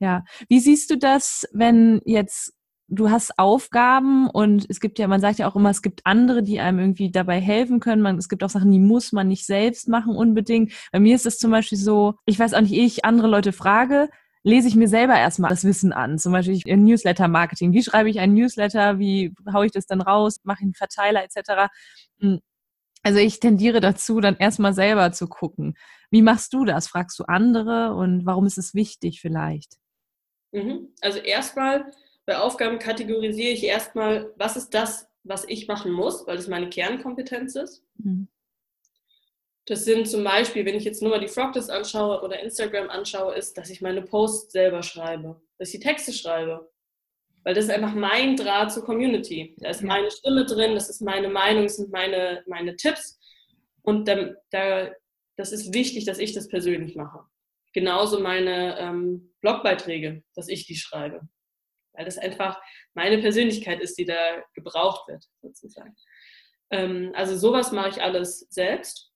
Ja. 0.00 0.24
Wie 0.48 0.58
siehst 0.58 0.90
du 0.90 0.98
das, 0.98 1.48
wenn 1.52 2.00
jetzt 2.04 2.52
du 2.88 3.10
hast 3.10 3.38
Aufgaben 3.38 4.28
und 4.28 4.66
es 4.68 4.80
gibt 4.80 4.98
ja, 4.98 5.08
man 5.08 5.20
sagt 5.20 5.38
ja 5.38 5.48
auch 5.48 5.56
immer, 5.56 5.70
es 5.70 5.82
gibt 5.82 6.02
andere, 6.04 6.42
die 6.42 6.60
einem 6.60 6.78
irgendwie 6.78 7.10
dabei 7.10 7.40
helfen 7.40 7.80
können. 7.80 8.02
Man, 8.02 8.18
es 8.18 8.28
gibt 8.28 8.44
auch 8.44 8.50
Sachen, 8.50 8.70
die 8.70 8.78
muss 8.78 9.12
man 9.12 9.28
nicht 9.28 9.46
selbst 9.46 9.88
machen 9.88 10.14
unbedingt. 10.16 10.72
Bei 10.92 11.00
mir 11.00 11.14
ist 11.14 11.26
es 11.26 11.38
zum 11.38 11.50
Beispiel 11.50 11.78
so, 11.78 12.14
ich 12.26 12.38
weiß 12.38 12.54
auch 12.54 12.60
nicht, 12.60 12.74
ehe 12.74 12.84
ich 12.84 13.04
andere 13.04 13.28
Leute 13.28 13.52
frage, 13.52 14.08
lese 14.42 14.68
ich 14.68 14.76
mir 14.76 14.88
selber 14.88 15.18
erstmal 15.18 15.50
das 15.50 15.64
Wissen 15.64 15.92
an. 15.92 16.18
Zum 16.18 16.32
Beispiel 16.32 16.60
in 16.66 16.84
Newsletter-Marketing. 16.84 17.72
Wie 17.72 17.82
schreibe 17.82 18.10
ich 18.10 18.20
einen 18.20 18.34
Newsletter? 18.34 18.98
Wie 18.98 19.34
haue 19.52 19.66
ich 19.66 19.72
das 19.72 19.86
dann 19.86 20.02
raus? 20.02 20.40
Mache 20.44 20.58
ich 20.60 20.64
einen 20.64 20.74
Verteiler 20.74 21.24
etc. 21.24 21.70
Hm. 22.20 22.40
Also 23.02 23.18
ich 23.18 23.40
tendiere 23.40 23.80
dazu, 23.80 24.20
dann 24.20 24.36
erstmal 24.36 24.72
selber 24.72 25.12
zu 25.12 25.28
gucken. 25.28 25.74
Wie 26.10 26.22
machst 26.22 26.52
du 26.54 26.64
das? 26.64 26.88
Fragst 26.88 27.18
du 27.18 27.24
andere 27.24 27.94
und 27.94 28.24
warum 28.24 28.46
ist 28.46 28.56
es 28.56 28.74
wichtig 28.74 29.20
vielleicht? 29.20 29.76
Mhm. 30.52 30.88
Also 31.00 31.18
erstmal 31.18 31.90
bei 32.26 32.38
Aufgaben 32.38 32.78
kategorisiere 32.78 33.52
ich 33.52 33.64
erstmal, 33.64 34.32
was 34.36 34.56
ist 34.56 34.70
das, 34.70 35.08
was 35.24 35.44
ich 35.48 35.68
machen 35.68 35.92
muss, 35.92 36.26
weil 36.26 36.36
das 36.36 36.48
meine 36.48 36.68
Kernkompetenz 36.68 37.56
ist. 37.56 37.84
Mhm. 37.96 38.28
Das 39.66 39.84
sind 39.84 40.06
zum 40.08 40.24
Beispiel, 40.24 40.66
wenn 40.66 40.74
ich 40.74 40.84
jetzt 40.84 41.00
nur 41.00 41.10
mal 41.10 41.20
die 41.20 41.28
Frogtest 41.28 41.70
anschaue 41.70 42.22
oder 42.22 42.40
Instagram 42.40 42.90
anschaue, 42.90 43.34
ist, 43.34 43.56
dass 43.56 43.70
ich 43.70 43.80
meine 43.80 44.02
Posts 44.02 44.52
selber 44.52 44.82
schreibe, 44.82 45.40
dass 45.58 45.72
ich 45.72 45.80
die 45.80 45.86
Texte 45.86 46.12
schreibe. 46.12 46.70
Weil 47.44 47.54
das 47.54 47.64
ist 47.64 47.70
einfach 47.70 47.94
mein 47.94 48.36
Draht 48.36 48.72
zur 48.72 48.84
Community. 48.84 49.56
Da 49.60 49.70
ist 49.70 49.82
meine 49.82 50.10
Stimme 50.10 50.44
drin, 50.44 50.74
das 50.74 50.88
ist 50.88 51.00
meine 51.00 51.28
Meinung, 51.28 51.64
das 51.64 51.76
sind 51.76 51.90
meine, 51.90 52.42
meine 52.46 52.76
Tipps. 52.76 53.18
Und 53.82 54.08
da, 54.08 54.34
da, 54.50 54.90
das 55.36 55.52
ist 55.52 55.74
wichtig, 55.74 56.04
dass 56.04 56.18
ich 56.18 56.32
das 56.32 56.48
persönlich 56.48 56.94
mache. 56.94 57.20
Genauso 57.74 58.20
meine 58.20 58.78
ähm, 58.78 59.34
Blogbeiträge, 59.40 60.22
dass 60.34 60.48
ich 60.48 60.66
die 60.66 60.76
schreibe 60.76 61.28
weil 61.94 62.04
das 62.04 62.18
einfach 62.18 62.60
meine 62.94 63.18
Persönlichkeit 63.18 63.80
ist, 63.80 63.98
die 63.98 64.04
da 64.04 64.42
gebraucht 64.54 65.08
wird, 65.08 65.24
sozusagen. 65.42 65.94
Ähm, 66.70 67.12
also 67.14 67.36
sowas 67.36 67.72
mache 67.72 67.90
ich 67.90 68.02
alles 68.02 68.40
selbst. 68.50 69.12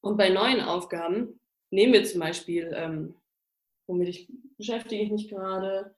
Und 0.00 0.16
bei 0.16 0.28
neuen 0.28 0.60
Aufgaben 0.60 1.40
nehmen 1.70 1.92
wir 1.92 2.04
zum 2.04 2.20
Beispiel, 2.20 2.72
ähm, 2.74 3.20
womit 3.86 4.08
ich, 4.08 4.28
beschäftige 4.56 5.02
ich 5.02 5.10
mich 5.10 5.28
gerade, 5.28 5.94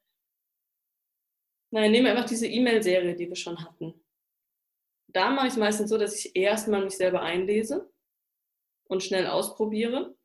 nein, 1.71 1.91
nehmen 1.91 2.07
wir 2.07 2.13
einfach 2.13 2.29
diese 2.29 2.47
E-Mail-Serie, 2.47 3.15
die 3.15 3.29
wir 3.29 3.37
schon 3.37 3.63
hatten. 3.63 3.95
Da 5.09 5.31
mache 5.31 5.49
ich 5.49 5.53
es 5.53 5.59
meistens 5.59 5.91
so, 5.91 5.99
dass 5.99 6.25
ich 6.25 6.35
erstmal 6.37 6.85
mich 6.85 6.97
selber 6.97 7.23
einlese 7.23 7.91
und 8.89 9.03
schnell 9.03 9.27
ausprobiere. 9.27 10.17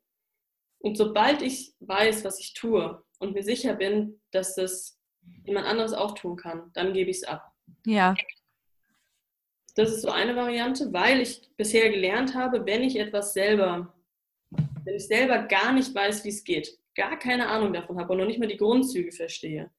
Und 0.78 0.96
sobald 0.96 1.42
ich 1.42 1.74
weiß, 1.80 2.24
was 2.24 2.38
ich 2.38 2.54
tue 2.54 3.04
und 3.18 3.34
mir 3.34 3.42
sicher 3.42 3.74
bin, 3.74 4.20
dass 4.30 4.54
das 4.54 4.95
jemand 5.44 5.66
anderes 5.66 5.92
auch 5.92 6.14
tun 6.14 6.36
kann, 6.36 6.70
dann 6.74 6.92
gebe 6.92 7.10
ich 7.10 7.18
es 7.18 7.24
ab. 7.24 7.52
Ja. 7.84 8.14
Das 9.74 9.90
ist 9.90 10.02
so 10.02 10.10
eine 10.10 10.34
Variante, 10.34 10.92
weil 10.92 11.20
ich 11.20 11.50
bisher 11.56 11.90
gelernt 11.90 12.34
habe, 12.34 12.64
wenn 12.64 12.82
ich 12.82 12.98
etwas 12.98 13.32
selber, 13.32 13.94
wenn 14.84 14.94
ich 14.94 15.06
selber 15.06 15.38
gar 15.38 15.72
nicht 15.72 15.94
weiß, 15.94 16.24
wie 16.24 16.30
es 16.30 16.44
geht, 16.44 16.78
gar 16.94 17.18
keine 17.18 17.48
Ahnung 17.48 17.72
davon 17.72 17.98
habe 17.98 18.12
und 18.12 18.18
noch 18.18 18.26
nicht 18.26 18.38
mal 18.38 18.48
die 18.48 18.56
Grundzüge 18.56 19.12
verstehe, 19.12 19.70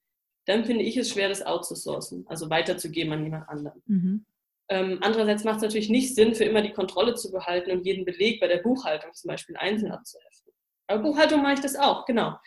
dann 0.45 0.65
finde 0.65 0.83
ich 0.83 0.95
es 0.97 1.10
schwer, 1.10 1.29
das 1.29 1.45
outzusourcen, 1.45 2.25
also 2.27 2.49
weiterzugeben 2.49 3.12
an 3.12 3.23
jemand 3.23 3.49
anderen. 3.49 3.81
Mhm. 3.86 4.25
Ähm, 4.69 4.99
andererseits 5.01 5.43
macht 5.43 5.57
es 5.57 5.63
natürlich 5.63 5.89
nicht 5.89 6.13
Sinn, 6.13 6.36
für 6.36 6.43
immer 6.43 6.62
die 6.62 6.73
Kontrolle 6.73 7.15
zu 7.15 7.31
behalten 7.31 7.71
und 7.71 7.86
jeden 7.86 8.05
Beleg 8.05 8.39
bei 8.39 8.47
der 8.47 8.57
Buchhaltung 8.57 9.13
zum 9.13 9.29
Beispiel 9.29 9.57
einzeln 9.57 9.91
abzuheften. 9.91 10.53
Aber 10.88 11.01
Buchhaltung 11.01 11.41
mache 11.41 11.55
ich 11.55 11.60
das 11.62 11.75
auch, 11.75 12.05
genau 12.05 12.38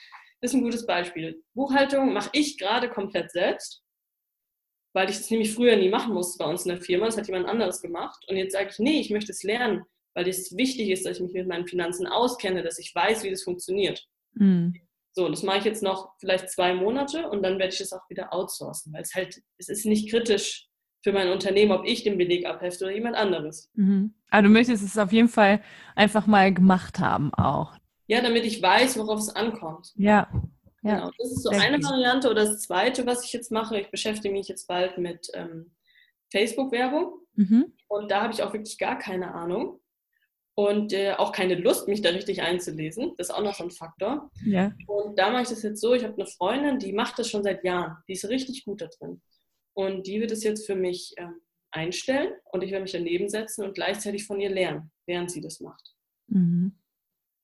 ist 0.41 0.55
ein 0.55 0.63
gutes 0.63 0.87
Beispiel. 0.87 1.43
Buchhaltung 1.55 2.13
mache 2.13 2.31
ich 2.33 2.59
gerade 2.59 2.89
komplett 2.89 3.31
selbst, 3.31 3.83
weil 4.93 5.11
ich 5.11 5.17
das 5.19 5.31
nämlich 5.31 5.53
früher 5.53 5.77
nie 5.77 5.89
machen 5.89 6.15
musste 6.15 6.43
bei 6.43 6.51
uns 6.51 6.65
in 6.65 6.71
der 6.71 6.81
Firma. 6.81 7.07
Das 7.07 7.17
hat 7.17 7.27
jemand 7.27 7.47
anderes 7.47 7.81
gemacht. 7.81 8.25
Und 8.29 8.37
jetzt 8.37 8.53
sage 8.53 8.71
ich, 8.71 8.79
nee, 8.79 9.01
ich 9.01 9.11
möchte 9.11 9.33
es 9.33 9.43
lernen, 9.43 9.85
weil 10.15 10.29
es 10.29 10.57
wichtig 10.57 10.91
ist, 10.91 11.07
dass 11.07 11.19
ich 11.19 11.23
mich 11.23 11.33
mit 11.35 11.47
meinen 11.47 11.67
Finanzen 11.67 12.07
auskenne, 12.07 12.63
dass 12.63 12.79
ich 12.79 12.95
weiß, 12.95 13.23
wie 13.23 13.31
das 13.31 13.43
funktioniert. 13.43 14.07
Mhm. 14.33 14.75
So, 15.13 15.29
das 15.29 15.43
mache 15.43 15.59
ich 15.59 15.65
jetzt 15.65 15.83
noch 15.83 16.13
vielleicht 16.19 16.51
zwei 16.51 16.75
Monate 16.75 17.29
und 17.29 17.43
dann 17.43 17.59
werde 17.59 17.75
ich 17.75 17.81
es 17.81 17.93
auch 17.93 18.09
wieder 18.09 18.33
outsourcen, 18.33 18.93
weil 18.93 19.03
es 19.03 19.15
halt, 19.15 19.43
es 19.59 19.69
ist 19.69 19.85
nicht 19.85 20.09
kritisch 20.09 20.69
für 21.03 21.13
mein 21.13 21.29
Unternehmen, 21.29 21.73
ob 21.73 21.85
ich 21.85 22.05
den 22.05 22.19
Beleg 22.19 22.47
abhefte 22.47 22.85
oder 22.85 22.95
jemand 22.95 23.17
anderes. 23.17 23.71
Mhm. 23.75 24.15
Aber 24.31 24.43
du 24.43 24.49
möchtest 24.49 24.85
es 24.85 24.99
auf 24.99 25.13
jeden 25.13 25.29
Fall 25.29 25.63
einfach 25.97 26.27
mal 26.27 26.53
gemacht 26.53 27.01
haben 27.01 27.35
auch. 27.35 27.80
Ja, 28.11 28.21
damit 28.21 28.45
ich 28.45 28.61
weiß, 28.61 28.99
worauf 28.99 29.21
es 29.21 29.29
ankommt. 29.29 29.93
Ja. 29.95 30.29
ja. 30.83 30.97
Genau. 30.97 31.11
Das 31.17 31.31
ist 31.31 31.45
so 31.45 31.51
Sehr 31.51 31.61
eine 31.61 31.77
gut. 31.77 31.91
Variante. 31.91 32.29
Oder 32.29 32.45
das 32.45 32.63
zweite, 32.63 33.07
was 33.07 33.25
ich 33.25 33.33
jetzt 33.33 33.53
mache, 33.53 33.81
ich 33.81 33.89
beschäftige 33.93 34.35
mich 34.35 34.49
jetzt 34.49 34.67
bald 34.67 34.99
mit 34.99 35.31
ähm, 35.33 35.71
Facebook-Werbung. 36.33 37.21
Mhm. 37.37 37.73
Und 37.87 38.11
da 38.11 38.23
habe 38.23 38.33
ich 38.33 38.43
auch 38.43 38.53
wirklich 38.53 38.79
gar 38.79 38.99
keine 38.99 39.33
Ahnung 39.33 39.79
und 40.57 40.93
äh, 40.93 41.13
auch 41.13 41.31
keine 41.31 41.55
Lust, 41.55 41.87
mich 41.87 42.03
da 42.03 42.09
richtig 42.09 42.43
einzulesen. 42.43 43.15
Das 43.17 43.29
ist 43.29 43.35
auch 43.35 43.45
noch 43.45 43.55
so 43.55 43.63
ein 43.63 43.71
Faktor. 43.71 44.29
Ja. 44.45 44.73
Und 44.89 45.17
da 45.17 45.31
mache 45.31 45.43
ich 45.43 45.49
das 45.51 45.63
jetzt 45.63 45.81
so, 45.81 45.95
ich 45.95 46.03
habe 46.03 46.15
eine 46.15 46.27
Freundin, 46.27 46.81
die 46.81 46.93
macht 46.93 47.17
das 47.17 47.31
schon 47.31 47.45
seit 47.45 47.63
Jahren. 47.63 47.97
Die 48.09 48.15
ist 48.15 48.29
richtig 48.29 48.65
gut 48.65 48.81
da 48.81 48.89
drin. 48.89 49.23
Und 49.73 50.09
die 50.09 50.21
wird 50.21 50.33
es 50.33 50.43
jetzt 50.43 50.67
für 50.67 50.75
mich 50.75 51.15
ähm, 51.17 51.41
einstellen 51.71 52.33
und 52.51 52.65
ich 52.65 52.73
werde 52.73 52.83
mich 52.83 52.93
daneben 52.93 53.29
setzen 53.29 53.65
und 53.65 53.75
gleichzeitig 53.75 54.27
von 54.27 54.41
ihr 54.41 54.51
lernen, 54.51 54.91
während 55.07 55.31
sie 55.31 55.41
das 55.41 55.61
macht. 55.61 55.95
Mhm. 56.27 56.75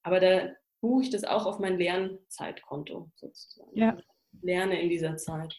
Aber 0.07 0.21
da 0.21 0.53
buche 0.79 1.03
ich 1.03 1.09
das 1.09 1.25
auch 1.25 1.45
auf 1.45 1.59
mein 1.59 1.77
Lernzeitkonto 1.77 3.11
sozusagen. 3.15 3.77
Ja. 3.77 3.97
Lerne 4.41 4.81
in 4.81 4.89
dieser 4.89 5.17
Zeit. 5.17 5.53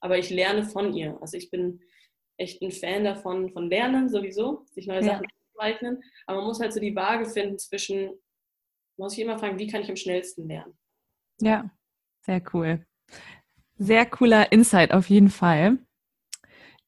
Aber 0.00 0.18
ich 0.18 0.28
lerne 0.28 0.64
von 0.64 0.92
ihr. 0.92 1.16
Also 1.20 1.36
ich 1.36 1.52
bin 1.52 1.80
echt 2.36 2.60
ein 2.62 2.72
Fan 2.72 3.04
davon, 3.04 3.52
von 3.52 3.70
Lernen 3.70 4.08
sowieso, 4.08 4.66
sich 4.72 4.88
neue 4.88 5.02
ja. 5.02 5.04
Sachen 5.04 5.26
aneignen. 5.56 6.02
Aber 6.26 6.38
man 6.38 6.48
muss 6.48 6.58
halt 6.58 6.72
so 6.72 6.80
die 6.80 6.96
Waage 6.96 7.26
finden 7.26 7.60
zwischen, 7.60 8.10
muss 8.96 9.12
ich 9.12 9.20
immer 9.20 9.38
fragen, 9.38 9.60
wie 9.60 9.68
kann 9.68 9.82
ich 9.82 9.88
am 9.88 9.94
schnellsten 9.94 10.48
lernen? 10.48 10.76
Ja, 11.40 11.70
sehr 12.22 12.42
cool. 12.52 12.84
Sehr 13.76 14.04
cooler 14.06 14.50
Insight 14.50 14.90
auf 14.90 15.10
jeden 15.10 15.30
Fall. 15.30 15.78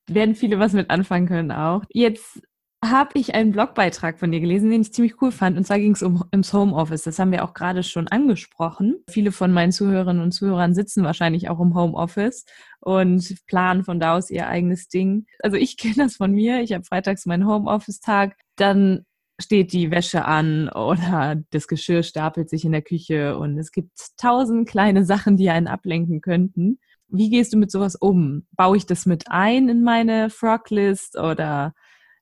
Werden 0.09 0.35
viele 0.35 0.59
was 0.59 0.73
mit 0.73 0.91
anfangen 0.91 1.29
können 1.29 1.53
auch. 1.53 1.85
Jetzt 1.91 2.43
habe 2.91 3.19
ich 3.19 3.35
einen 3.35 3.53
Blogbeitrag 3.53 4.19
von 4.19 4.31
dir 4.31 4.41
gelesen, 4.41 4.71
den 4.71 4.83
ich 4.83 4.93
ziemlich 4.93 5.21
cool 5.21 5.33
fand. 5.33 5.57
Und 5.57 5.67
zwar 5.67 5.79
ging 5.79 5.93
es 5.93 6.03
um 6.03 6.25
ums 6.33 6.53
Homeoffice. 6.53 7.03
Das 7.03 7.19
haben 7.19 7.33
wir 7.33 7.45
auch 7.45 7.55
gerade 7.55 7.83
schon 7.83 8.09
angesprochen. 8.09 8.97
Viele 9.09 9.33
von 9.33 9.53
meinen 9.53 9.73
Zuhörerinnen 9.73 10.23
und 10.23 10.33
Zuhörern 10.33 10.75
sitzen 10.75 11.05
wahrscheinlich 11.05 11.49
auch 11.49 11.61
im 11.61 11.75
Homeoffice 11.75 12.45
und 12.81 13.35
planen 13.47 13.85
von 13.85 14.01
da 14.01 14.17
aus 14.17 14.31
ihr 14.31 14.49
eigenes 14.49 14.89
Ding. 14.89 15.27
Also 15.41 15.57
ich 15.57 15.77
kenne 15.79 15.97
das 15.97 16.17
von 16.17 16.33
mir. 16.33 16.61
Ich 16.61 16.73
habe 16.73 16.85
freitags 16.85 17.27
meinen 17.27 17.47
Homeoffice-Tag. 17.47 18.37
Dann 18.57 19.05
steht 19.41 19.73
die 19.73 19.91
Wäsche 19.91 20.25
an 20.25 20.69
oder 20.69 21.37
das 21.51 21.67
Geschirr 21.67 22.03
stapelt 22.03 22.49
sich 22.49 22.65
in 22.65 22.73
der 22.73 22.83
Küche 22.83 23.37
und 23.37 23.59
es 23.59 23.73
gibt 23.73 24.17
tausend 24.17 24.69
kleine 24.69 25.05
Sachen, 25.05 25.37
die 25.37 25.51
einen 25.51 25.67
ablenken 25.67 26.21
könnten. 26.21 26.79
Wie 27.09 27.31
gehst 27.31 27.53
du 27.53 27.59
mit 27.59 27.71
sowas 27.71 27.97
um? 27.97 28.47
Baue 28.53 28.77
ich 28.77 28.87
das 28.87 29.07
mit 29.07 29.31
ein 29.31 29.69
in 29.69 29.83
meine 29.83 30.31
Frog-List 30.31 31.19
oder 31.19 31.75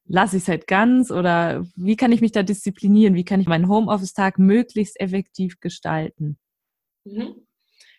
lasse 0.07 0.37
ich 0.37 0.43
es 0.43 0.49
halt 0.49 0.67
ganz 0.67 1.11
oder 1.11 1.67
wie 1.77 1.97
kann 1.97 2.13
ich 2.13 2.21
mich 2.21 2.33
da 2.33 2.43
disziplinieren? 2.43 3.15
Wie 3.15 3.25
kann 3.25 3.41
ich 3.41 3.47
meinen 3.47 3.69
Homeoffice-Tag 3.69 4.39
möglichst 4.39 5.01
effektiv 5.01 5.61
gestalten? 5.61 6.39
Mhm. 7.05 7.47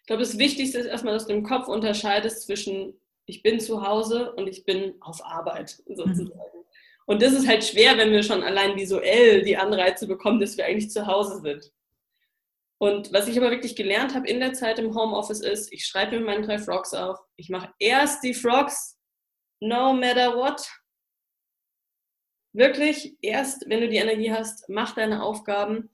Ich 0.01 0.07
glaube, 0.07 0.21
das 0.21 0.37
Wichtigste 0.37 0.79
ist 0.79 0.85
erstmal, 0.85 1.13
dass 1.13 1.27
du 1.27 1.33
im 1.33 1.43
Kopf 1.43 1.67
unterscheidest 1.67 2.43
zwischen 2.43 2.93
ich 3.25 3.41
bin 3.41 3.59
zu 3.59 3.87
Hause 3.87 4.33
und 4.33 4.47
ich 4.47 4.65
bin 4.65 4.95
auf 4.99 5.23
Arbeit 5.25 5.81
sozusagen. 5.87 6.25
Mhm. 6.25 6.63
Und 7.05 7.21
das 7.21 7.33
ist 7.33 7.47
halt 7.47 7.63
schwer, 7.63 7.97
wenn 7.97 8.11
wir 8.11 8.23
schon 8.23 8.43
allein 8.43 8.75
visuell 8.75 9.41
die 9.43 9.57
Anreize 9.57 10.07
bekommen, 10.07 10.39
dass 10.39 10.57
wir 10.57 10.65
eigentlich 10.65 10.89
zu 10.89 11.07
Hause 11.07 11.41
sind. 11.41 11.71
Und 12.77 13.13
was 13.13 13.27
ich 13.27 13.37
aber 13.37 13.49
wirklich 13.49 13.75
gelernt 13.75 14.13
habe 14.13 14.27
in 14.27 14.39
der 14.39 14.53
Zeit 14.53 14.77
im 14.79 14.93
Homeoffice 14.93 15.41
ist, 15.41 15.71
ich 15.71 15.85
schreibe 15.85 16.19
mir 16.19 16.25
meine 16.25 16.45
drei 16.45 16.59
Frogs 16.59 16.93
auf. 16.93 17.17
Ich 17.37 17.49
mache 17.49 17.69
erst 17.79 18.23
die 18.23 18.33
Frogs, 18.33 18.99
no 19.61 19.93
matter 19.93 20.35
what 20.35 20.65
wirklich 22.53 23.17
erst, 23.21 23.67
wenn 23.67 23.81
du 23.81 23.89
die 23.89 23.97
Energie 23.97 24.31
hast, 24.31 24.69
mach 24.69 24.95
deine 24.95 25.23
Aufgaben 25.23 25.89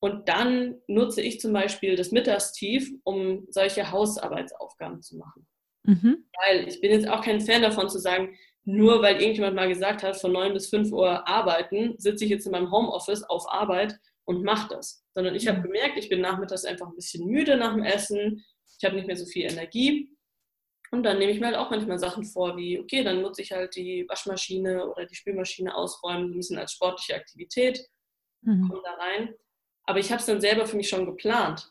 und 0.00 0.28
dann 0.28 0.76
nutze 0.86 1.20
ich 1.20 1.40
zum 1.40 1.52
Beispiel 1.52 1.96
das 1.96 2.12
Mittagstief, 2.12 2.90
um 3.04 3.46
solche 3.50 3.90
Hausarbeitsaufgaben 3.90 5.02
zu 5.02 5.16
machen. 5.16 5.46
Mhm. 5.82 6.24
Weil 6.40 6.68
ich 6.68 6.80
bin 6.80 6.92
jetzt 6.92 7.08
auch 7.08 7.22
kein 7.22 7.40
Fan 7.40 7.62
davon 7.62 7.88
zu 7.88 7.98
sagen, 7.98 8.36
nur 8.64 9.02
weil 9.02 9.20
irgendjemand 9.20 9.56
mal 9.56 9.68
gesagt 9.68 10.02
hat, 10.02 10.16
von 10.16 10.32
9 10.32 10.52
bis 10.52 10.68
5 10.68 10.92
Uhr 10.92 11.26
arbeiten, 11.26 11.94
sitze 11.98 12.24
ich 12.24 12.30
jetzt 12.30 12.46
in 12.46 12.52
meinem 12.52 12.70
Homeoffice 12.70 13.24
auf 13.24 13.50
Arbeit 13.50 13.98
und 14.24 14.44
mache 14.44 14.68
das. 14.68 15.02
Sondern 15.14 15.34
ich 15.34 15.48
habe 15.48 15.58
mhm. 15.58 15.64
gemerkt, 15.64 15.98
ich 15.98 16.08
bin 16.08 16.20
nachmittags 16.20 16.64
einfach 16.64 16.86
ein 16.86 16.94
bisschen 16.94 17.26
müde 17.26 17.56
nach 17.56 17.74
dem 17.74 17.82
Essen, 17.82 18.44
ich 18.78 18.84
habe 18.84 18.94
nicht 18.94 19.06
mehr 19.06 19.16
so 19.16 19.26
viel 19.26 19.50
Energie 19.50 20.10
und 20.90 21.02
dann 21.02 21.18
nehme 21.18 21.32
ich 21.32 21.40
mir 21.40 21.46
halt 21.46 21.56
auch 21.56 21.70
manchmal 21.70 21.98
Sachen 21.98 22.24
vor, 22.24 22.56
wie, 22.56 22.78
okay, 22.80 23.04
dann 23.04 23.20
nutze 23.20 23.42
ich 23.42 23.52
halt 23.52 23.76
die 23.76 24.06
Waschmaschine 24.08 24.88
oder 24.90 25.06
die 25.06 25.14
Spülmaschine 25.14 25.74
ausräumen, 25.74 26.30
ein 26.30 26.36
bisschen 26.36 26.58
als 26.58 26.72
sportliche 26.72 27.14
Aktivität, 27.14 27.86
mhm. 28.42 28.68
komme 28.68 28.82
da 28.82 28.94
rein. 28.94 29.34
Aber 29.84 29.98
ich 29.98 30.10
habe 30.10 30.20
es 30.20 30.26
dann 30.26 30.40
selber 30.40 30.66
für 30.66 30.76
mich 30.76 30.88
schon 30.88 31.06
geplant. 31.06 31.70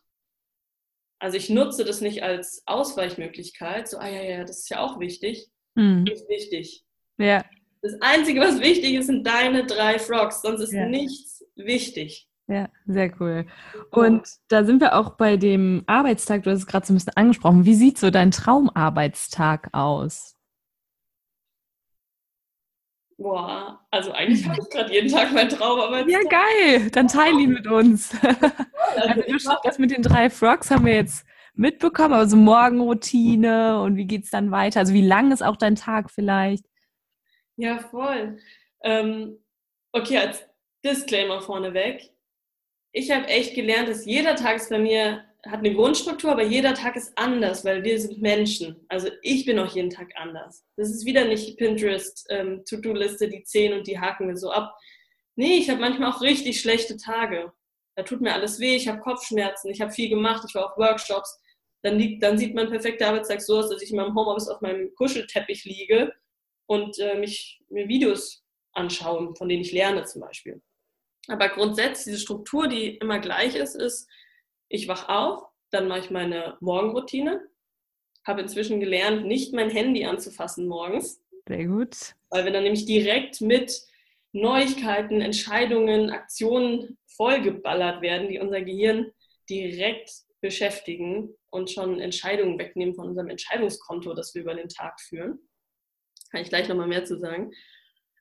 Also 1.19 1.37
ich 1.37 1.49
nutze 1.49 1.83
das 1.83 2.01
nicht 2.01 2.21
als 2.21 2.61
Ausweichmöglichkeit, 2.67 3.87
so, 3.87 3.97
ah 3.97 4.07
ja, 4.07 4.21
ja, 4.21 4.43
das 4.43 4.59
ist 4.59 4.69
ja 4.69 4.81
auch 4.81 4.99
wichtig. 4.99 5.47
Mhm. 5.75 6.05
Das 6.05 6.21
ist 6.21 6.29
wichtig. 6.29 6.83
Ja. 7.17 7.43
Das 7.81 7.93
Einzige, 8.01 8.41
was 8.41 8.59
wichtig 8.59 8.93
ist, 8.95 9.07
sind 9.07 9.25
deine 9.25 9.65
drei 9.65 9.97
Frogs, 9.97 10.41
sonst 10.41 10.61
ist 10.61 10.73
ja. 10.73 10.85
nichts 10.85 11.43
wichtig. 11.55 12.27
Ja, 12.49 12.69
sehr 12.85 13.11
cool. 13.19 13.45
Und 13.91 14.25
da 14.47 14.63
sind 14.63 14.79
wir 14.79 14.95
auch 14.95 15.11
bei 15.11 15.35
dem 15.35 15.83
Arbeitstag, 15.85 16.43
du 16.43 16.51
hast 16.51 16.59
es 16.59 16.67
gerade 16.67 16.85
so 16.85 16.93
ein 16.93 16.95
bisschen 16.95 17.17
angesprochen. 17.17 17.65
Wie 17.65 17.75
sieht 17.75 17.97
so 17.97 18.09
dein 18.09 18.31
Traumarbeitstag 18.31 19.69
aus? 19.73 20.37
Boah, 23.17 23.85
also 23.91 24.11
eigentlich 24.13 24.47
habe 24.47 24.61
ich 24.61 24.69
gerade 24.69 24.93
jeden 24.93 25.11
Tag 25.11 25.33
meinen 25.33 25.49
Traumarbeitstag. 25.49 26.23
Ja, 26.23 26.29
geil. 26.29 26.89
Dann 26.91 27.07
teile 27.07 27.39
ihn 27.39 27.51
mit 27.51 27.67
uns. 27.67 28.15
Also, 28.95 29.21
also 29.31 29.51
das 29.63 29.77
mit 29.77 29.91
den 29.91 30.01
drei 30.01 30.29
Frogs 30.29 30.71
haben 30.71 30.85
wir 30.85 30.95
jetzt 30.95 31.23
mitbekommen, 31.53 32.13
aber 32.13 32.27
so 32.27 32.37
Morgenroutine 32.37 33.79
und 33.81 33.95
wie 33.95 34.05
geht 34.05 34.23
es 34.23 34.31
dann 34.31 34.49
weiter? 34.49 34.79
Also 34.79 34.93
wie 34.93 35.05
lang 35.05 35.31
ist 35.31 35.43
auch 35.43 35.57
dein 35.57 35.75
Tag 35.75 36.09
vielleicht? 36.09 36.65
Ja, 37.57 37.77
voll. 37.77 38.39
Ähm, 38.81 39.37
okay, 39.91 40.17
als 40.17 40.47
Disclaimer 40.83 41.41
vorneweg 41.41 42.11
ich 42.91 43.11
habe 43.11 43.27
echt 43.27 43.55
gelernt, 43.55 43.89
dass 43.89 44.05
jeder 44.05 44.35
Tag 44.35 44.57
ist 44.57 44.69
bei 44.69 44.79
mir, 44.79 45.23
hat 45.45 45.59
eine 45.59 45.73
Grundstruktur, 45.73 46.31
aber 46.31 46.43
jeder 46.43 46.73
Tag 46.73 46.95
ist 46.95 47.17
anders, 47.17 47.63
weil 47.63 47.83
wir 47.83 47.99
sind 47.99 48.21
Menschen. 48.21 48.85
Also 48.89 49.09
ich 49.21 49.45
bin 49.45 49.59
auch 49.59 49.73
jeden 49.73 49.89
Tag 49.89 50.09
anders. 50.15 50.65
Das 50.75 50.89
ist 50.89 51.05
wieder 51.05 51.25
nicht 51.25 51.57
Pinterest, 51.57 52.25
ähm, 52.29 52.63
die 52.69 53.43
10 53.43 53.73
und 53.73 53.87
die 53.87 53.99
haken 53.99 54.27
wir 54.27 54.35
so 54.35 54.51
ab. 54.51 54.75
Nee, 55.35 55.57
ich 55.57 55.69
habe 55.69 55.79
manchmal 55.79 56.11
auch 56.11 56.21
richtig 56.21 56.59
schlechte 56.59 56.97
Tage. 56.97 57.53
Da 57.95 58.03
tut 58.03 58.21
mir 58.21 58.33
alles 58.33 58.59
weh, 58.59 58.75
ich 58.75 58.87
habe 58.87 58.99
Kopfschmerzen, 58.99 59.71
ich 59.71 59.81
habe 59.81 59.91
viel 59.91 60.09
gemacht, 60.09 60.43
ich 60.47 60.55
war 60.55 60.71
auf 60.71 60.77
Workshops. 60.77 61.39
Dann, 61.83 61.97
liegt, 61.97 62.23
dann 62.23 62.37
sieht 62.37 62.55
mein 62.55 62.69
perfekter 62.69 63.07
Arbeitstag 63.09 63.41
so 63.41 63.59
aus, 63.59 63.69
dass 63.69 63.81
ich 63.81 63.91
in 63.91 63.97
meinem 63.97 64.15
Homeoffice 64.15 64.49
auf 64.49 64.61
meinem 64.61 64.93
Kuschelteppich 64.95 65.63
liege 65.63 66.11
und 66.65 66.97
äh, 66.99 67.15
mich 67.15 67.61
mir 67.69 67.87
Videos 67.87 68.43
anschaue, 68.73 69.35
von 69.35 69.47
denen 69.47 69.61
ich 69.61 69.71
lerne 69.71 70.03
zum 70.05 70.21
Beispiel. 70.21 70.61
Aber 71.27 71.49
grundsätzlich, 71.49 72.05
diese 72.15 72.19
Struktur, 72.19 72.67
die 72.67 72.95
immer 72.97 73.19
gleich 73.19 73.55
ist, 73.55 73.75
ist, 73.75 74.09
ich 74.69 74.87
wach 74.87 75.09
auf, 75.09 75.43
dann 75.71 75.87
mache 75.87 75.99
ich 75.99 76.09
meine 76.09 76.57
Morgenroutine, 76.61 77.41
habe 78.25 78.41
inzwischen 78.41 78.79
gelernt, 78.79 79.25
nicht 79.25 79.53
mein 79.53 79.69
Handy 79.69 80.05
anzufassen 80.05 80.67
morgens. 80.67 81.21
Sehr 81.47 81.65
gut. 81.65 81.95
Weil 82.29 82.45
wir 82.45 82.51
dann 82.51 82.63
nämlich 82.63 82.85
direkt 82.85 83.41
mit 83.41 83.81
Neuigkeiten, 84.33 85.21
Entscheidungen, 85.21 86.09
Aktionen 86.09 86.97
vollgeballert 87.05 88.01
werden, 88.01 88.29
die 88.29 88.39
unser 88.39 88.61
Gehirn 88.61 89.11
direkt 89.49 90.11
beschäftigen 90.41 91.33
und 91.49 91.71
schon 91.71 91.99
Entscheidungen 91.99 92.59
wegnehmen 92.59 92.95
von 92.95 93.07
unserem 93.07 93.29
Entscheidungskonto, 93.29 94.13
das 94.13 94.35
wir 94.35 94.41
über 94.41 94.53
den 94.53 94.69
Tag 94.69 94.99
führen. 95.01 95.39
Kann 96.31 96.41
ich 96.41 96.49
gleich 96.49 96.67
nochmal 96.67 96.87
mehr 96.87 97.05
zu 97.05 97.17
sagen. 97.17 97.51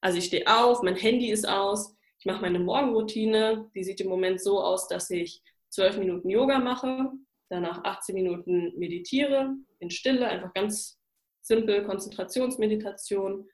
Also 0.01 0.19
ich 0.19 0.27
stehe 0.27 0.47
auf, 0.47 0.83
mein 0.83 0.97
Handy 0.97 1.31
ist 1.31 1.47
aus, 1.47 1.97
ich 2.27 2.33
mache 2.33 2.43
meine 2.43 2.59
Morgenroutine, 2.59 3.71
die 3.73 3.85
sieht 3.85 4.01
im 4.01 4.09
Moment 4.09 4.41
so 4.41 4.61
aus, 4.61 4.89
dass 4.89 5.11
ich 5.11 5.45
zwölf 5.69 5.97
Minuten 5.97 6.29
Yoga 6.29 6.59
mache, 6.59 7.13
danach 7.49 7.85
18 7.85 8.17
Minuten 8.17 8.77
meditiere, 8.77 9.55
in 9.79 9.91
Stille, 9.91 10.27
einfach 10.27 10.53
ganz 10.53 10.99
simpel 11.41 11.85
Konzentrationsmeditation. 11.85 13.49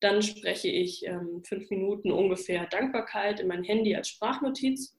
Dann 0.00 0.20
spreche 0.20 0.68
ich 0.68 1.06
ähm, 1.06 1.42
fünf 1.42 1.70
Minuten 1.70 2.12
ungefähr 2.12 2.66
Dankbarkeit 2.66 3.40
in 3.40 3.48
mein 3.48 3.64
Handy 3.64 3.96
als 3.96 4.10
Sprachnotiz. 4.10 4.94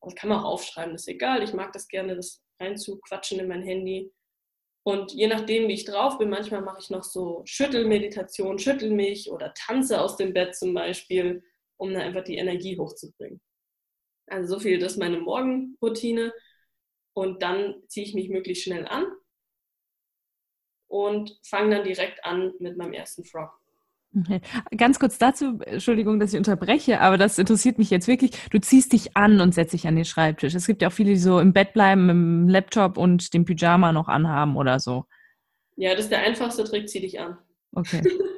Das 0.00 0.14
kann 0.14 0.30
man 0.30 0.38
auch 0.38 0.52
aufschreiben, 0.52 0.94
ist 0.94 1.06
egal. 1.06 1.42
Ich 1.42 1.52
mag 1.52 1.74
das 1.74 1.86
gerne, 1.86 2.16
das 2.16 2.42
reinzuquatschen 2.58 3.40
in 3.40 3.48
mein 3.48 3.62
Handy. 3.62 4.10
Und 4.84 5.12
je 5.12 5.26
nachdem, 5.26 5.68
wie 5.68 5.74
ich 5.74 5.84
drauf 5.84 6.16
bin, 6.16 6.30
manchmal 6.30 6.62
mache 6.62 6.80
ich 6.80 6.88
noch 6.88 7.04
so 7.04 7.42
Schüttelmeditation, 7.44 8.58
schüttel 8.58 8.90
mich 8.90 9.30
oder 9.30 9.52
tanze 9.52 10.00
aus 10.00 10.16
dem 10.16 10.32
Bett 10.32 10.56
zum 10.56 10.72
Beispiel 10.72 11.42
um 11.78 11.92
dann 11.92 12.02
einfach 12.02 12.24
die 12.24 12.36
Energie 12.36 12.78
hochzubringen. 12.78 13.40
Also 14.26 14.56
so 14.56 14.60
viel, 14.60 14.78
das 14.78 14.92
ist 14.92 14.98
meine 14.98 15.18
Morgenroutine. 15.18 16.32
Und 17.14 17.42
dann 17.42 17.82
ziehe 17.88 18.06
ich 18.06 18.14
mich 18.14 18.28
möglichst 18.28 18.64
schnell 18.64 18.86
an 18.86 19.06
und 20.88 21.38
fange 21.44 21.76
dann 21.76 21.84
direkt 21.84 22.24
an 22.24 22.52
mit 22.60 22.76
meinem 22.76 22.92
ersten 22.92 23.24
Frog. 23.24 23.50
Ganz 24.76 24.98
kurz 24.98 25.18
dazu, 25.18 25.60
Entschuldigung, 25.60 26.18
dass 26.18 26.32
ich 26.32 26.38
unterbreche, 26.38 27.00
aber 27.00 27.18
das 27.18 27.38
interessiert 27.38 27.78
mich 27.78 27.90
jetzt 27.90 28.08
wirklich. 28.08 28.32
Du 28.50 28.58
ziehst 28.58 28.92
dich 28.92 29.16
an 29.16 29.40
und 29.40 29.54
setzt 29.54 29.74
dich 29.74 29.86
an 29.86 29.96
den 29.96 30.04
Schreibtisch. 30.04 30.54
Es 30.54 30.66
gibt 30.66 30.82
ja 30.82 30.88
auch 30.88 30.92
viele, 30.92 31.10
die 31.10 31.18
so 31.18 31.40
im 31.40 31.52
Bett 31.52 31.72
bleiben, 31.72 32.08
dem 32.08 32.48
Laptop 32.48 32.96
und 32.96 33.34
den 33.34 33.44
Pyjama 33.44 33.92
noch 33.92 34.08
anhaben 34.08 34.56
oder 34.56 34.80
so. 34.80 35.04
Ja, 35.76 35.92
das 35.94 36.04
ist 36.04 36.10
der 36.10 36.20
einfachste 36.20 36.64
Trick, 36.64 36.88
zieh 36.88 37.00
dich 37.00 37.20
an. 37.20 37.38
Okay. 37.72 38.02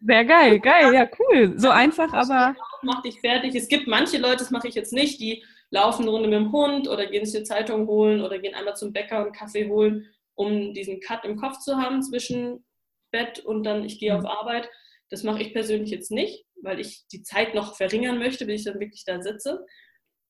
Sehr 0.00 0.24
geil, 0.24 0.60
geil, 0.60 0.94
ja, 0.94 1.08
cool. 1.18 1.54
So 1.58 1.70
einfach, 1.70 2.12
aber. 2.12 2.56
Mach 2.82 3.02
dich 3.02 3.20
fertig. 3.20 3.54
Es 3.54 3.68
gibt 3.68 3.86
manche 3.86 4.18
Leute, 4.18 4.38
das 4.38 4.50
mache 4.50 4.68
ich 4.68 4.74
jetzt 4.74 4.92
nicht, 4.92 5.20
die 5.20 5.44
laufen 5.70 6.02
eine 6.02 6.10
Runde 6.10 6.28
mit 6.28 6.38
dem 6.38 6.52
Hund 6.52 6.88
oder 6.88 7.06
gehen 7.06 7.26
sich 7.26 7.36
eine 7.36 7.44
Zeitung 7.44 7.86
holen 7.86 8.22
oder 8.22 8.38
gehen 8.38 8.54
einmal 8.54 8.76
zum 8.76 8.92
Bäcker 8.92 9.26
und 9.26 9.36
Kaffee 9.36 9.68
holen, 9.68 10.06
um 10.34 10.72
diesen 10.72 11.00
Cut 11.00 11.24
im 11.24 11.36
Kopf 11.36 11.58
zu 11.58 11.76
haben 11.76 12.02
zwischen 12.02 12.64
Bett 13.10 13.40
und 13.40 13.64
dann 13.64 13.84
ich 13.84 13.98
gehe 13.98 14.14
auf 14.14 14.22
mhm. 14.22 14.28
Arbeit. 14.28 14.70
Das 15.10 15.22
mache 15.22 15.42
ich 15.42 15.52
persönlich 15.52 15.90
jetzt 15.90 16.10
nicht, 16.10 16.46
weil 16.62 16.80
ich 16.80 17.06
die 17.12 17.22
Zeit 17.22 17.54
noch 17.54 17.76
verringern 17.76 18.18
möchte, 18.18 18.46
bis 18.46 18.60
ich 18.60 18.66
dann 18.66 18.80
wirklich 18.80 19.04
da 19.04 19.22
sitze. 19.22 19.64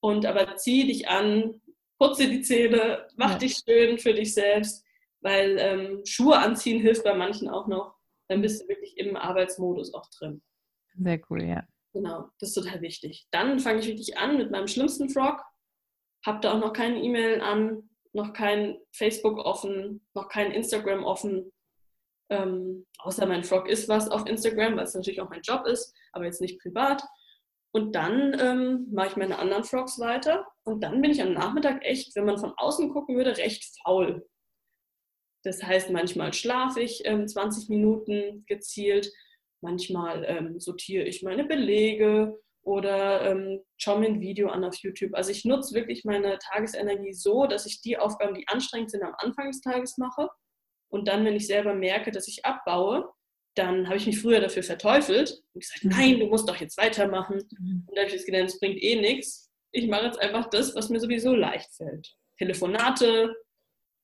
Und 0.01 0.26
aber 0.26 0.57
zieh 0.57 0.86
dich 0.86 1.09
an, 1.09 1.61
putze 1.99 2.28
die 2.28 2.43
Zähne, 2.43 3.07
mach 3.16 3.32
ja. 3.32 3.39
dich 3.39 3.57
schön 3.68 3.99
für 3.99 4.14
dich 4.14 4.34
selbst, 4.34 4.84
weil 5.20 5.57
ähm, 5.59 6.03
Schuhe 6.05 6.39
anziehen 6.39 6.80
hilft 6.80 7.05
bei 7.05 7.14
manchen 7.14 7.49
auch 7.49 7.66
noch. 7.66 7.97
Dann 8.29 8.43
bist 8.43 8.62
du 8.62 8.68
wirklich 8.68 8.97
im 8.99 9.16
Arbeitsmodus 9.16 9.95
auch 9.95 10.09
drin. 10.18 10.43
Sehr 10.95 11.20
cool, 11.31 11.43
ja. 11.43 11.66
Genau, 11.93 12.29
das 12.39 12.51
ist 12.51 12.55
total 12.55 12.81
wichtig. 12.83 13.26
Dann 13.31 13.59
fange 13.59 13.81
ich 13.81 13.87
wirklich 13.87 14.18
an 14.18 14.37
mit 14.37 14.51
meinem 14.51 14.68
schlimmsten 14.68 15.09
Frog. 15.09 15.43
Habe 16.24 16.41
da 16.41 16.53
auch 16.53 16.61
noch 16.61 16.72
keine 16.72 17.03
E-Mail 17.03 17.41
an, 17.41 17.89
noch 18.12 18.33
kein 18.33 18.79
Facebook 18.93 19.39
offen, 19.39 20.07
noch 20.14 20.29
kein 20.29 20.53
Instagram 20.53 21.05
offen. 21.05 21.53
Ähm, 22.31 22.87
außer 22.99 23.26
mein 23.26 23.45
Frog 23.45 23.68
ist 23.68 23.89
was 23.89 24.11
auf 24.11 24.26
Instagram, 24.26 24.76
weil 24.76 24.85
es 24.85 24.95
natürlich 24.95 25.20
auch 25.20 25.31
mein 25.31 25.43
Job 25.43 25.66
ist, 25.66 25.95
aber 26.12 26.26
jetzt 26.26 26.41
nicht 26.41 26.61
privat. 26.61 27.03
Und 27.72 27.95
dann 27.95 28.37
ähm, 28.41 28.89
mache 28.91 29.09
ich 29.09 29.16
meine 29.16 29.39
anderen 29.39 29.64
Frogs 29.64 29.99
weiter. 29.99 30.47
Und 30.64 30.83
dann 30.83 31.01
bin 31.01 31.11
ich 31.11 31.22
am 31.22 31.33
Nachmittag 31.33 31.85
echt, 31.85 32.14
wenn 32.16 32.24
man 32.24 32.39
von 32.39 32.53
außen 32.57 32.91
gucken 32.93 33.16
würde, 33.16 33.37
recht 33.37 33.64
faul. 33.83 34.26
Das 35.45 35.62
heißt, 35.62 35.91
manchmal 35.91 36.32
schlafe 36.32 36.80
ich 36.80 37.03
ähm, 37.05 37.26
20 37.26 37.68
Minuten 37.68 38.45
gezielt, 38.47 39.12
manchmal 39.61 40.24
ähm, 40.24 40.61
sortiere 40.61 41.05
ich 41.05 41.22
meine 41.22 41.45
Belege 41.45 42.39
oder 42.62 43.30
ähm, 43.30 43.61
schaue 43.76 44.01
mir 44.01 44.09
ein 44.09 44.20
Video 44.20 44.49
an 44.49 44.64
auf 44.64 44.76
YouTube. 44.76 45.14
Also 45.14 45.30
ich 45.30 45.45
nutze 45.45 45.74
wirklich 45.74 46.05
meine 46.05 46.39
Tagesenergie 46.39 47.12
so, 47.12 47.47
dass 47.47 47.66
ich 47.66 47.80
die 47.80 47.99
Aufgaben, 47.99 48.34
die 48.34 48.47
anstrengend 48.49 48.91
sind, 48.91 49.03
am 49.03 49.14
Anfang 49.18 49.47
des 49.49 49.61
Tages 49.61 49.97
mache 49.97 50.28
und 50.91 51.09
dann, 51.09 51.24
wenn 51.24 51.36
ich 51.36 51.47
selber 51.47 51.74
merke, 51.74 52.11
dass 52.11 52.28
ich 52.28 52.45
abbaue, 52.45 53.09
dann 53.55 53.86
habe 53.86 53.97
ich 53.97 54.07
mich 54.07 54.20
früher 54.20 54.41
dafür 54.41 54.62
verteufelt 54.62 55.43
und 55.53 55.61
gesagt, 55.61 55.84
mhm. 55.84 55.91
nein, 55.91 56.20
du 56.20 56.26
musst 56.26 56.49
doch 56.49 56.57
jetzt 56.57 56.78
weitermachen. 56.78 57.43
Mhm. 57.59 57.84
Und 57.86 57.97
da 57.97 58.03
habe 58.03 58.09
ich 58.09 58.14
jetzt 58.14 58.26
gelernt, 58.26 58.51
es 58.51 58.61
bringt 58.61 58.82
eh 58.82 59.01
nichts. 59.01 59.51
Ich 59.72 59.89
mache 59.89 60.07
jetzt 60.07 60.20
einfach 60.20 60.49
das, 60.51 60.74
was 60.74 60.89
mir 60.89 61.01
sowieso 61.01 61.34
leicht 61.34 61.74
fällt. 61.74 62.14
Telefonate 62.39 63.34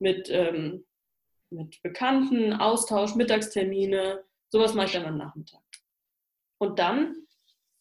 mit, 0.01 0.29
ähm, 0.31 0.85
mit 1.55 1.83
Bekannten, 1.83 2.53
Austausch, 2.53 3.15
Mittagstermine, 3.15 4.25
sowas 4.51 4.75
mache 4.75 4.87
ich 4.87 4.93
dann 4.93 5.07
am 5.07 5.19
Nachmittag. 5.19 5.63
Und 6.59 6.79
dann 6.79 7.17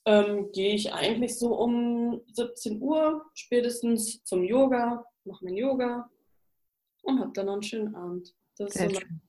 ähm, 0.06 0.52
gehe 0.52 0.76
ich 0.76 0.94
eigentlich 0.94 1.38
so 1.38 1.56
um 1.56 2.22
17 2.34 2.82
Uhr 2.82 3.26
spätestens 3.34 4.24
zum 4.24 4.44
Yoga, 4.44 5.06
mache 5.26 5.46
mein 5.46 5.56
Yoga 5.56 6.10
und 7.04 7.20
habe 7.20 7.32
dann 7.34 7.46
noch 7.46 7.54
einen 7.54 7.64
schönen 7.64 7.96
Abend. 7.96 8.34
Das 8.58 8.76
ist, 8.76 8.80
so 8.80 9.00
mein, 9.00 9.22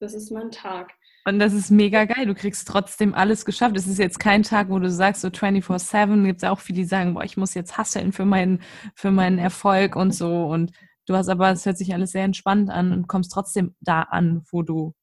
das 0.00 0.14
ist 0.14 0.30
mein 0.30 0.50
Tag. 0.50 0.92
Und 1.24 1.38
das 1.38 1.52
ist 1.52 1.70
mega 1.70 2.04
geil. 2.04 2.26
Du 2.26 2.34
kriegst 2.34 2.68
trotzdem 2.68 3.14
alles 3.14 3.44
geschafft. 3.44 3.76
Es 3.76 3.86
ist 3.86 3.98
jetzt 3.98 4.18
kein 4.18 4.42
Tag, 4.42 4.68
wo 4.68 4.78
du 4.78 4.90
sagst, 4.90 5.22
so 5.22 5.28
24-7. 5.28 6.24
Gibt 6.24 6.42
es 6.42 6.48
auch 6.48 6.60
viele, 6.60 6.78
die 6.78 6.84
sagen, 6.84 7.14
boah, 7.14 7.24
ich 7.24 7.36
muss 7.36 7.54
jetzt 7.54 7.76
hasseln 7.76 8.12
für 8.12 8.24
meinen, 8.24 8.62
für 8.94 9.10
meinen 9.10 9.38
Erfolg 9.38 9.96
und 9.96 10.12
so. 10.12 10.46
Und 10.46 10.72
du 11.06 11.14
hast 11.14 11.28
aber, 11.28 11.50
es 11.50 11.66
hört 11.66 11.78
sich 11.78 11.94
alles 11.94 12.12
sehr 12.12 12.24
entspannt 12.24 12.70
an 12.70 12.92
und 12.92 13.08
kommst 13.08 13.32
trotzdem 13.32 13.74
da 13.80 14.02
an, 14.02 14.44
wo 14.50 14.62
du 14.62 14.94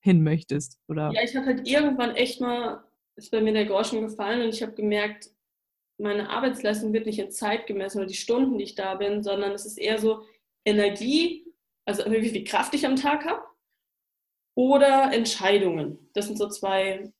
hin 0.00 0.22
möchtest, 0.22 0.78
oder? 0.88 1.10
Ja, 1.12 1.22
ich 1.22 1.34
habe 1.34 1.46
halt 1.46 1.66
irgendwann 1.66 2.14
echt 2.14 2.40
mal, 2.40 2.84
ist 3.16 3.30
bei 3.30 3.40
mir 3.40 3.52
der 3.52 3.66
Groschen 3.66 4.02
gefallen 4.02 4.42
und 4.42 4.54
ich 4.54 4.62
habe 4.62 4.72
gemerkt, 4.72 5.30
meine 5.98 6.28
Arbeitsleistung 6.28 6.92
wird 6.92 7.06
nicht 7.06 7.18
in 7.18 7.30
Zeit 7.30 7.66
gemessen 7.66 7.98
oder 7.98 8.08
die 8.08 8.14
Stunden, 8.14 8.58
die 8.58 8.64
ich 8.64 8.74
da 8.74 8.96
bin, 8.96 9.22
sondern 9.22 9.52
es 9.52 9.64
ist 9.64 9.78
eher 9.78 9.98
so 9.98 10.24
Energie 10.64 11.44
also 11.84 12.10
wie 12.10 12.28
viel 12.28 12.44
Kraft 12.44 12.74
ich 12.74 12.86
am 12.86 12.96
Tag 12.96 13.24
habe, 13.24 13.42
oder 14.56 15.12
Entscheidungen. 15.12 16.10
Das 16.14 16.26
sind 16.26 16.38
so 16.38 16.48
zwei. 16.48 17.12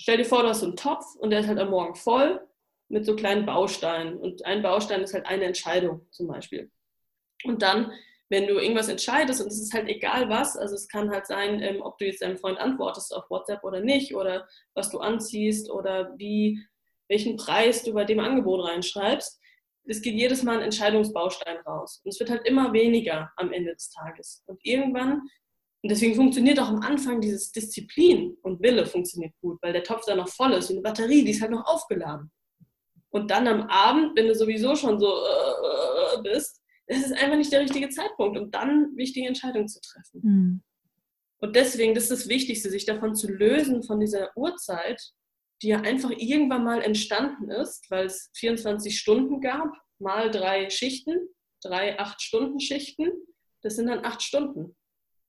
Stell 0.00 0.18
dir 0.18 0.24
vor, 0.24 0.42
du 0.42 0.48
hast 0.48 0.60
so 0.60 0.66
einen 0.66 0.76
Topf 0.76 1.16
und 1.16 1.30
der 1.30 1.40
ist 1.40 1.48
halt 1.48 1.58
am 1.58 1.70
Morgen 1.70 1.94
voll 1.94 2.46
mit 2.88 3.04
so 3.04 3.16
kleinen 3.16 3.46
Bausteinen. 3.46 4.18
Und 4.18 4.44
ein 4.44 4.62
Baustein 4.62 5.02
ist 5.02 5.14
halt 5.14 5.26
eine 5.26 5.44
Entscheidung 5.44 6.06
zum 6.10 6.28
Beispiel. 6.28 6.70
Und 7.44 7.62
dann, 7.62 7.92
wenn 8.28 8.46
du 8.46 8.58
irgendwas 8.58 8.88
entscheidest, 8.88 9.40
und 9.40 9.48
es 9.48 9.60
ist 9.60 9.72
halt 9.72 9.88
egal 9.88 10.28
was, 10.28 10.56
also 10.56 10.74
es 10.74 10.88
kann 10.88 11.10
halt 11.10 11.26
sein, 11.26 11.62
ähm, 11.62 11.80
ob 11.80 11.98
du 11.98 12.06
jetzt 12.06 12.22
deinem 12.22 12.38
Freund 12.38 12.58
antwortest 12.58 13.14
auf 13.14 13.30
WhatsApp 13.30 13.64
oder 13.64 13.80
nicht, 13.80 14.14
oder 14.14 14.46
was 14.74 14.90
du 14.90 14.98
anziehst, 14.98 15.70
oder 15.70 16.12
wie, 16.16 16.60
welchen 17.08 17.36
Preis 17.36 17.84
du 17.84 17.94
bei 17.94 18.04
dem 18.04 18.20
Angebot 18.20 18.66
reinschreibst, 18.66 19.40
es 19.90 20.02
geht 20.02 20.14
jedes 20.14 20.42
Mal 20.42 20.58
ein 20.58 20.64
Entscheidungsbaustein 20.64 21.58
raus. 21.66 22.02
Und 22.04 22.10
es 22.10 22.20
wird 22.20 22.30
halt 22.30 22.46
immer 22.46 22.72
weniger 22.72 23.32
am 23.36 23.52
Ende 23.52 23.72
des 23.72 23.90
Tages. 23.90 24.42
Und 24.46 24.60
irgendwann, 24.62 25.22
und 25.82 25.90
deswegen 25.90 26.14
funktioniert 26.14 26.60
auch 26.60 26.68
am 26.68 26.82
Anfang 26.82 27.20
dieses 27.20 27.52
Disziplin 27.52 28.36
und 28.42 28.60
Wille 28.62 28.84
funktioniert 28.84 29.32
gut, 29.40 29.58
weil 29.62 29.72
der 29.72 29.84
Topf 29.84 30.04
dann 30.04 30.18
noch 30.18 30.28
voll 30.28 30.52
ist 30.52 30.70
und 30.70 30.76
die 30.76 30.82
Batterie, 30.82 31.24
die 31.24 31.30
ist 31.30 31.40
halt 31.40 31.52
noch 31.52 31.66
aufgeladen. 31.66 32.30
Und 33.10 33.30
dann 33.30 33.46
am 33.46 33.62
Abend, 33.62 34.16
wenn 34.16 34.26
du 34.26 34.34
sowieso 34.34 34.74
schon 34.76 34.98
so 35.00 35.06
äh, 35.06 36.22
bist, 36.22 36.60
das 36.88 36.98
ist 36.98 37.12
einfach 37.12 37.36
nicht 37.36 37.52
der 37.52 37.60
richtige 37.60 37.88
Zeitpunkt, 37.90 38.38
um 38.38 38.50
dann 38.50 38.96
wichtige 38.96 39.28
Entscheidungen 39.28 39.68
zu 39.68 39.80
treffen. 39.80 40.20
Mhm. 40.22 40.62
Und 41.40 41.54
deswegen, 41.54 41.94
das 41.94 42.04
ist 42.04 42.12
das 42.12 42.28
Wichtigste, 42.28 42.70
sich 42.70 42.84
davon 42.84 43.14
zu 43.14 43.30
lösen, 43.30 43.84
von 43.84 44.00
dieser 44.00 44.36
Uhrzeit 44.36 45.12
die 45.62 45.68
ja 45.68 45.80
einfach 45.80 46.10
irgendwann 46.10 46.64
mal 46.64 46.82
entstanden 46.82 47.50
ist, 47.50 47.90
weil 47.90 48.06
es 48.06 48.30
24 48.36 48.98
Stunden 48.98 49.40
gab, 49.40 49.72
mal 49.98 50.30
drei 50.30 50.70
Schichten, 50.70 51.28
drei 51.62 51.98
Acht-Stunden-Schichten. 51.98 53.10
Das 53.62 53.76
sind 53.76 53.88
dann 53.88 54.04
acht 54.04 54.22
Stunden. 54.22 54.76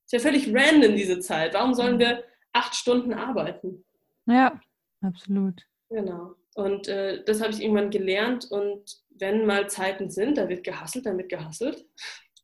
Ist 0.06 0.14
ja 0.14 0.20
völlig 0.20 0.54
random 0.54 0.96
diese 0.96 1.20
Zeit. 1.20 1.54
Warum 1.56 1.74
sollen 1.74 1.96
mhm. 1.96 2.00
wir 2.00 2.24
acht 2.54 2.76
Stunden 2.76 3.14
arbeiten? 3.14 3.86
Ja, 4.28 4.60
absolut. 5.02 5.64
Genau. 5.90 6.36
Und 6.54 6.88
äh, 6.88 7.24
das 7.24 7.42
habe 7.42 7.52
ich 7.52 7.62
irgendwann 7.62 7.90
gelernt. 7.90 8.52
Und 8.52 9.02
wenn 9.20 9.46
mal 9.46 9.70
Zeiten 9.70 10.10
sind, 10.10 10.38
da 10.38 10.50
wird 10.50 10.64
gehasselt, 10.64 11.06
dann 11.06 11.18
wird 11.18 11.30
gehasselt. 11.30 11.86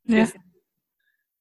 Ja. 0.03 0.27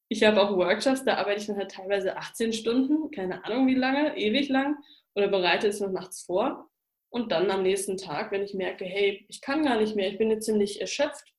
Ich 0.09 0.22
habe 0.22 0.41
auch 0.41 0.57
Workshops, 0.57 1.05
da 1.05 1.16
arbeite 1.16 1.41
ich 1.41 1.47
dann 1.47 1.57
halt 1.57 1.72
teilweise 1.72 2.16
18 2.16 2.53
Stunden, 2.53 3.11
keine 3.11 3.45
Ahnung 3.45 3.66
wie 3.66 3.74
lange, 3.74 4.16
ewig 4.16 4.49
lang 4.49 4.76
oder 5.14 5.28
bereite 5.28 5.68
es 5.68 5.80
noch 5.80 5.91
nachts 5.91 6.22
vor. 6.22 6.70
Und 7.09 7.30
dann 7.30 7.51
am 7.51 7.62
nächsten 7.62 7.97
Tag, 7.97 8.32
wenn 8.32 8.43
ich 8.43 8.55
merke, 8.55 8.85
hey, 8.85 9.24
ich 9.28 9.41
kann 9.41 9.64
gar 9.64 9.80
nicht 9.80 9.95
mehr, 9.95 10.11
ich 10.11 10.18
bin 10.18 10.30
jetzt 10.30 10.47
ziemlich 10.47 10.80
erschöpft, 10.80 11.32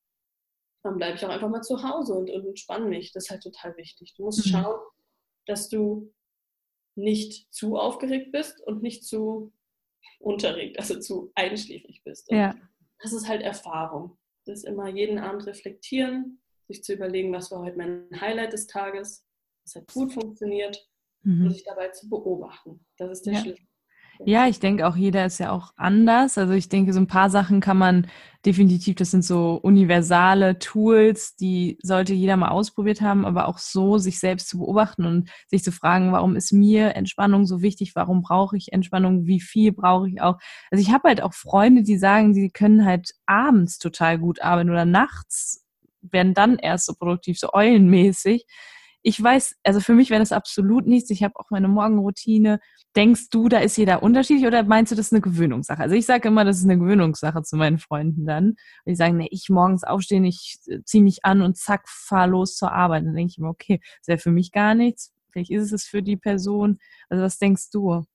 dann 0.84 0.98
bleibe 0.98 1.18
ich 1.18 1.26
auch 1.26 1.30
einfach 1.30 1.50
mal 1.50 1.62
zu 1.62 1.84
Hause 1.84 2.14
und, 2.14 2.30
und 2.30 2.46
entspanne 2.46 2.86
mich. 2.86 3.12
Das 3.12 3.26
ist 3.26 3.30
halt 3.32 3.44
total 3.44 3.76
wichtig. 3.76 4.14
Du 4.16 4.24
musst 4.24 4.46
mhm. 4.46 4.50
schauen, 4.52 4.80
dass 5.46 5.68
du 5.70 6.14
nicht 6.96 7.54
zu 7.54 7.78
aufgeregt 7.78 8.32
bist 8.32 8.62
und 8.62 8.82
nicht 8.82 9.04
zu 9.04 9.52
unterregt, 10.20 10.80
also 10.80 11.00
zu 11.00 11.32
einschläfrig 11.36 12.04
bist. 12.04 12.30
Und 12.30 12.38
ja. 12.38 12.56
Das 13.00 13.14
ist 13.14 13.28
halt 13.28 13.42
Erfahrung. 13.42 14.18
Das 14.46 14.60
ist 14.60 14.66
immer 14.66 14.88
jeden 14.88 15.20
Abend 15.20 15.46
reflektieren, 15.46 16.42
sich 16.68 16.84
zu 16.84 16.94
überlegen, 16.94 17.34
was 17.34 17.52
war 17.52 17.62
heute 17.62 17.78
mein 17.78 18.08
Highlight 18.20 18.54
des 18.54 18.68
Tages, 18.68 19.26
was 19.64 19.76
hat 19.76 19.92
gut 19.94 20.14
funktioniert 20.14 20.88
mhm. 21.24 21.46
und 21.46 21.54
sich 21.54 21.64
dabei 21.64 21.90
zu 21.90 22.10
beobachten. 22.10 22.86
Das 22.98 23.12
ist 23.12 23.26
der 23.26 23.34
ja. 23.34 23.40
Schlüssel. 23.42 23.66
Ja, 24.24 24.48
ich 24.48 24.60
denke 24.60 24.88
auch, 24.88 24.96
jeder 24.96 25.26
ist 25.26 25.40
ja 25.40 25.52
auch 25.52 25.72
anders. 25.76 26.38
Also 26.38 26.54
ich 26.54 26.70
denke, 26.70 26.94
so 26.94 27.00
ein 27.00 27.08
paar 27.08 27.30
Sachen 27.30 27.60
kann 27.60 27.78
man 27.78 28.08
definitiv, 28.46 28.96
das 28.96 29.12
sind 29.12 29.24
so 29.24 29.56
universale 29.62 30.60
Tools, 30.60 31.36
die 31.36 31.78
sollte 31.82 32.14
jeder 32.14 32.38
mal 32.38 32.50
ausprobiert 32.50 33.02
haben, 33.02 33.26
aber 33.26 33.48
auch 33.48 33.58
so 33.58 33.98
sich 33.98 34.20
selbst 34.20 34.48
zu 34.48 34.60
beobachten 34.60 35.06
und 35.06 35.30
sich 35.48 35.64
zu 35.64 35.72
fragen, 35.72 36.12
warum 36.12 36.36
ist 36.36 36.54
mir 36.54 36.96
Entspannung 36.96 37.46
so 37.46 37.62
wichtig, 37.62 37.96
warum 37.96 38.22
brauche 38.22 38.56
ich 38.56 38.72
Entspannung, 38.72 39.26
wie 39.26 39.42
viel 39.42 39.72
brauche 39.74 40.08
ich 40.10 40.22
auch. 40.22 40.38
Also 40.72 40.82
ich 40.82 40.92
habe 40.94 41.10
halt 41.10 41.22
auch 41.22 41.34
Freunde, 41.34 41.84
die 41.84 41.98
sagen, 41.98 42.34
sie 42.34 42.50
können 42.50 42.86
halt 42.86 43.12
abends 43.26 43.80
total 43.80 44.20
gut 44.20 44.42
arbeiten 44.42 44.70
oder 44.70 44.86
nachts 44.86 45.66
werden 46.02 46.34
dann 46.36 46.58
erst 46.58 46.86
so 46.86 46.94
produktiv, 46.94 47.40
so 47.40 47.52
eulenmäßig 47.52 48.46
ich 49.08 49.22
weiß, 49.22 49.58
also 49.64 49.82
für 49.82 49.94
mich 49.94 50.10
wäre 50.10 50.20
das 50.20 50.32
absolut 50.32 50.88
nichts. 50.88 51.12
Ich 51.12 51.22
habe 51.22 51.36
auch 51.36 51.52
meine 51.52 51.68
Morgenroutine. 51.68 52.60
Denkst 52.96 53.30
du, 53.30 53.50
da 53.50 53.60
ist 53.60 53.78
jeder 53.78 54.02
unterschiedlich 54.02 54.48
oder 54.48 54.64
meinst 54.64 54.92
du, 54.92 54.96
das 54.96 55.08
ist 55.08 55.14
eine 55.14 55.22
Gewöhnungssache? 55.22 55.80
Also 55.84 55.96
ich 55.96 56.08
sage 56.08 56.28
immer, 56.28 56.44
das 56.44 56.58
ist 56.58 56.64
eine 56.64 56.80
Gewöhnungssache 56.80 57.44
zu 57.44 57.56
meinen 57.56 57.78
Freunden 57.78 58.26
dann. 58.26 58.56
Die 58.88 58.96
sagen, 58.96 59.18
nee, 59.18 59.28
ich 59.30 59.48
morgens 59.50 59.84
aufstehen, 59.84 60.26
ich 60.26 60.58
äh, 60.66 60.80
ziehe 60.86 61.04
mich 61.04 61.24
an 61.24 61.44
und 61.44 61.56
zack, 61.56 61.88
fahr 61.88 62.26
los 62.26 62.58
zur 62.58 62.72
Arbeit. 62.72 63.06
Dann 63.06 63.14
denke 63.14 63.30
ich 63.30 63.38
immer, 63.38 63.50
okay, 63.50 63.80
das 64.00 64.08
wäre 64.08 64.18
für 64.18 64.32
mich 64.32 64.52
gar 64.52 64.74
nichts. 64.74 65.14
Vielleicht 65.32 65.52
ist 65.52 65.72
es 65.72 65.86
für 65.86 66.02
die 66.02 66.18
Person. 66.18 66.80
Also 67.08 67.24
was 67.24 67.38
denkst 67.38 67.70
du? 67.70 68.06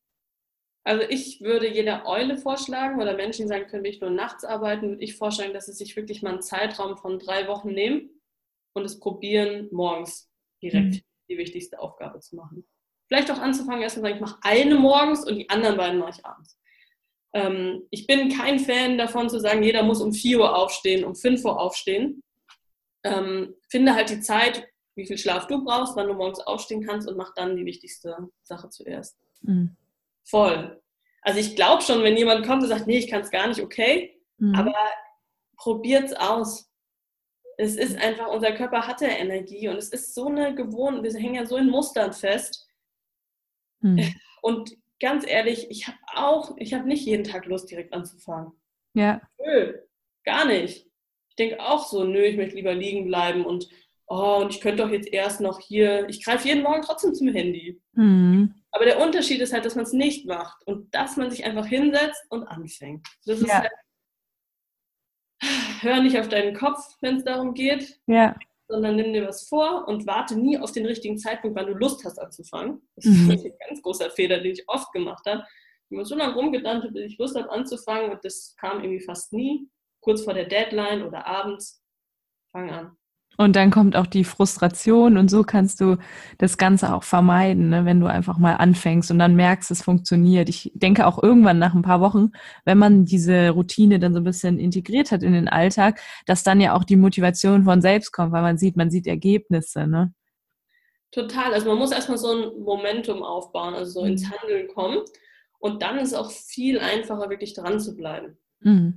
Also 0.82 1.04
ich 1.08 1.40
würde 1.40 1.72
jeder 1.72 2.04
Eule 2.06 2.36
vorschlagen 2.36 3.00
oder 3.00 3.14
Menschen, 3.14 3.42
die 3.42 3.48
sagen, 3.48 3.68
können 3.68 3.84
ich 3.84 4.00
nur 4.00 4.10
nachts 4.10 4.44
arbeiten, 4.44 4.88
würde 4.88 5.04
ich 5.04 5.14
vorschlagen, 5.14 5.52
dass 5.52 5.66
sie 5.66 5.72
sich 5.72 5.94
wirklich 5.94 6.22
mal 6.22 6.30
einen 6.32 6.42
Zeitraum 6.42 6.96
von 6.96 7.20
drei 7.20 7.46
Wochen 7.46 7.68
nehmen 7.68 8.10
und 8.72 8.84
es 8.84 8.98
probieren, 8.98 9.68
morgens 9.70 10.29
direkt 10.62 10.94
mhm. 10.94 11.00
die 11.28 11.38
wichtigste 11.38 11.78
Aufgabe 11.80 12.20
zu 12.20 12.36
machen. 12.36 12.66
Vielleicht 13.08 13.30
auch 13.30 13.38
anzufangen, 13.38 13.82
erstmal 13.82 14.10
sagen, 14.10 14.16
ich 14.16 14.20
mache 14.20 14.38
eine 14.42 14.76
morgens 14.76 15.26
und 15.26 15.36
die 15.36 15.50
anderen 15.50 15.76
beiden 15.76 15.98
mache 15.98 16.18
ich 16.18 16.24
abends. 16.24 16.58
Ähm, 17.32 17.82
ich 17.90 18.06
bin 18.06 18.28
kein 18.28 18.58
Fan 18.58 18.98
davon 18.98 19.28
zu 19.28 19.40
sagen, 19.40 19.62
jeder 19.62 19.82
muss 19.82 20.00
um 20.00 20.12
4 20.12 20.38
Uhr 20.38 20.56
aufstehen, 20.56 21.04
um 21.04 21.14
5 21.14 21.44
Uhr 21.44 21.60
aufstehen. 21.60 22.22
Ähm, 23.04 23.54
finde 23.68 23.94
halt 23.94 24.10
die 24.10 24.20
Zeit, 24.20 24.66
wie 24.94 25.06
viel 25.06 25.18
Schlaf 25.18 25.46
du 25.46 25.64
brauchst, 25.64 25.96
wann 25.96 26.08
du 26.08 26.14
morgens 26.14 26.40
aufstehen 26.40 26.84
kannst 26.86 27.08
und 27.08 27.16
mach 27.16 27.32
dann 27.34 27.56
die 27.56 27.64
wichtigste 27.64 28.28
Sache 28.42 28.68
zuerst. 28.68 29.16
Mhm 29.42 29.76
voll. 30.30 30.80
Also 31.22 31.40
ich 31.40 31.56
glaube 31.56 31.82
schon, 31.82 32.02
wenn 32.02 32.16
jemand 32.16 32.46
kommt 32.46 32.62
und 32.62 32.68
sagt, 32.68 32.86
nee, 32.86 32.98
ich 32.98 33.08
kann 33.08 33.20
es 33.20 33.30
gar 33.30 33.46
nicht, 33.48 33.60
okay, 33.60 34.18
mhm. 34.38 34.54
aber 34.54 34.74
probiert's 35.56 36.14
aus. 36.14 36.69
Es 37.60 37.76
ist 37.76 37.98
einfach, 37.98 38.28
unser 38.28 38.52
Körper 38.52 38.86
hat 38.86 39.02
ja 39.02 39.08
Energie 39.08 39.68
und 39.68 39.76
es 39.76 39.90
ist 39.90 40.14
so 40.14 40.28
eine 40.28 40.54
Gewohnheit, 40.54 41.02
wir 41.02 41.20
hängen 41.20 41.34
ja 41.34 41.44
so 41.44 41.56
in 41.56 41.68
Mustern 41.68 42.12
fest. 42.12 42.66
Mhm. 43.80 44.14
Und 44.42 44.74
ganz 45.00 45.26
ehrlich, 45.26 45.70
ich 45.70 45.86
habe 45.86 45.98
auch, 46.14 46.56
ich 46.56 46.72
habe 46.72 46.88
nicht 46.88 47.04
jeden 47.04 47.24
Tag 47.24 47.44
Lust, 47.44 47.70
direkt 47.70 47.92
anzufangen. 47.92 48.52
Ja. 48.94 49.20
Nö, 49.38 49.74
gar 50.24 50.46
nicht. 50.46 50.86
Ich 51.28 51.36
denke 51.36 51.60
auch 51.60 51.86
so, 51.86 52.04
nö, 52.04 52.22
ich 52.22 52.38
möchte 52.38 52.56
lieber 52.56 52.72
liegen 52.72 53.06
bleiben 53.06 53.44
und 53.44 53.68
oh, 54.06 54.38
und 54.40 54.54
ich 54.54 54.62
könnte 54.62 54.82
doch 54.82 54.90
jetzt 54.90 55.12
erst 55.12 55.42
noch 55.42 55.60
hier, 55.60 56.08
ich 56.08 56.24
greife 56.24 56.48
jeden 56.48 56.62
Morgen 56.62 56.82
trotzdem 56.82 57.14
zum 57.14 57.28
Handy. 57.28 57.80
Mhm. 57.92 58.54
Aber 58.72 58.84
der 58.86 59.00
Unterschied 59.00 59.40
ist 59.40 59.52
halt, 59.52 59.64
dass 59.66 59.74
man 59.74 59.84
es 59.84 59.92
nicht 59.92 60.26
macht 60.26 60.66
und 60.66 60.94
dass 60.94 61.16
man 61.16 61.30
sich 61.30 61.44
einfach 61.44 61.66
hinsetzt 61.66 62.24
und 62.30 62.44
anfängt. 62.44 63.06
Das 63.26 63.40
ist 63.40 63.48
ja. 63.48 63.60
halt, 63.60 63.70
hör 65.80 66.02
nicht 66.02 66.18
auf 66.18 66.28
deinen 66.28 66.54
Kopf, 66.54 66.96
wenn 67.00 67.16
es 67.16 67.24
darum 67.24 67.54
geht, 67.54 68.00
ja. 68.06 68.36
sondern 68.68 68.96
nimm 68.96 69.12
dir 69.12 69.26
was 69.26 69.48
vor 69.48 69.88
und 69.88 70.06
warte 70.06 70.38
nie 70.38 70.58
auf 70.58 70.72
den 70.72 70.86
richtigen 70.86 71.18
Zeitpunkt, 71.18 71.56
wann 71.56 71.66
du 71.66 71.74
Lust 71.74 72.04
hast 72.04 72.18
anzufangen. 72.18 72.82
Das 72.96 73.06
mhm. 73.06 73.30
ist 73.30 73.44
ein 73.44 73.52
ganz 73.68 73.82
großer 73.82 74.10
Fehler, 74.10 74.40
den 74.40 74.52
ich 74.52 74.68
oft 74.68 74.92
gemacht 74.92 75.24
habe. 75.26 75.44
Ich 75.88 75.96
habe 75.96 76.06
so 76.06 76.14
lange 76.14 76.34
rumgedacht, 76.34 76.92
bis 76.92 77.12
ich 77.12 77.18
Lust 77.18 77.36
habe 77.36 77.50
anzufangen 77.50 78.12
und 78.12 78.24
das 78.24 78.54
kam 78.58 78.82
irgendwie 78.82 79.04
fast 79.04 79.32
nie. 79.32 79.68
Kurz 80.00 80.22
vor 80.22 80.34
der 80.34 80.46
Deadline 80.46 81.02
oder 81.02 81.26
abends. 81.26 81.82
Fang 82.52 82.70
an. 82.70 82.96
Und 83.36 83.56
dann 83.56 83.70
kommt 83.70 83.96
auch 83.96 84.06
die 84.06 84.24
Frustration 84.24 85.16
und 85.16 85.30
so 85.30 85.44
kannst 85.44 85.80
du 85.80 85.96
das 86.36 86.58
Ganze 86.58 86.94
auch 86.94 87.04
vermeiden, 87.04 87.70
ne, 87.70 87.86
wenn 87.86 87.98
du 87.98 88.06
einfach 88.06 88.36
mal 88.36 88.56
anfängst 88.56 89.10
und 89.10 89.18
dann 89.18 89.34
merkst, 89.34 89.70
es 89.70 89.82
funktioniert. 89.82 90.50
Ich 90.50 90.70
denke 90.74 91.06
auch 91.06 91.22
irgendwann 91.22 91.58
nach 91.58 91.74
ein 91.74 91.80
paar 91.80 92.02
Wochen, 92.02 92.32
wenn 92.66 92.76
man 92.76 93.06
diese 93.06 93.48
Routine 93.50 93.98
dann 93.98 94.12
so 94.12 94.20
ein 94.20 94.24
bisschen 94.24 94.58
integriert 94.58 95.10
hat 95.10 95.22
in 95.22 95.32
den 95.32 95.48
Alltag, 95.48 96.00
dass 96.26 96.42
dann 96.42 96.60
ja 96.60 96.74
auch 96.74 96.84
die 96.84 96.96
Motivation 96.96 97.64
von 97.64 97.80
selbst 97.80 98.12
kommt, 98.12 98.32
weil 98.32 98.42
man 98.42 98.58
sieht, 98.58 98.76
man 98.76 98.90
sieht 98.90 99.06
Ergebnisse. 99.06 99.86
Ne? 99.86 100.12
Total. 101.10 101.54
Also 101.54 101.68
man 101.68 101.78
muss 101.78 101.92
erstmal 101.92 102.18
so 102.18 102.32
ein 102.32 102.62
Momentum 102.62 103.22
aufbauen, 103.22 103.74
also 103.74 104.00
so 104.00 104.06
ins 104.06 104.24
mhm. 104.24 104.32
Handeln 104.32 104.68
kommen. 104.68 104.98
Und 105.58 105.82
dann 105.82 105.98
ist 105.98 106.08
es 106.08 106.14
auch 106.14 106.30
viel 106.30 106.78
einfacher, 106.78 107.30
wirklich 107.30 107.54
dran 107.54 107.80
zu 107.80 107.96
bleiben. 107.96 108.36
Mhm. 108.60 108.94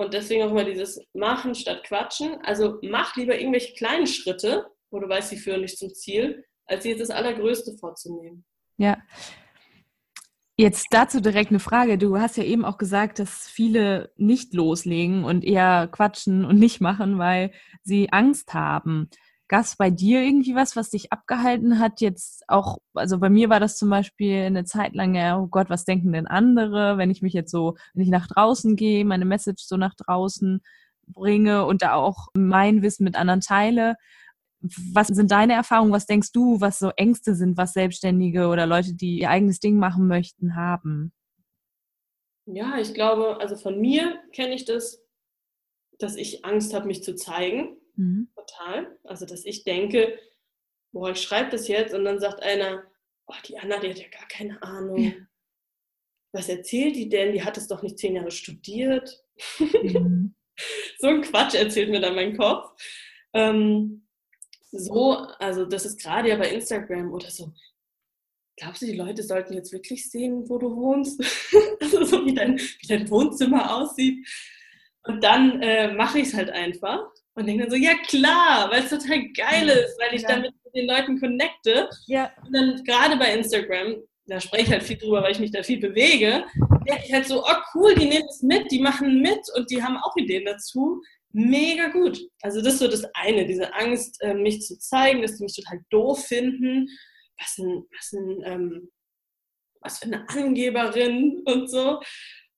Und 0.00 0.14
deswegen 0.14 0.44
auch 0.44 0.50
immer 0.50 0.64
dieses 0.64 0.98
Machen 1.12 1.54
statt 1.54 1.84
Quatschen. 1.84 2.38
Also 2.42 2.78
mach 2.80 3.16
lieber 3.16 3.38
irgendwelche 3.38 3.74
kleinen 3.74 4.06
Schritte, 4.06 4.64
wo 4.90 4.98
du 4.98 5.06
weißt, 5.06 5.28
sie 5.28 5.36
führen 5.36 5.60
nicht 5.60 5.76
zum 5.76 5.92
Ziel, 5.92 6.42
als 6.64 6.86
jetzt 6.86 7.02
das 7.02 7.10
Allergrößte 7.10 7.76
vorzunehmen. 7.76 8.46
Ja. 8.78 8.96
Jetzt 10.56 10.86
dazu 10.90 11.20
direkt 11.20 11.50
eine 11.50 11.60
Frage. 11.60 11.98
Du 11.98 12.18
hast 12.18 12.38
ja 12.38 12.44
eben 12.44 12.64
auch 12.64 12.78
gesagt, 12.78 13.18
dass 13.18 13.46
viele 13.46 14.10
nicht 14.16 14.54
loslegen 14.54 15.24
und 15.24 15.44
eher 15.44 15.86
quatschen 15.92 16.46
und 16.46 16.58
nicht 16.58 16.80
machen, 16.80 17.18
weil 17.18 17.52
sie 17.82 18.10
Angst 18.10 18.54
haben. 18.54 19.10
Gab 19.50 19.62
es 19.64 19.74
bei 19.74 19.90
dir 19.90 20.22
irgendwie 20.22 20.54
was, 20.54 20.76
was 20.76 20.90
dich 20.90 21.10
abgehalten 21.10 21.80
hat? 21.80 22.00
Jetzt 22.00 22.44
auch, 22.46 22.78
also 22.94 23.18
bei 23.18 23.28
mir 23.28 23.50
war 23.50 23.58
das 23.58 23.76
zum 23.76 23.90
Beispiel 23.90 24.42
eine 24.42 24.64
Zeit 24.64 24.94
lang, 24.94 25.16
ja, 25.16 25.40
oh 25.40 25.48
Gott, 25.48 25.68
was 25.68 25.84
denken 25.84 26.12
denn 26.12 26.28
andere, 26.28 26.98
wenn 26.98 27.10
ich 27.10 27.20
mich 27.20 27.32
jetzt 27.32 27.50
so, 27.50 27.76
wenn 27.92 28.04
ich 28.04 28.10
nach 28.10 28.28
draußen 28.28 28.76
gehe, 28.76 29.04
meine 29.04 29.24
Message 29.24 29.64
so 29.64 29.76
nach 29.76 29.96
draußen 29.96 30.60
bringe 31.08 31.66
und 31.66 31.82
da 31.82 31.94
auch 31.94 32.28
mein 32.32 32.80
Wissen 32.82 33.02
mit 33.02 33.16
anderen 33.16 33.40
teile. 33.40 33.96
Was 34.92 35.08
sind 35.08 35.32
deine 35.32 35.54
Erfahrungen? 35.54 35.90
Was 35.90 36.06
denkst 36.06 36.30
du, 36.30 36.60
was 36.60 36.78
so 36.78 36.90
Ängste 36.90 37.34
sind, 37.34 37.56
was 37.56 37.72
Selbstständige 37.72 38.46
oder 38.46 38.68
Leute, 38.68 38.94
die 38.94 39.18
ihr 39.18 39.30
eigenes 39.30 39.58
Ding 39.58 39.78
machen 39.78 40.06
möchten, 40.06 40.54
haben? 40.54 41.12
Ja, 42.46 42.78
ich 42.78 42.94
glaube, 42.94 43.40
also 43.40 43.56
von 43.56 43.80
mir 43.80 44.16
kenne 44.30 44.54
ich 44.54 44.64
das, 44.64 45.02
dass 45.98 46.14
ich 46.14 46.44
Angst 46.44 46.72
habe, 46.72 46.86
mich 46.86 47.02
zu 47.02 47.16
zeigen. 47.16 47.79
Mhm. 48.00 48.28
Total. 48.34 48.98
Also, 49.04 49.26
dass 49.26 49.44
ich 49.44 49.64
denke, 49.64 50.18
boah, 50.92 51.10
ich 51.10 51.20
schreibe 51.20 51.50
das 51.50 51.68
jetzt 51.68 51.94
und 51.94 52.04
dann 52.04 52.18
sagt 52.18 52.42
einer, 52.42 52.82
oh, 53.26 53.34
die 53.46 53.58
Anna, 53.58 53.78
die 53.78 53.90
hat 53.90 53.98
ja 53.98 54.08
gar 54.08 54.26
keine 54.28 54.62
Ahnung. 54.62 54.98
Ja. 54.98 55.12
Was 56.32 56.48
erzählt 56.48 56.96
die 56.96 57.08
denn? 57.08 57.32
Die 57.32 57.44
hat 57.44 57.58
es 57.58 57.68
doch 57.68 57.82
nicht 57.82 57.98
zehn 57.98 58.16
Jahre 58.16 58.30
studiert. 58.30 59.22
Mhm. 59.58 60.34
so 60.98 61.08
ein 61.08 61.20
Quatsch 61.22 61.54
erzählt 61.54 61.90
mir 61.90 62.00
dann 62.00 62.14
mein 62.14 62.36
Kopf. 62.36 62.72
Ähm, 63.34 64.06
so, 64.72 65.12
also 65.38 65.66
das 65.66 65.84
ist 65.84 66.00
gerade 66.00 66.30
ja 66.30 66.36
bei 66.36 66.50
Instagram 66.50 67.12
oder 67.12 67.28
so. 67.30 67.52
Glaubst 68.56 68.82
du, 68.82 68.86
die 68.86 68.96
Leute 68.96 69.22
sollten 69.22 69.54
jetzt 69.54 69.72
wirklich 69.72 70.10
sehen, 70.10 70.48
wo 70.48 70.58
du 70.58 70.74
wohnst? 70.74 71.20
also 71.80 72.04
so 72.04 72.24
wie 72.24 72.34
dein, 72.34 72.58
wie 72.58 72.86
dein 72.86 73.10
Wohnzimmer 73.10 73.74
aussieht. 73.76 74.26
Und 75.02 75.22
dann 75.24 75.60
äh, 75.62 75.92
mache 75.92 76.20
ich 76.20 76.28
es 76.28 76.34
halt 76.34 76.50
einfach 76.50 77.10
und 77.34 77.46
denke 77.46 77.62
dann 77.62 77.70
so, 77.70 77.76
ja 77.76 77.94
klar, 78.06 78.70
weil 78.70 78.82
es 78.82 78.90
total 78.90 79.28
geil 79.32 79.68
ist, 79.68 79.98
weil 80.00 80.14
ich 80.14 80.22
ja. 80.22 80.28
damit 80.28 80.52
mit 80.64 80.74
den 80.74 80.86
Leuten 80.86 81.20
connecte. 81.20 81.88
Ja. 82.06 82.32
Und 82.44 82.52
dann 82.52 82.82
gerade 82.84 83.16
bei 83.16 83.34
Instagram, 83.34 84.02
da 84.26 84.40
spreche 84.40 84.64
ich 84.64 84.72
halt 84.72 84.82
viel 84.82 84.98
drüber, 84.98 85.22
weil 85.22 85.32
ich 85.32 85.40
mich 85.40 85.50
da 85.50 85.62
viel 85.62 85.80
bewege, 85.80 86.44
denke 86.86 87.02
ich 87.06 87.12
halt 87.12 87.26
so, 87.26 87.42
oh 87.42 87.56
cool, 87.74 87.94
die 87.94 88.06
nehmen 88.06 88.26
es 88.28 88.42
mit, 88.42 88.70
die 88.70 88.80
machen 88.80 89.20
mit 89.20 89.40
und 89.56 89.70
die 89.70 89.82
haben 89.82 89.96
auch 89.96 90.16
Ideen 90.16 90.44
dazu. 90.44 91.02
Mega 91.32 91.88
gut. 91.88 92.20
Also 92.42 92.60
das 92.60 92.74
ist 92.74 92.80
so 92.80 92.88
das 92.88 93.04
eine, 93.14 93.46
diese 93.46 93.72
Angst, 93.74 94.20
äh, 94.20 94.34
mich 94.34 94.62
zu 94.62 94.78
zeigen, 94.78 95.22
dass 95.22 95.36
die 95.36 95.44
mich 95.44 95.54
total 95.54 95.80
doof 95.90 96.26
finden. 96.26 96.88
Was 97.38 97.58
ein, 97.58 97.84
was 97.96 98.12
ein, 98.12 98.42
ähm, 98.44 98.90
was 99.80 99.98
für 99.98 100.06
eine 100.06 100.28
Angeberin 100.28 101.42
und 101.46 101.70
so. 101.70 102.00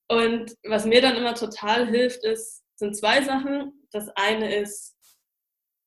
Und 0.07 0.55
was 0.63 0.85
mir 0.85 1.01
dann 1.01 1.15
immer 1.15 1.35
total 1.35 1.87
hilft, 1.87 2.23
ist, 2.25 2.63
sind 2.75 2.97
zwei 2.97 3.21
Sachen. 3.21 3.82
Das 3.93 4.09
eine 4.15 4.55
ist, 4.55 4.95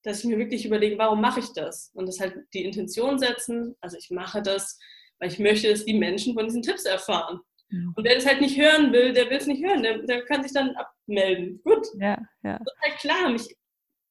dass 0.03 0.21
ich 0.21 0.25
mir 0.27 0.39
wirklich 0.39 0.65
überlege, 0.65 0.99
warum 0.99 1.21
mache 1.21 1.41
ich 1.41 1.53
das? 1.53 1.91
Und 1.95 2.07
das 2.07 2.21
halt 2.21 2.37
die 2.55 2.65
Intention 2.65 3.19
setzen. 3.19 3.75
Also 3.81 3.97
ich 3.97 4.11
mache 4.11 4.41
das, 4.41 4.79
weil 5.19 5.31
ich 5.31 5.39
möchte, 5.39 5.69
dass 5.69 5.85
die 5.85 5.99
Menschen 5.99 6.35
von 6.35 6.45
diesen 6.45 6.63
Tipps 6.63 6.85
erfahren. 6.85 7.41
Ja. 7.71 7.79
Und 7.95 8.05
wer 8.05 8.15
das 8.15 8.27
halt 8.27 8.41
nicht 8.41 8.57
hören 8.57 8.93
will, 8.93 9.13
der 9.13 9.29
will 9.29 9.39
es 9.39 9.49
nicht 9.49 9.65
hören. 9.65 9.83
Der, 9.83 9.99
der, 9.99 10.25
kann 10.25 10.43
sich 10.45 10.53
dann 10.53 10.77
abmelden. 10.77 11.61
Gut. 11.65 11.87
Ja, 11.99 12.17
ja. 12.45 12.59
Total 12.59 12.97
klar. 12.99 13.31
Mich, 13.31 13.57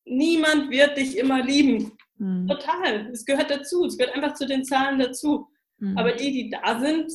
niemand 0.04 0.70
wird 0.70 0.98
dich 0.98 1.18
immer 1.18 1.42
lieben. 1.42 1.94
Mhm. 2.18 2.48
Total. 2.48 3.10
Es 3.12 3.24
gehört 3.24 3.50
dazu. 3.50 3.86
Es 3.86 3.98
gehört 3.98 4.16
einfach 4.16 4.34
zu 4.34 4.46
den 4.46 4.66
Zahlen 4.66 5.00
dazu. 5.00 5.48
Mhm. 5.78 5.98
Aber 5.98 6.12
die, 6.12 6.32
die 6.32 6.50
da 6.50 6.78
sind, 6.80 7.10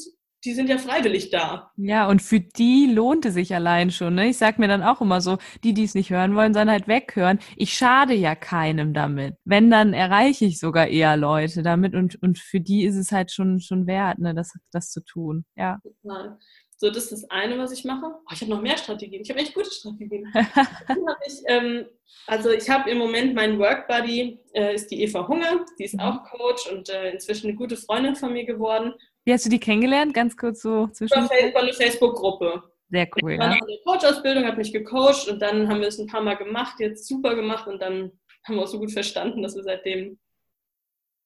die 0.45 0.55
sind 0.55 0.69
ja 0.69 0.79
freiwillig 0.79 1.31
da. 1.31 1.71
Ja, 1.77 2.09
und 2.09 2.23
für 2.23 2.41
die 2.41 2.87
lohnt 2.87 3.27
es 3.27 3.35
sich 3.35 3.55
allein 3.55 3.91
schon. 3.91 4.15
Ne? 4.15 4.29
Ich 4.29 4.39
sag 4.39 4.59
mir 4.59 4.69
dann 4.69 4.83
auch 4.83 5.01
immer 5.01 5.21
so, 5.21 5.39
die, 5.65 5.75
die 5.75 5.85
es 5.85 5.95
nicht 5.95 6.11
hören 6.11 6.35
wollen, 6.35 6.55
sollen 6.55 6.71
halt 6.71 6.89
weghören. 6.89 7.39
Ich 7.57 7.75
schade 7.75 8.15
ja 8.15 8.35
keinem 8.35 8.95
damit. 8.95 9.37
Wenn, 9.45 9.71
dann 9.71 9.93
erreiche 9.93 10.47
ich 10.47 10.59
sogar 10.59 10.89
eher 10.89 11.17
Leute 11.17 11.63
damit 11.63 11.95
und, 11.95 12.21
und 12.23 12.39
für 12.39 12.61
die 12.61 12.85
ist 12.85 12.97
es 12.97 13.13
halt 13.13 13.31
schon, 13.33 13.61
schon 13.61 13.87
wert, 13.87 14.19
ne, 14.19 14.35
das, 14.35 14.53
das 14.73 14.91
zu 14.91 15.03
tun. 15.05 15.45
Ja. 15.57 15.79
Total. 16.03 16.39
So, 16.83 16.89
das 16.89 17.05
ist 17.05 17.13
das 17.13 17.31
eine, 17.31 17.59
was 17.59 17.73
ich 17.73 17.85
mache. 17.85 18.07
Oh, 18.07 18.33
ich 18.33 18.41
habe 18.41 18.51
noch 18.51 18.63
mehr 18.63 18.79
Strategien. 18.79 19.21
Ich 19.21 19.29
habe 19.29 19.41
echt 19.41 19.53
gute 19.53 19.71
Strategien. 19.71 20.27
ich, 21.27 21.43
ähm, 21.47 21.85
also 22.27 22.49
ich 22.49 22.71
habe 22.71 22.89
im 22.89 22.97
Moment 22.97 23.35
meinen 23.35 23.59
Workbuddy, 23.59 24.41
äh, 24.55 24.75
ist 24.77 24.91
die 24.91 25.03
Eva 25.03 25.29
Hunger. 25.29 25.67
Die 25.79 25.85
ist 25.85 25.93
mhm. 25.93 26.01
auch 26.01 26.25
Coach 26.25 26.73
und 26.73 26.89
äh, 26.89 27.11
inzwischen 27.11 27.49
eine 27.49 27.57
gute 27.57 27.77
Freundin 27.77 28.17
von 28.17 28.33
mir 28.33 28.47
geworden. 28.47 28.95
Wie 29.25 29.33
hast 29.33 29.45
du 29.45 29.51
die 29.51 29.61
kennengelernt? 29.61 30.15
Ganz 30.15 30.37
kurz 30.37 30.63
so 30.63 30.89
zwischen. 30.89 31.25
Über 31.25 31.61
eine 31.61 31.73
Facebook-Gruppe. 31.73 32.63
Sehr 32.91 33.09
cool. 33.17 33.33
Ich 33.33 33.39
war 33.39 33.47
ja. 33.47 33.55
noch 33.55 33.61
in 33.61 33.67
der 33.69 33.83
Coach-Ausbildung, 33.85 34.45
hat 34.45 34.59
mich 34.59 34.73
gecoacht 34.73 35.29
und 35.29 35.41
dann 35.41 35.69
haben 35.69 35.81
wir 35.81 35.89
es 35.89 35.99
ein 35.99 36.09
paar 36.09 36.23
Mal 36.23 36.35
gemacht, 36.35 36.81
jetzt 36.81 37.07
super 37.07 37.37
gemacht 37.37 37.69
und 37.69 37.81
dann 37.81 38.13
haben 38.45 38.57
wir 38.57 38.63
auch 38.63 38.69
so 38.69 38.79
gut 38.79 38.91
verstanden, 38.91 39.43
dass 39.43 39.55
wir 39.55 39.63
seitdem 39.63 40.19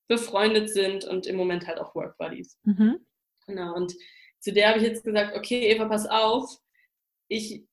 befreundet 0.09 0.69
sind 0.69 1.07
und 1.07 1.27
im 1.27 1.37
Moment 1.37 1.67
halt 1.67 1.79
auch 1.79 1.95
Work 1.95 2.19
Buddies. 2.19 2.59
Mhm. 2.65 3.07
Genau, 3.47 3.75
und 3.75 3.95
zu 4.41 4.53
der 4.53 4.69
habe 4.69 4.79
ich 4.79 4.85
jetzt 4.85 5.05
gesagt, 5.05 5.35
okay, 5.37 5.69
Eva, 5.69 5.87
pass 5.87 6.07
auf, 6.07 6.59
ich 7.29 7.65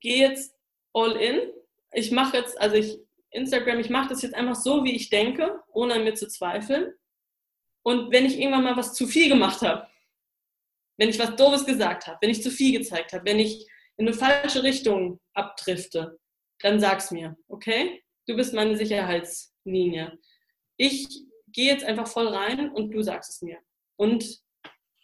gehe 0.00 0.28
jetzt 0.28 0.54
all 0.92 1.12
in. 1.16 1.52
Ich 1.92 2.12
mache 2.12 2.36
jetzt, 2.36 2.60
also 2.60 2.76
ich, 2.76 3.00
Instagram, 3.30 3.80
ich 3.80 3.90
mache 3.90 4.10
das 4.10 4.22
jetzt 4.22 4.34
einfach 4.34 4.54
so, 4.54 4.84
wie 4.84 4.94
ich 4.94 5.10
denke, 5.10 5.60
ohne 5.72 5.94
an 5.94 6.04
mir 6.04 6.14
zu 6.14 6.28
zweifeln. 6.28 6.92
Und 7.88 8.12
wenn 8.12 8.26
ich 8.26 8.38
irgendwann 8.38 8.64
mal 8.64 8.76
was 8.76 8.92
zu 8.92 9.06
viel 9.06 9.30
gemacht 9.30 9.62
habe, 9.62 9.88
wenn 10.98 11.08
ich 11.08 11.18
was 11.18 11.36
Doofes 11.36 11.64
gesagt 11.64 12.06
habe, 12.06 12.18
wenn 12.20 12.28
ich 12.28 12.42
zu 12.42 12.50
viel 12.50 12.78
gezeigt 12.78 13.14
habe, 13.14 13.24
wenn 13.24 13.38
ich 13.38 13.66
in 13.96 14.06
eine 14.06 14.14
falsche 14.14 14.62
Richtung 14.62 15.18
abdrifte, 15.32 16.18
dann 16.60 16.80
sag's 16.80 17.10
mir, 17.12 17.34
okay? 17.48 18.02
Du 18.26 18.36
bist 18.36 18.52
meine 18.52 18.76
Sicherheitslinie. 18.76 20.18
Ich 20.76 21.08
gehe 21.46 21.72
jetzt 21.72 21.82
einfach 21.82 22.06
voll 22.06 22.28
rein 22.28 22.70
und 22.72 22.90
du 22.90 23.00
sagst 23.00 23.30
es 23.30 23.40
mir. 23.40 23.56
Und 23.96 24.38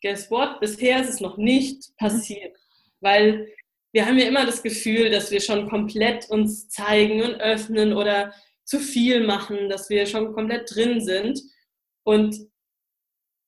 guess 0.03 0.31
what? 0.31 0.61
Bisher 0.61 1.01
ist 1.01 1.09
es 1.09 1.21
noch 1.21 1.39
nicht 1.39 1.97
passiert, 1.97 2.55
weil 3.01 3.51
wir 3.95 4.05
haben 4.05 4.19
ja 4.19 4.27
immer 4.27 4.45
das 4.45 4.63
Gefühl, 4.63 5.09
dass 5.09 5.31
wir 5.31 5.41
schon 5.41 5.71
komplett 5.71 6.29
uns 6.29 6.69
zeigen 6.69 7.23
und 7.23 7.41
öffnen 7.41 7.95
oder 7.95 8.35
zu 8.65 8.79
viel 8.79 9.27
machen, 9.27 9.71
dass 9.71 9.89
wir 9.89 10.05
schon 10.05 10.35
komplett 10.35 10.71
drin 10.75 11.01
sind. 11.01 11.41
Und 12.03 12.53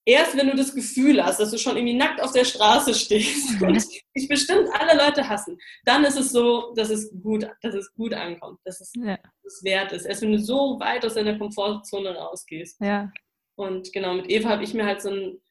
erst 0.07 0.37
wenn 0.37 0.47
du 0.47 0.57
das 0.57 0.75
Gefühl 0.75 1.23
hast, 1.23 1.41
dass 1.41 1.51
du 1.51 1.59
schon 1.59 1.77
irgendwie 1.77 1.97
nackt 1.97 2.23
auf 2.23 2.33
der 2.33 2.45
Straße 2.45 2.95
stehst 2.95 3.61
und 3.61 3.75
dich 4.17 4.29
bestimmt 4.29 4.69
alle 4.73 4.97
Leute 4.97 5.29
hassen, 5.29 5.59
dann 5.85 6.05
ist 6.05 6.17
es 6.17 6.31
so, 6.31 6.73
dass 6.75 6.89
es 6.91 7.11
gut, 7.21 7.47
dass 7.61 7.75
es 7.75 7.93
gut 7.93 8.15
ankommt, 8.15 8.61
dass 8.65 8.81
es, 8.81 8.93
ja. 8.95 9.19
es 9.45 9.63
wert 9.65 9.93
ist. 9.93 10.07
Erst 10.07 10.23
wenn 10.23 10.33
du 10.33 10.39
so 10.39 10.79
weit 10.81 11.05
aus 11.05 11.15
deiner 11.15 11.37
Komfortzone 11.37 12.15
rausgehst. 12.15 12.81
Ja. 12.81 13.13
Und 13.57 13.93
genau, 13.93 14.15
mit 14.15 14.31
Eva 14.31 14.51
habe 14.51 14.65
ich 14.65 14.75
mir 14.75 14.87
halt 14.87 15.03
so, 15.03 15.11
ein, 15.11 15.43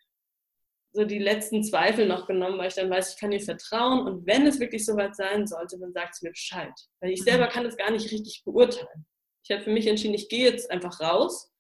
so 0.94 1.04
die 1.04 1.20
letzten 1.20 1.64
Zweifel 1.64 2.08
noch 2.08 2.26
genommen, 2.26 2.58
weil 2.58 2.70
ich 2.70 2.76
dann 2.76 2.90
weiß, 2.90 3.14
ich 3.14 3.20
kann 3.20 3.34
ihr 3.34 3.42
vertrauen 3.42 4.08
und 4.08 4.26
wenn 4.26 4.48
es 4.48 4.60
wirklich 4.60 4.86
so 4.86 4.96
weit 4.96 5.16
sein 5.16 5.48
sollte, 5.48 5.78
dann 5.80 5.92
sagt 5.92 6.16
sie 6.16 6.26
mir 6.26 6.32
Bescheid. 6.32 6.74
Weil 7.02 7.12
ich 7.12 7.24
selber 7.24 7.48
mhm. 7.48 7.50
kann 7.50 7.64
das 7.66 7.76
gar 7.76 7.92
nicht 7.92 8.10
richtig 8.12 8.44
beurteilen. 8.46 9.06
Ich 9.44 9.52
habe 9.52 9.64
für 9.64 9.72
mich 9.72 9.86
entschieden, 9.86 10.14
ich 10.14 10.30
gehe 10.30 10.50
jetzt 10.50 10.72
einfach 10.72 11.02
raus 11.02 11.52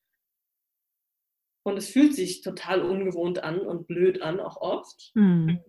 und 1.66 1.78
es 1.78 1.90
fühlt 1.90 2.14
sich 2.14 2.42
total 2.42 2.82
ungewohnt 2.82 3.44
an 3.44 3.60
und 3.60 3.88
blöd 3.88 4.22
an, 4.22 4.40
auch 4.40 4.58
oft. 4.58 5.12
Mhm. 5.16 5.60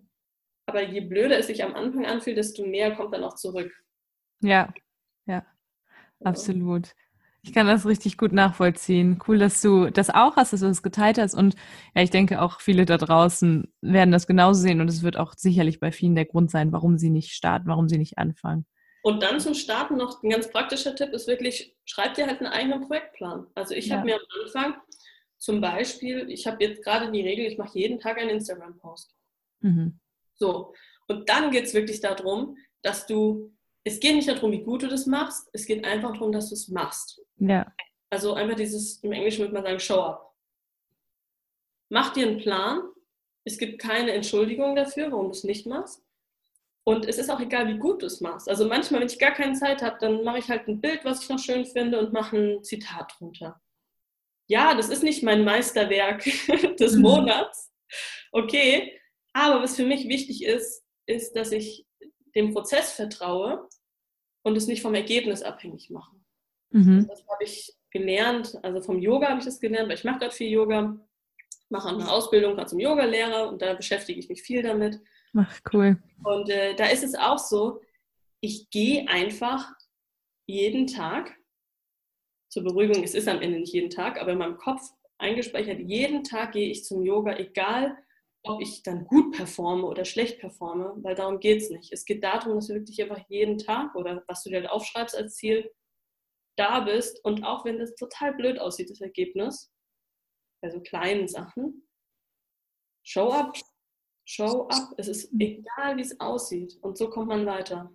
Aber 0.66 0.82
je 0.82 1.00
blöder 1.00 1.38
es 1.38 1.46
sich 1.46 1.64
am 1.64 1.74
Anfang 1.74 2.04
anfühlt, 2.04 2.36
desto 2.36 2.66
mehr 2.66 2.94
kommt 2.94 3.14
dann 3.14 3.24
auch 3.24 3.34
zurück. 3.34 3.72
Ja, 4.40 4.74
ja, 5.24 5.46
absolut. 6.22 6.94
Ich 7.42 7.54
kann 7.54 7.66
das 7.66 7.86
richtig 7.86 8.18
gut 8.18 8.32
nachvollziehen. 8.32 9.20
Cool, 9.26 9.38
dass 9.38 9.62
du 9.62 9.88
das 9.88 10.10
auch 10.10 10.36
hast, 10.36 10.52
dass 10.52 10.60
du 10.60 10.66
das 10.66 10.82
geteilt 10.82 11.16
hast. 11.16 11.32
Und 11.32 11.54
ja, 11.94 12.02
ich 12.02 12.10
denke 12.10 12.42
auch 12.42 12.60
viele 12.60 12.84
da 12.84 12.98
draußen 12.98 13.72
werden 13.80 14.10
das 14.10 14.26
genauso 14.26 14.60
sehen. 14.60 14.80
Und 14.80 14.88
es 14.88 15.02
wird 15.02 15.16
auch 15.16 15.32
sicherlich 15.34 15.80
bei 15.80 15.92
vielen 15.92 16.16
der 16.16 16.26
Grund 16.26 16.50
sein, 16.50 16.72
warum 16.72 16.98
sie 16.98 17.08
nicht 17.08 17.32
starten, 17.32 17.68
warum 17.68 17.88
sie 17.88 17.98
nicht 17.98 18.18
anfangen. 18.18 18.66
Und 19.02 19.22
dann 19.22 19.38
zum 19.38 19.54
Starten 19.54 19.96
noch 19.96 20.22
ein 20.22 20.30
ganz 20.30 20.50
praktischer 20.50 20.94
Tipp 20.96 21.12
ist 21.12 21.28
wirklich, 21.28 21.74
schreib 21.84 22.14
dir 22.14 22.26
halt 22.26 22.40
einen 22.40 22.52
eigenen 22.52 22.82
Projektplan. 22.82 23.46
Also 23.54 23.72
ich 23.72 23.86
ja. 23.86 23.96
habe 23.96 24.06
mir 24.06 24.16
am 24.16 24.42
Anfang 24.42 24.74
zum 25.38 25.60
Beispiel, 25.60 26.30
ich 26.30 26.46
habe 26.46 26.64
jetzt 26.64 26.82
gerade 26.82 27.10
die 27.10 27.20
Regel, 27.20 27.46
ich 27.46 27.58
mache 27.58 27.78
jeden 27.78 27.98
Tag 27.98 28.18
einen 28.18 28.30
Instagram-Post. 28.30 29.14
Mhm. 29.60 29.98
So, 30.34 30.74
und 31.08 31.28
dann 31.28 31.50
geht 31.50 31.64
es 31.64 31.74
wirklich 31.74 32.00
darum, 32.00 32.56
dass 32.82 33.06
du, 33.06 33.52
es 33.84 34.00
geht 34.00 34.14
nicht 34.14 34.28
darum, 34.28 34.52
wie 34.52 34.62
gut 34.62 34.82
du 34.82 34.88
das 34.88 35.06
machst, 35.06 35.48
es 35.52 35.66
geht 35.66 35.84
einfach 35.84 36.12
darum, 36.12 36.32
dass 36.32 36.48
du 36.48 36.54
es 36.54 36.68
machst. 36.68 37.20
Ja. 37.36 37.72
Also 38.10 38.34
einfach 38.34 38.56
dieses, 38.56 38.98
im 39.02 39.12
Englischen 39.12 39.40
würde 39.40 39.54
man 39.54 39.62
sagen, 39.62 39.80
show 39.80 40.00
up. 40.00 40.34
Mach 41.88 42.12
dir 42.12 42.26
einen 42.26 42.38
Plan. 42.38 42.80
Es 43.44 43.58
gibt 43.58 43.80
keine 43.80 44.12
Entschuldigung 44.12 44.74
dafür, 44.74 45.12
warum 45.12 45.26
du 45.26 45.32
es 45.32 45.44
nicht 45.44 45.66
machst. 45.66 46.02
Und 46.82 47.06
es 47.06 47.18
ist 47.18 47.30
auch 47.30 47.40
egal, 47.40 47.68
wie 47.68 47.78
gut 47.78 48.02
du 48.02 48.06
es 48.06 48.20
machst. 48.20 48.48
Also 48.48 48.66
manchmal, 48.66 49.00
wenn 49.00 49.08
ich 49.08 49.18
gar 49.18 49.32
keine 49.32 49.54
Zeit 49.54 49.82
habe, 49.82 49.98
dann 50.00 50.24
mache 50.24 50.38
ich 50.38 50.48
halt 50.48 50.66
ein 50.68 50.80
Bild, 50.80 51.04
was 51.04 51.22
ich 51.22 51.28
noch 51.28 51.38
schön 51.38 51.64
finde 51.64 51.98
und 51.98 52.12
mache 52.12 52.36
ein 52.36 52.64
Zitat 52.64 53.12
drunter 53.18 53.60
ja, 54.48 54.74
das 54.74 54.88
ist 54.88 55.02
nicht 55.02 55.22
mein 55.22 55.44
Meisterwerk 55.44 56.24
des 56.78 56.94
mhm. 56.94 57.02
Monats. 57.02 57.72
Okay, 58.32 58.92
aber 59.32 59.62
was 59.62 59.76
für 59.76 59.86
mich 59.86 60.08
wichtig 60.08 60.44
ist, 60.44 60.84
ist, 61.06 61.34
dass 61.34 61.52
ich 61.52 61.86
dem 62.34 62.52
Prozess 62.52 62.92
vertraue 62.92 63.68
und 64.42 64.56
es 64.56 64.66
nicht 64.66 64.82
vom 64.82 64.94
Ergebnis 64.94 65.42
abhängig 65.42 65.90
mache. 65.90 66.14
Mhm. 66.70 67.06
Das 67.08 67.26
habe 67.28 67.44
ich 67.44 67.74
gelernt, 67.90 68.58
also 68.62 68.80
vom 68.80 68.98
Yoga 68.98 69.28
habe 69.28 69.38
ich 69.38 69.44
das 69.44 69.60
gelernt, 69.60 69.88
weil 69.88 69.96
ich 69.96 70.04
mache 70.04 70.18
gerade 70.18 70.34
viel 70.34 70.50
Yoga, 70.50 70.98
mache 71.68 71.88
eine 71.88 72.10
Ausbildung 72.10 72.54
gerade 72.54 72.68
zum 72.68 72.78
Yogalehrer 72.78 73.48
und 73.48 73.62
da 73.62 73.74
beschäftige 73.74 74.20
ich 74.20 74.28
mich 74.28 74.42
viel 74.42 74.62
damit. 74.62 75.00
Ach, 75.34 75.60
cool. 75.72 75.98
Und 76.24 76.48
äh, 76.48 76.74
da 76.74 76.86
ist 76.86 77.04
es 77.04 77.14
auch 77.14 77.38
so, 77.38 77.80
ich 78.40 78.70
gehe 78.70 79.08
einfach 79.08 79.72
jeden 80.46 80.86
Tag 80.86 81.36
zur 82.48 82.64
Beruhigung, 82.64 83.02
es 83.02 83.14
ist 83.14 83.28
am 83.28 83.40
Ende 83.40 83.60
nicht 83.60 83.74
jeden 83.74 83.90
Tag, 83.90 84.20
aber 84.20 84.32
in 84.32 84.38
meinem 84.38 84.56
Kopf 84.56 84.82
eingespeichert, 85.18 85.80
jeden 85.80 86.24
Tag 86.24 86.52
gehe 86.52 86.70
ich 86.70 86.84
zum 86.84 87.02
Yoga, 87.02 87.36
egal 87.36 87.96
ob 88.42 88.60
ich 88.60 88.82
dann 88.82 89.04
gut 89.06 89.36
performe 89.36 89.86
oder 89.86 90.04
schlecht 90.04 90.38
performe, 90.38 90.94
weil 91.02 91.14
darum 91.14 91.40
geht 91.40 91.62
es 91.62 91.70
nicht. 91.70 91.92
Es 91.92 92.04
geht 92.04 92.22
darum, 92.22 92.54
dass 92.54 92.68
du 92.68 92.74
wirklich 92.74 93.02
einfach 93.02 93.24
jeden 93.28 93.58
Tag 93.58 93.94
oder 93.94 94.22
was 94.28 94.42
du 94.42 94.50
dir 94.50 94.60
halt 94.60 94.70
aufschreibst 94.70 95.16
als 95.16 95.34
Ziel, 95.34 95.70
da 96.56 96.80
bist 96.80 97.22
und 97.24 97.44
auch 97.44 97.64
wenn 97.64 97.78
das 97.78 97.94
total 97.96 98.34
blöd 98.34 98.58
aussieht, 98.58 98.90
das 98.90 99.00
Ergebnis, 99.00 99.72
bei 100.62 100.70
so 100.70 100.80
kleinen 100.80 101.28
Sachen, 101.28 101.86
show 103.04 103.30
up, 103.30 103.56
show 104.26 104.66
up. 104.68 104.94
Es 104.96 105.08
ist 105.08 105.32
egal, 105.38 105.96
wie 105.96 106.02
es 106.02 106.18
aussieht 106.18 106.78
und 106.80 106.96
so 106.96 107.10
kommt 107.10 107.28
man 107.28 107.44
weiter. 107.46 107.92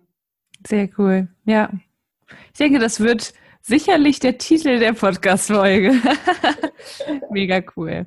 Sehr 0.66 0.88
cool, 0.98 1.28
ja. 1.44 1.72
Ich 2.52 2.58
denke, 2.58 2.78
das 2.78 3.00
wird 3.00 3.34
sicherlich 3.62 4.18
der 4.18 4.38
Titel 4.38 4.78
der 4.78 4.92
Podcast-Folge. 4.92 5.94
Mega 7.30 7.62
cool. 7.76 8.06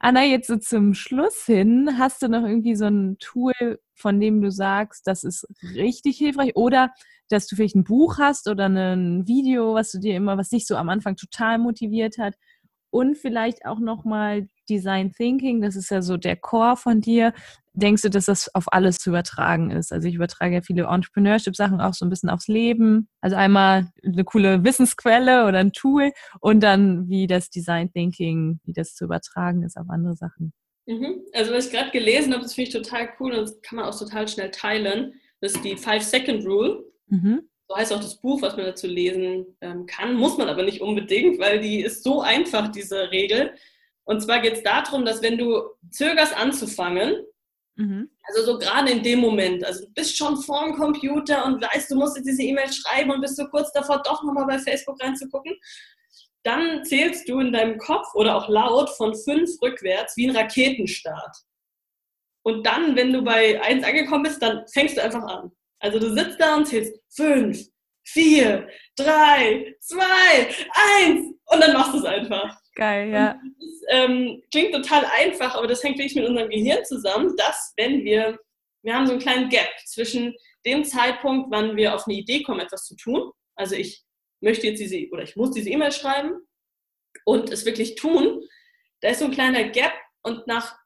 Anna, 0.00 0.24
jetzt 0.24 0.46
so 0.46 0.56
zum 0.56 0.94
Schluss 0.94 1.44
hin, 1.44 1.98
hast 1.98 2.22
du 2.22 2.28
noch 2.28 2.44
irgendwie 2.44 2.76
so 2.76 2.86
ein 2.86 3.16
Tool, 3.18 3.52
von 3.94 4.20
dem 4.20 4.40
du 4.40 4.50
sagst, 4.50 5.06
das 5.06 5.24
ist 5.24 5.46
richtig 5.74 6.18
hilfreich 6.18 6.54
oder 6.54 6.92
dass 7.28 7.48
du 7.48 7.56
vielleicht 7.56 7.74
ein 7.74 7.84
Buch 7.84 8.18
hast 8.18 8.48
oder 8.48 8.68
ein 8.68 9.26
Video, 9.26 9.74
was 9.74 9.90
du 9.90 9.98
dir 9.98 10.14
immer, 10.14 10.38
was 10.38 10.50
dich 10.50 10.66
so 10.66 10.76
am 10.76 10.88
Anfang 10.88 11.16
total 11.16 11.58
motiviert 11.58 12.18
hat 12.18 12.34
und 12.90 13.16
vielleicht 13.16 13.66
auch 13.66 13.80
nochmal 13.80 14.48
Design 14.68 15.12
Thinking, 15.12 15.60
das 15.60 15.76
ist 15.76 15.90
ja 15.90 16.02
so 16.02 16.16
der 16.16 16.36
Core 16.36 16.76
von 16.76 17.00
dir. 17.00 17.32
Denkst 17.72 18.02
du, 18.02 18.10
dass 18.10 18.26
das 18.26 18.54
auf 18.54 18.72
alles 18.72 18.96
zu 18.98 19.10
übertragen 19.10 19.70
ist? 19.70 19.92
Also 19.92 20.08
ich 20.08 20.14
übertrage 20.14 20.54
ja 20.54 20.60
viele 20.62 20.84
Entrepreneurship-Sachen 20.84 21.80
auch 21.80 21.94
so 21.94 22.06
ein 22.06 22.10
bisschen 22.10 22.30
aufs 22.30 22.48
Leben. 22.48 23.08
Also 23.20 23.36
einmal 23.36 23.90
eine 24.02 24.24
coole 24.24 24.64
Wissensquelle 24.64 25.46
oder 25.46 25.58
ein 25.58 25.72
Tool 25.72 26.12
und 26.40 26.60
dann 26.60 27.08
wie 27.08 27.26
das 27.26 27.50
Design 27.50 27.92
Thinking, 27.92 28.60
wie 28.64 28.72
das 28.72 28.94
zu 28.94 29.04
übertragen 29.04 29.62
ist 29.62 29.76
auf 29.76 29.90
andere 29.90 30.16
Sachen. 30.16 30.52
Mhm. 30.86 31.22
Also 31.32 31.52
was 31.52 31.66
ich 31.66 31.72
gerade 31.72 31.90
gelesen 31.90 32.32
habe, 32.32 32.42
das 32.42 32.54
finde 32.54 32.68
ich 32.68 32.74
total 32.74 33.08
cool 33.20 33.32
und 33.32 33.40
das 33.42 33.60
kann 33.60 33.76
man 33.76 33.86
auch 33.86 33.98
total 33.98 34.26
schnell 34.28 34.50
teilen. 34.50 35.14
Das 35.40 35.52
ist 35.52 35.64
die 35.64 35.76
Five-Second-Rule. 35.76 36.84
Mhm. 37.08 37.42
So 37.68 37.76
heißt 37.76 37.92
auch 37.92 38.00
das 38.00 38.20
Buch, 38.20 38.40
was 38.42 38.56
man 38.56 38.66
dazu 38.66 38.86
lesen 38.86 39.46
ähm, 39.60 39.86
kann. 39.86 40.14
Muss 40.14 40.38
man 40.38 40.48
aber 40.48 40.62
nicht 40.62 40.80
unbedingt, 40.80 41.40
weil 41.40 41.60
die 41.60 41.80
ist 41.80 42.04
so 42.04 42.20
einfach, 42.20 42.68
diese 42.68 43.10
Regel. 43.10 43.52
Und 44.06 44.20
zwar 44.20 44.40
geht 44.40 44.54
es 44.54 44.62
darum, 44.62 45.04
dass 45.04 45.20
wenn 45.20 45.36
du 45.36 45.62
zögerst 45.90 46.34
anzufangen, 46.34 47.26
mhm. 47.74 48.08
also 48.22 48.52
so 48.52 48.58
gerade 48.58 48.90
in 48.90 49.02
dem 49.02 49.18
Moment, 49.18 49.64
also 49.64 49.84
du 49.84 49.92
bist 49.92 50.16
schon 50.16 50.36
vorm 50.36 50.76
Computer 50.76 51.44
und 51.44 51.60
weißt, 51.60 51.90
du 51.90 51.96
musst 51.96 52.16
jetzt 52.16 52.26
diese 52.26 52.42
E-Mail 52.42 52.72
schreiben 52.72 53.10
und 53.10 53.20
bist 53.20 53.36
so 53.36 53.46
kurz 53.48 53.72
davor, 53.72 54.02
doch 54.02 54.22
nochmal 54.22 54.46
bei 54.46 54.58
Facebook 54.58 55.02
reinzugucken, 55.02 55.56
dann 56.44 56.84
zählst 56.84 57.28
du 57.28 57.40
in 57.40 57.52
deinem 57.52 57.78
Kopf 57.78 58.06
oder 58.14 58.36
auch 58.36 58.48
laut 58.48 58.88
von 58.90 59.12
fünf 59.16 59.50
rückwärts 59.60 60.16
wie 60.16 60.28
ein 60.28 60.36
Raketenstart. 60.36 61.36
Und 62.44 62.64
dann, 62.64 62.94
wenn 62.94 63.12
du 63.12 63.22
bei 63.22 63.60
eins 63.60 63.84
angekommen 63.84 64.22
bist, 64.22 64.40
dann 64.40 64.64
fängst 64.68 64.96
du 64.96 65.02
einfach 65.02 65.24
an. 65.24 65.50
Also 65.80 65.98
du 65.98 66.14
sitzt 66.14 66.40
da 66.40 66.56
und 66.56 66.66
zählst 66.66 66.94
fünf, 67.08 67.60
vier, 68.04 68.68
drei, 68.94 69.74
zwei, 69.80 70.54
eins 71.00 71.34
und 71.46 71.60
dann 71.60 71.72
machst 71.72 71.94
du 71.94 71.98
es 71.98 72.04
einfach. 72.04 72.56
Geil, 72.76 73.10
ja. 73.10 73.40
Das 73.58 73.82
ähm, 73.88 74.42
klingt 74.50 74.74
total 74.74 75.06
einfach, 75.06 75.54
aber 75.54 75.66
das 75.66 75.82
hängt 75.82 75.96
wirklich 75.96 76.14
mit 76.14 76.26
unserem 76.26 76.50
Gehirn 76.50 76.84
zusammen, 76.84 77.34
dass 77.36 77.72
wenn 77.78 78.04
wir, 78.04 78.38
wir 78.82 78.94
haben 78.94 79.06
so 79.06 79.12
einen 79.12 79.20
kleinen 79.20 79.48
Gap 79.48 79.70
zwischen 79.86 80.34
dem 80.66 80.84
Zeitpunkt, 80.84 81.50
wann 81.50 81.74
wir 81.74 81.94
auf 81.94 82.06
eine 82.06 82.18
Idee 82.18 82.42
kommen, 82.42 82.60
etwas 82.60 82.84
zu 82.84 82.94
tun, 82.94 83.32
also 83.56 83.74
ich 83.74 84.04
möchte 84.40 84.66
jetzt 84.66 84.78
diese, 84.78 85.08
oder 85.10 85.22
ich 85.22 85.36
muss 85.36 85.52
diese 85.52 85.70
E-Mail 85.70 85.90
schreiben 85.90 86.34
und 87.24 87.50
es 87.50 87.64
wirklich 87.64 87.94
tun, 87.94 88.42
da 89.00 89.08
ist 89.08 89.20
so 89.20 89.24
ein 89.24 89.30
kleiner 89.30 89.64
Gap 89.64 89.94
und 90.22 90.46
nach 90.46 90.76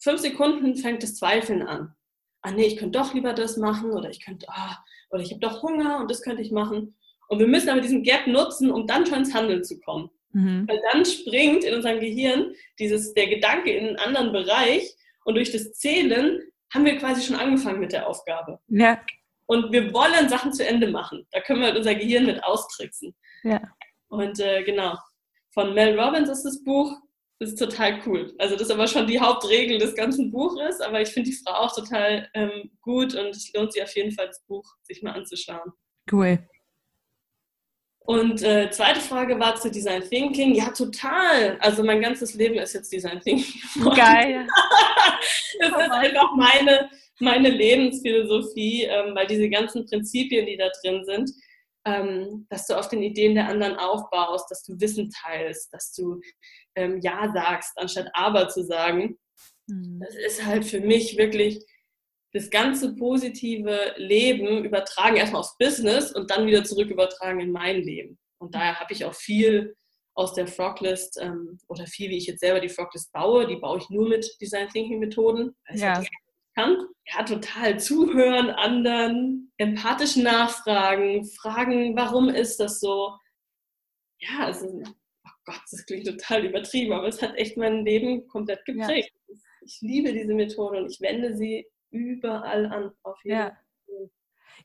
fünf 0.00 0.20
Sekunden 0.20 0.76
fängt 0.76 1.02
das 1.02 1.16
Zweifeln 1.16 1.62
an. 1.62 1.96
Ah 2.42 2.52
nee, 2.52 2.66
ich 2.66 2.76
könnte 2.76 2.96
doch 2.96 3.12
lieber 3.12 3.32
das 3.32 3.56
machen 3.56 3.90
oder 3.90 4.08
ich 4.08 4.24
könnte, 4.24 4.46
ah, 4.48 4.78
oder 5.10 5.22
ich 5.22 5.30
habe 5.32 5.40
doch 5.40 5.62
Hunger 5.62 5.98
und 5.98 6.08
das 6.08 6.22
könnte 6.22 6.42
ich 6.42 6.52
machen. 6.52 6.96
Und 7.28 7.40
wir 7.40 7.48
müssen 7.48 7.70
aber 7.70 7.80
diesen 7.80 8.04
Gap 8.04 8.28
nutzen, 8.28 8.70
um 8.70 8.86
dann 8.86 9.04
schon 9.04 9.18
ins 9.18 9.34
Handeln 9.34 9.64
zu 9.64 9.80
kommen. 9.80 10.10
Mhm. 10.32 10.66
Weil 10.68 10.80
dann 10.92 11.04
springt 11.04 11.64
in 11.64 11.74
unserem 11.74 12.00
Gehirn 12.00 12.54
dieses, 12.78 13.14
der 13.14 13.28
Gedanke 13.28 13.72
in 13.72 13.86
einen 13.86 13.96
anderen 13.96 14.32
Bereich 14.32 14.94
und 15.24 15.34
durch 15.34 15.52
das 15.52 15.72
Zählen 15.72 16.40
haben 16.72 16.84
wir 16.84 16.98
quasi 16.98 17.22
schon 17.22 17.36
angefangen 17.36 17.80
mit 17.80 17.92
der 17.92 18.06
Aufgabe. 18.06 18.58
Ja. 18.68 19.00
Und 19.46 19.72
wir 19.72 19.92
wollen 19.94 20.28
Sachen 20.28 20.52
zu 20.52 20.66
Ende 20.66 20.88
machen. 20.88 21.26
Da 21.30 21.40
können 21.40 21.60
wir 21.60 21.68
halt 21.68 21.78
unser 21.78 21.94
Gehirn 21.94 22.26
mit 22.26 22.42
austricksen. 22.44 23.14
Ja. 23.42 23.62
Und 24.08 24.38
äh, 24.40 24.62
genau, 24.62 24.98
von 25.52 25.74
Mel 25.74 25.98
Robbins 25.98 26.28
ist 26.28 26.44
das 26.44 26.62
Buch. 26.62 26.94
Das 27.40 27.50
ist 27.50 27.58
total 27.58 28.00
cool. 28.04 28.34
Also 28.38 28.54
das 28.56 28.64
ist 28.64 28.70
aber 28.72 28.88
schon 28.88 29.06
die 29.06 29.20
Hauptregel 29.20 29.78
des 29.78 29.94
ganzen 29.94 30.30
Buches, 30.32 30.80
aber 30.80 31.00
ich 31.00 31.08
finde 31.08 31.30
die 31.30 31.36
Frau 31.36 31.52
auch 31.52 31.74
total 31.74 32.28
ähm, 32.34 32.70
gut 32.80 33.14
und 33.14 33.28
es 33.28 33.52
lohnt 33.54 33.72
sich 33.72 33.82
auf 33.82 33.94
jeden 33.94 34.10
Fall, 34.10 34.26
das 34.26 34.42
Buch 34.44 34.64
sich 34.82 35.02
mal 35.02 35.12
anzuschauen. 35.12 35.72
Cool. 36.10 36.40
Und 38.08 38.42
äh, 38.42 38.70
zweite 38.70 39.00
Frage 39.00 39.38
war 39.38 39.56
zu 39.56 39.70
Design 39.70 40.00
Thinking. 40.00 40.54
Ja, 40.54 40.70
total. 40.70 41.58
Also 41.60 41.84
mein 41.84 42.00
ganzes 42.00 42.32
Leben 42.32 42.54
ist 42.54 42.72
jetzt 42.72 42.90
Design 42.90 43.20
Thinking. 43.20 43.60
Geil. 43.94 44.46
das 45.60 45.68
ist 45.68 45.90
einfach 45.90 46.34
meine, 46.34 46.88
meine 47.20 47.50
Lebensphilosophie, 47.50 48.84
ähm, 48.84 49.14
weil 49.14 49.26
diese 49.26 49.50
ganzen 49.50 49.84
Prinzipien, 49.84 50.46
die 50.46 50.56
da 50.56 50.70
drin 50.80 51.04
sind, 51.04 51.30
ähm, 51.84 52.46
dass 52.48 52.66
du 52.66 52.78
auf 52.78 52.88
den 52.88 53.02
Ideen 53.02 53.34
der 53.34 53.46
anderen 53.46 53.76
aufbaust, 53.76 54.50
dass 54.50 54.62
du 54.62 54.80
Wissen 54.80 55.10
teilst, 55.10 55.70
dass 55.74 55.92
du 55.92 56.18
ähm, 56.76 57.00
Ja 57.02 57.30
sagst, 57.30 57.72
anstatt 57.76 58.08
Aber 58.14 58.48
zu 58.48 58.64
sagen. 58.64 59.18
Mhm. 59.66 60.00
Das 60.00 60.14
ist 60.14 60.46
halt 60.46 60.64
für 60.64 60.80
mich 60.80 61.18
wirklich 61.18 61.62
das 62.32 62.50
ganze 62.50 62.94
positive 62.94 63.94
Leben 63.96 64.64
übertragen, 64.64 65.16
erstmal 65.16 65.40
aufs 65.40 65.56
Business 65.58 66.12
und 66.12 66.30
dann 66.30 66.46
wieder 66.46 66.64
zurück 66.64 66.90
übertragen 66.90 67.40
in 67.40 67.50
mein 67.50 67.82
Leben. 67.82 68.18
Und 68.38 68.54
daher 68.54 68.78
habe 68.78 68.92
ich 68.92 69.04
auch 69.04 69.14
viel 69.14 69.74
aus 70.14 70.34
der 70.34 70.46
Froglist 70.46 71.18
ähm, 71.22 71.58
oder 71.68 71.86
viel, 71.86 72.10
wie 72.10 72.16
ich 72.16 72.26
jetzt 72.26 72.40
selber 72.40 72.60
die 72.60 72.68
Froglist 72.68 73.12
baue, 73.12 73.46
die 73.46 73.56
baue 73.56 73.78
ich 73.78 73.88
nur 73.88 74.08
mit 74.08 74.28
Design 74.40 74.68
Thinking 74.68 74.98
Methoden. 74.98 75.54
Also 75.64 75.84
ja. 75.84 76.04
kann. 76.54 76.88
Ja, 77.06 77.22
total 77.22 77.78
zuhören 77.78 78.50
anderen, 78.50 79.52
empathisch 79.58 80.16
nachfragen, 80.16 81.24
fragen, 81.24 81.96
warum 81.96 82.28
ist 82.28 82.58
das 82.58 82.80
so? 82.80 83.16
Ja, 84.18 84.46
also, 84.46 84.66
oh 84.66 85.30
Gott, 85.44 85.60
das 85.70 85.86
klingt 85.86 86.06
total 86.06 86.44
übertrieben, 86.46 86.92
aber 86.92 87.06
es 87.06 87.22
hat 87.22 87.36
echt 87.36 87.56
mein 87.56 87.84
Leben 87.84 88.26
komplett 88.26 88.64
geprägt. 88.64 89.12
Ja. 89.28 89.36
Ich 89.64 89.78
liebe 89.82 90.12
diese 90.12 90.34
Methode 90.34 90.78
und 90.78 90.90
ich 90.90 91.00
wende 91.00 91.36
sie 91.36 91.64
überall 91.90 92.66
an, 92.66 92.90
auf 93.02 93.18
jeden 93.24 93.38
ja. 93.38 93.56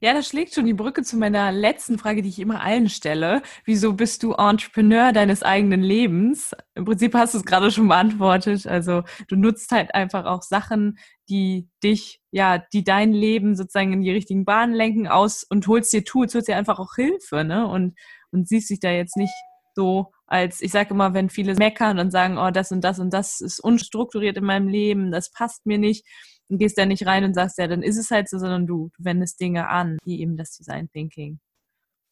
Ja, 0.02 0.14
das 0.14 0.28
schlägt 0.28 0.54
schon 0.54 0.66
die 0.66 0.74
Brücke 0.74 1.04
zu 1.04 1.18
meiner 1.18 1.52
letzten 1.52 1.98
Frage, 1.98 2.22
die 2.22 2.30
ich 2.30 2.40
immer 2.40 2.62
allen 2.62 2.90
stelle. 2.90 3.42
Wieso 3.64 3.94
bist 3.94 4.24
du 4.24 4.34
Entrepreneur 4.34 5.14
deines 5.14 5.44
eigenen 5.44 5.82
Lebens? 5.82 6.54
Im 6.76 6.84
Prinzip 6.86 7.14
hast 7.14 7.34
du 7.34 7.38
es 7.38 7.46
gerade 7.46 7.72
schon 7.72 7.88
beantwortet. 7.88 8.68
Also 8.68 9.04
du 9.30 9.36
nutzt 9.36 9.72
halt 9.72 9.96
einfach 9.96 10.26
auch 10.26 10.42
Sachen, 10.42 10.98
die 11.30 11.70
dich, 11.84 12.22
ja, 12.32 12.58
die 12.74 12.84
dein 12.84 13.14
Leben 13.14 13.56
sozusagen 13.56 13.94
in 13.94 14.02
die 14.02 14.12
richtigen 14.12 14.46
Bahnen 14.46 14.74
lenken 14.74 15.08
aus 15.08 15.44
und 15.44 15.68
holst 15.68 15.94
dir 15.94 16.04
Tools, 16.04 16.36
holst 16.36 16.48
dir 16.48 16.58
einfach 16.58 16.80
auch 16.80 16.96
Hilfe, 16.96 17.44
ne? 17.46 17.68
Und, 17.68 17.98
und 18.32 18.48
siehst 18.48 18.72
dich 18.72 18.80
da 18.80 18.92
jetzt 18.92 19.16
nicht 19.16 19.34
so 19.76 20.12
als, 20.28 20.62
ich 20.62 20.72
sage 20.72 20.94
immer, 20.94 21.14
wenn 21.14 21.30
viele 21.30 21.56
meckern 21.56 22.00
und 22.00 22.12
sagen, 22.12 22.38
oh, 22.38 22.52
das 22.52 22.72
und 22.72 22.82
das 22.84 23.00
und 23.00 23.14
das 23.14 23.40
ist 23.40 23.60
unstrukturiert 23.60 24.38
in 24.38 24.46
meinem 24.46 24.68
Leben, 24.68 25.12
das 25.12 25.32
passt 25.32 25.66
mir 25.66 25.78
nicht, 25.78 26.06
und 26.50 26.58
gehst 26.58 26.78
da 26.78 26.86
nicht 26.86 27.06
rein 27.06 27.24
und 27.24 27.34
sagst, 27.34 27.58
ja, 27.58 27.68
dann 27.68 27.84
ist 27.84 27.98
es 27.98 28.12
halt 28.12 28.30
so, 28.30 28.38
sondern 28.38 28.68
du, 28.68 28.90
du 28.98 29.06
wendest 29.06 29.40
Dinge 29.40 29.70
an, 29.70 29.98
wie 30.04 30.22
eben 30.22 30.38
das 30.38 30.58
Design 30.58 30.90
Thinking. 30.92 31.40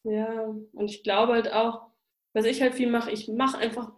Ja, 0.04 0.54
und 0.72 0.90
ich 0.90 1.02
glaube 1.02 1.34
halt 1.34 1.52
auch, 1.52 1.86
was 2.32 2.44
ich 2.44 2.60
halt 2.60 2.74
viel 2.74 2.90
mache, 2.90 3.10
ich 3.10 3.28
mache 3.28 3.58
einfach 3.58 3.92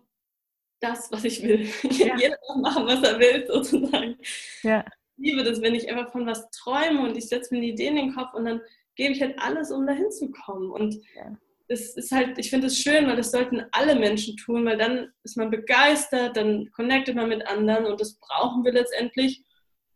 das, 0.80 1.10
was 1.10 1.24
ich 1.24 1.42
will. 1.42 1.68
Ja. 1.90 2.16
Jeder 2.16 2.36
darf 2.46 2.56
machen, 2.56 2.86
was 2.86 3.02
er 3.02 3.18
will, 3.18 3.46
sozusagen. 3.46 4.16
Ja. 4.62 4.84
Ich 5.16 5.30
liebe 5.30 5.44
das, 5.44 5.62
wenn 5.62 5.74
ich 5.74 5.88
einfach 5.88 6.12
von 6.12 6.26
was 6.26 6.50
träume 6.50 7.02
und 7.02 7.16
ich 7.16 7.28
setze 7.28 7.54
mir 7.54 7.58
eine 7.58 7.68
Idee 7.68 7.86
in 7.86 7.96
den 7.96 8.14
Kopf 8.14 8.34
und 8.34 8.44
dann 8.44 8.60
gebe 8.96 9.12
ich 9.12 9.22
halt 9.22 9.38
alles, 9.38 9.70
um 9.70 9.86
dahin 9.86 10.10
zu 10.10 10.30
kommen. 10.30 10.70
Und 10.70 10.96
ja. 11.14 11.36
ist 11.68 12.12
halt, 12.12 12.38
ich 12.38 12.50
finde 12.50 12.66
es 12.66 12.78
schön, 12.78 13.06
weil 13.06 13.16
das 13.16 13.30
sollten 13.30 13.64
alle 13.72 13.94
Menschen 13.94 14.36
tun, 14.36 14.64
weil 14.64 14.76
dann 14.76 15.12
ist 15.22 15.36
man 15.36 15.50
begeistert, 15.50 16.36
dann 16.36 16.70
connectet 16.72 17.14
man 17.14 17.28
mit 17.28 17.46
anderen 17.46 17.86
und 17.86 18.00
das 18.00 18.18
brauchen 18.18 18.64
wir 18.64 18.72
letztendlich 18.72 19.44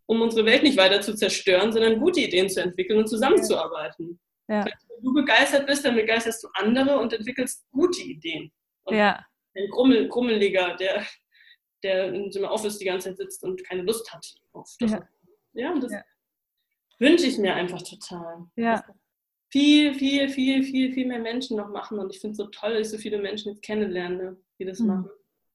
um 0.08 0.22
unsere 0.22 0.46
Welt 0.46 0.62
nicht 0.62 0.78
weiter 0.78 1.00
zu 1.02 1.14
zerstören, 1.14 1.70
sondern 1.70 2.00
gute 2.00 2.20
Ideen 2.20 2.48
zu 2.48 2.62
entwickeln 2.62 2.98
und 2.98 3.08
zusammenzuarbeiten. 3.08 4.18
Ja. 4.48 4.64
Wenn 4.64 5.02
du 5.02 5.12
begeistert 5.12 5.66
bist, 5.66 5.84
dann 5.84 5.96
begeisterst 5.96 6.42
du 6.42 6.48
andere 6.54 6.98
und 6.98 7.12
entwickelst 7.12 7.66
gute 7.70 8.02
Ideen. 8.02 8.50
Und 8.84 8.96
ja. 8.96 9.22
Ein 9.54 9.68
Grummel, 9.68 10.08
Grummeliger, 10.08 10.76
der, 10.76 11.04
der 11.82 12.12
in 12.14 12.32
seinem 12.32 12.46
Office 12.46 12.78
die 12.78 12.86
ganze 12.86 13.10
Zeit 13.10 13.18
sitzt 13.18 13.44
und 13.44 13.62
keine 13.64 13.82
Lust 13.82 14.10
hat 14.10 14.24
auf 14.52 14.74
das. 14.80 14.92
Ja, 14.92 15.08
ja 15.52 15.72
und 15.72 15.82
das 15.82 15.92
ja. 15.92 16.02
wünsche 16.98 17.26
ich 17.26 17.36
mir 17.36 17.54
einfach 17.54 17.82
total. 17.82 18.46
Ja. 18.56 18.82
Viel, 19.50 19.94
viel, 19.94 20.30
viel, 20.30 20.62
viel, 20.62 20.92
viel 20.94 21.06
mehr 21.06 21.18
Menschen 21.18 21.58
noch 21.58 21.68
machen. 21.68 21.98
Und 21.98 22.14
ich 22.14 22.20
finde 22.20 22.32
es 22.32 22.38
so 22.38 22.46
toll, 22.46 22.72
dass 22.72 22.86
ich 22.86 22.90
so 22.90 22.98
viele 22.98 23.18
Menschen 23.18 23.52
jetzt 23.52 23.62
kennenlerne, 23.62 24.38
die 24.58 24.64
das 24.64 24.78
mhm. 24.78 24.86
machen. 24.86 25.10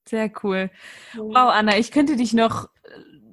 Sehr 0.06 0.30
cool. 0.44 0.70
Wow, 1.14 1.50
Anna, 1.50 1.78
ich 1.78 1.90
könnte 1.90 2.16
dich 2.16 2.34
noch 2.34 2.68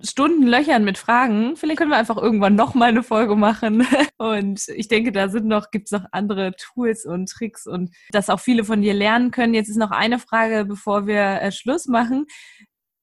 Stunden 0.03 0.47
löchern 0.47 0.83
mit 0.83 0.97
Fragen. 0.97 1.55
Vielleicht 1.55 1.77
können 1.77 1.91
wir 1.91 1.97
einfach 1.97 2.17
irgendwann 2.17 2.55
noch 2.55 2.73
mal 2.73 2.89
eine 2.89 3.03
Folge 3.03 3.35
machen. 3.35 3.85
Und 4.17 4.67
ich 4.69 4.87
denke, 4.87 5.11
da 5.11 5.29
sind 5.29 5.45
noch, 5.45 5.71
gibt 5.71 5.85
es 5.85 5.91
noch 5.91 6.05
andere 6.11 6.53
Tools 6.57 7.05
und 7.05 7.29
Tricks 7.29 7.65
und 7.65 7.91
dass 8.11 8.29
auch 8.29 8.39
viele 8.39 8.63
von 8.63 8.81
dir 8.81 8.93
lernen 8.93 9.31
können. 9.31 9.53
Jetzt 9.53 9.69
ist 9.69 9.77
noch 9.77 9.91
eine 9.91 10.19
Frage, 10.19 10.65
bevor 10.65 11.07
wir 11.07 11.41
äh, 11.41 11.51
Schluss 11.51 11.87
machen. 11.87 12.27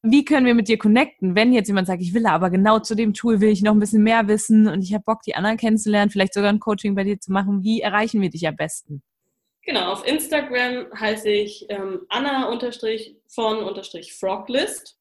Wie 0.02 0.24
können 0.24 0.46
wir 0.46 0.54
mit 0.54 0.68
dir 0.68 0.78
connecten, 0.78 1.34
wenn 1.34 1.52
jetzt 1.52 1.66
jemand 1.66 1.88
sagt, 1.88 2.02
ich 2.02 2.14
will 2.14 2.26
aber 2.26 2.50
genau 2.50 2.78
zu 2.78 2.94
dem 2.94 3.14
Tool 3.14 3.40
will 3.40 3.50
ich 3.50 3.62
noch 3.62 3.72
ein 3.72 3.80
bisschen 3.80 4.04
mehr 4.04 4.28
wissen 4.28 4.68
und 4.68 4.82
ich 4.82 4.94
habe 4.94 5.02
Bock, 5.04 5.22
die 5.22 5.34
anderen 5.34 5.56
kennenzulernen, 5.56 6.10
vielleicht 6.10 6.34
sogar 6.34 6.50
ein 6.50 6.60
Coaching 6.60 6.94
bei 6.94 7.02
dir 7.02 7.18
zu 7.18 7.32
machen. 7.32 7.64
Wie 7.64 7.80
erreichen 7.80 8.20
wir 8.20 8.30
dich 8.30 8.46
am 8.46 8.54
besten? 8.54 9.02
Genau, 9.68 9.92
auf 9.92 10.04
Instagram 10.06 10.86
heiße 10.98 11.28
ich 11.28 11.66
ähm, 11.68 12.06
Anna-von-Froglist. 12.08 14.97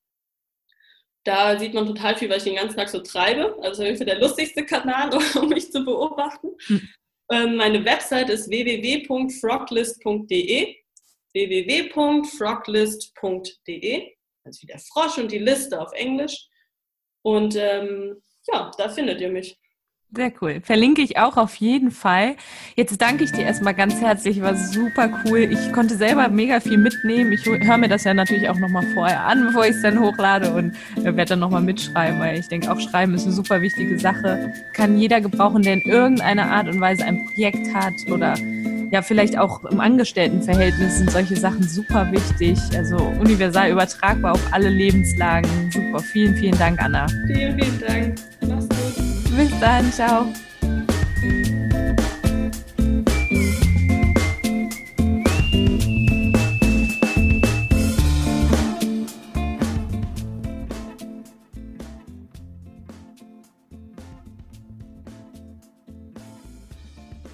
Da 1.28 1.60
sieht 1.60 1.74
man 1.74 1.86
total 1.86 2.16
viel, 2.16 2.30
was 2.30 2.38
ich 2.38 2.54
den 2.54 2.56
ganzen 2.56 2.78
Tag 2.78 2.88
so 2.88 3.02
treibe. 3.02 3.58
Also 3.62 3.84
das 3.84 4.00
ist 4.00 4.08
der 4.08 4.18
lustigste 4.18 4.66
Kanal, 4.66 5.10
um 5.36 5.50
mich 5.50 5.70
zu 5.70 5.84
beobachten. 5.84 6.56
Hm. 6.68 6.88
Ähm, 7.30 7.58
meine 7.58 7.84
Website 7.84 8.30
ist 8.30 8.50
www.froglist.de 8.50 10.74
www.froglist.de 11.34 14.16
Also 14.46 14.62
wie 14.62 14.68
der 14.68 14.80
Frosch 14.80 15.18
und 15.18 15.30
die 15.30 15.40
Liste 15.40 15.82
auf 15.82 15.92
Englisch. 15.92 16.48
Und 17.24 17.58
ähm, 17.58 18.24
ja, 18.50 18.72
da 18.78 18.88
findet 18.88 19.20
ihr 19.20 19.30
mich. 19.30 19.60
Sehr 20.16 20.32
cool. 20.42 20.62
Verlinke 20.64 21.02
ich 21.02 21.18
auch 21.18 21.36
auf 21.36 21.56
jeden 21.56 21.92
Fall. 21.92 22.38
Jetzt 22.76 23.02
danke 23.02 23.26
ich 23.26 23.34
dir 23.34 23.44
erstmal 23.44 23.74
ganz 23.74 24.00
herzlich, 24.00 24.42
war 24.42 24.56
super 24.56 25.10
cool. 25.26 25.40
Ich 25.40 25.74
konnte 25.74 25.98
selber 25.98 26.30
mega 26.30 26.62
viel 26.62 26.78
mitnehmen. 26.78 27.34
Ich 27.34 27.46
höre 27.46 27.78
mir 27.78 27.90
das 27.90 28.06
ja 28.06 28.14
natürlich 28.14 28.48
auch 28.48 28.58
nochmal 28.58 28.86
vorher 28.94 29.26
an, 29.26 29.44
bevor 29.48 29.66
ich 29.66 29.76
es 29.76 29.82
dann 29.82 30.00
hochlade 30.00 30.54
und 30.54 30.74
äh, 30.96 31.04
werde 31.04 31.26
dann 31.26 31.40
nochmal 31.40 31.62
mitschreiben, 31.62 32.20
weil 32.22 32.40
ich 32.40 32.48
denke, 32.48 32.72
auch 32.72 32.80
Schreiben 32.80 33.16
ist 33.16 33.26
eine 33.26 33.34
super 33.34 33.62
wichtige 33.62 34.00
Sache. 34.00 34.54
Kann 34.72 34.98
jeder 34.98 35.20
gebrauchen, 35.20 35.62
der 35.62 35.74
in 35.74 35.82
irgendeiner 35.82 36.52
Art 36.52 36.70
und 36.70 36.80
Weise 36.80 37.04
ein 37.04 37.26
Projekt 37.26 37.74
hat 37.74 37.94
oder 38.10 38.36
ja, 38.92 39.02
vielleicht 39.02 39.38
auch 39.38 39.66
im 39.66 39.82
Angestelltenverhältnis 39.82 41.00
sind 41.00 41.12
solche 41.12 41.36
Sachen 41.36 41.64
super 41.64 42.10
wichtig. 42.14 42.58
Also 42.78 42.96
universal 42.96 43.72
übertragbar 43.72 44.34
auf 44.34 44.54
alle 44.54 44.70
Lebenslagen. 44.70 45.70
Super. 45.72 46.00
Vielen, 46.00 46.36
vielen 46.38 46.58
Dank, 46.58 46.82
Anna. 46.82 47.08
Vielen, 47.28 47.60
vielen 47.60 47.80
Dank. 47.82 48.68
Bis 49.38 49.52
dann, 49.60 49.94
ciao. 49.94 50.34